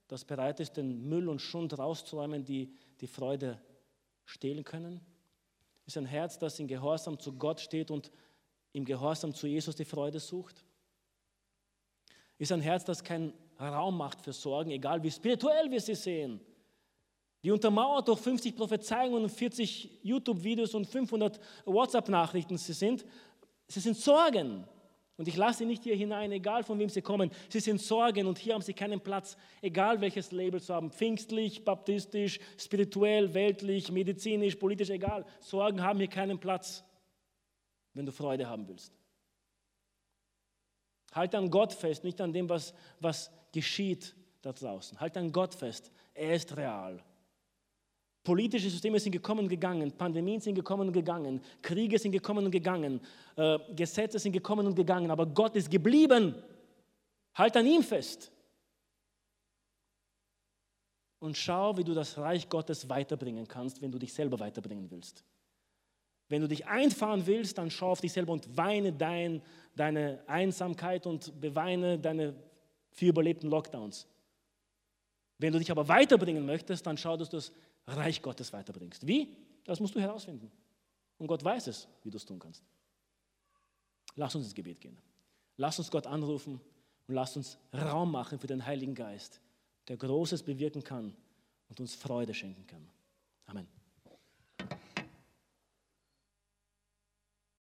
das 0.08 0.24
bereit 0.24 0.62
ist, 0.62 0.78
den 0.78 1.10
Müll 1.10 1.28
und 1.28 1.42
Schund 1.42 1.78
rauszuräumen, 1.78 2.46
die 2.46 2.74
die 3.02 3.08
Freude 3.08 3.62
stehlen 4.24 4.64
können 4.64 5.06
ist 5.88 5.98
ein 5.98 6.06
Herz, 6.06 6.38
das 6.38 6.60
in 6.60 6.68
Gehorsam 6.68 7.18
zu 7.18 7.34
Gott 7.34 7.62
steht 7.62 7.90
und 7.90 8.12
im 8.74 8.86
Gehorsam 8.86 9.34
zu 9.34 9.48
Jesus 9.48 9.76
die 9.76 9.86
Freude 9.86 10.20
sucht? 10.20 10.64
Ist 12.38 12.52
ein 12.52 12.62
Herz, 12.62 12.84
das 12.86 13.04
keinen 13.04 13.34
Raum 13.60 13.98
macht 13.98 14.22
für 14.22 14.34
Sorgen, 14.34 14.70
egal 14.72 15.02
wie 15.02 15.10
spirituell 15.10 15.72
wir 15.72 15.82
sie 15.82 15.96
sehen? 15.96 16.42
Die 17.42 17.52
untermauert 17.52 18.08
durch 18.08 18.20
50 18.20 18.56
Prophezeiungen 18.56 19.24
und 19.24 19.30
40 19.30 20.00
YouTube-Videos 20.04 20.74
und 20.76 20.86
500 20.86 21.40
WhatsApp-Nachrichten 21.66 22.58
sie 22.58 22.74
sind. 22.74 23.06
Sie 23.68 23.80
sind 23.80 23.96
Sorgen. 23.96 24.68
Und 25.18 25.28
ich 25.28 25.36
lasse 25.36 25.60
sie 25.60 25.66
nicht 25.66 25.84
hier 25.84 25.96
hinein, 25.96 26.32
egal 26.32 26.64
von 26.64 26.78
wem 26.78 26.90
sie 26.90 27.02
kommen. 27.02 27.32
Sie 27.50 27.60
sind 27.60 27.82
Sorgen 27.82 28.28
und 28.28 28.38
hier 28.38 28.54
haben 28.54 28.62
sie 28.62 28.74
keinen 28.74 29.02
Platz, 29.02 29.36
egal 29.62 30.00
welches 30.00 30.32
Label 30.32 30.60
sie 30.60 30.72
haben. 30.72 30.92
Pfingstlich, 30.92 31.66
baptistisch, 31.66 32.40
spirituell, 32.56 33.34
weltlich, 33.34 33.92
medizinisch, 33.92 34.56
politisch, 34.56 34.92
egal. 34.92 35.26
Sorgen 35.40 35.82
haben 35.82 35.98
hier 35.98 36.08
keinen 36.08 36.40
Platz, 36.40 36.84
wenn 37.96 38.06
du 38.06 38.12
Freude 38.12 38.48
haben 38.48 38.68
willst. 38.68 38.94
Halt 41.14 41.34
an 41.34 41.50
Gott 41.50 41.74
fest, 41.74 42.04
nicht 42.04 42.22
an 42.22 42.32
dem, 42.32 42.48
was, 42.48 42.76
was 43.00 43.32
geschieht 43.52 44.16
da 44.44 44.54
draußen. 44.54 45.00
Halt 45.00 45.18
an 45.18 45.32
Gott 45.32 45.56
fest. 45.56 45.92
Er 46.14 46.36
ist 46.36 46.56
real. 46.56 47.04
Politische 48.28 48.70
Systeme 48.70 49.00
sind 49.00 49.14
gekommen 49.14 49.46
und 49.46 49.48
gegangen, 49.48 49.90
Pandemien 49.90 50.42
sind 50.42 50.56
gekommen 50.56 50.88
und 50.90 50.92
gegangen, 50.92 51.40
Kriege 51.62 51.98
sind 51.98 52.12
gekommen 52.12 52.44
und 52.44 52.52
gegangen, 52.52 53.00
äh, 53.38 53.58
Gesetze 53.74 54.20
sind 54.20 54.34
gekommen 54.34 54.68
und 54.68 54.76
gegangen, 54.76 55.10
aber 55.10 55.26
Gott 55.26 55.56
ist 55.56 55.72
geblieben. 55.72 56.36
Halt 57.36 57.56
an 57.56 57.66
ihm 57.66 57.82
fest. 57.82 58.30
Und 61.20 61.38
schau, 61.38 61.78
wie 61.78 61.86
du 61.86 61.94
das 61.94 62.18
Reich 62.18 62.50
Gottes 62.50 62.90
weiterbringen 62.90 63.48
kannst, 63.48 63.82
wenn 63.82 63.94
du 63.94 63.98
dich 63.98 64.14
selber 64.14 64.38
weiterbringen 64.42 64.92
willst. 64.92 65.24
Wenn 66.28 66.42
du 66.42 66.50
dich 66.50 66.68
einfahren 66.68 67.26
willst, 67.28 67.58
dann 67.58 67.72
schau 67.72 67.92
auf 67.92 68.02
dich 68.02 68.12
selber 68.12 68.34
und 68.34 68.58
weine 68.58 68.92
dein, 68.92 69.42
deine 69.74 70.22
Einsamkeit 70.28 71.08
und 71.08 71.40
beweine 71.40 71.98
deine 71.98 72.36
vier 72.92 73.12
überlebten 73.12 73.50
Lockdowns. 73.50 74.06
Wenn 75.38 75.54
du 75.54 75.60
dich 75.60 75.72
aber 75.72 75.88
weiterbringen 75.88 76.46
möchtest, 76.46 76.86
dann 76.86 76.98
schau, 76.98 77.16
dass 77.16 77.30
du 77.30 77.38
das 77.38 77.54
Reich 77.88 78.22
Gottes 78.22 78.52
weiterbringst. 78.54 79.08
Wie? 79.08 79.36
Das 79.64 79.80
musst 79.80 79.96
du 79.96 80.00
herausfinden. 80.00 80.52
Und 81.18 81.28
Gott 81.28 81.44
weiß 81.44 81.68
es, 81.68 81.88
wie 82.04 82.12
du 82.12 82.18
es 82.18 82.26
tun 82.26 82.40
kannst. 82.40 82.64
Lass 84.16 84.36
uns 84.36 84.46
ins 84.46 84.56
Gebet 84.56 84.82
gehen. 84.82 84.98
Lass 85.58 85.80
uns 85.80 85.90
Gott 85.90 86.06
anrufen 86.06 86.60
und 87.08 87.16
lass 87.16 87.36
uns 87.36 87.58
Raum 87.74 88.12
machen 88.12 88.40
für 88.40 88.48
den 88.48 88.66
Heiligen 88.66 88.94
Geist, 88.94 89.42
der 89.88 89.98
Großes 89.98 90.44
bewirken 90.44 90.84
kann 90.84 91.16
und 91.70 91.80
uns 91.80 91.96
Freude 91.96 92.34
schenken 92.34 92.68
kann. 92.68 92.88
Amen. 93.46 93.68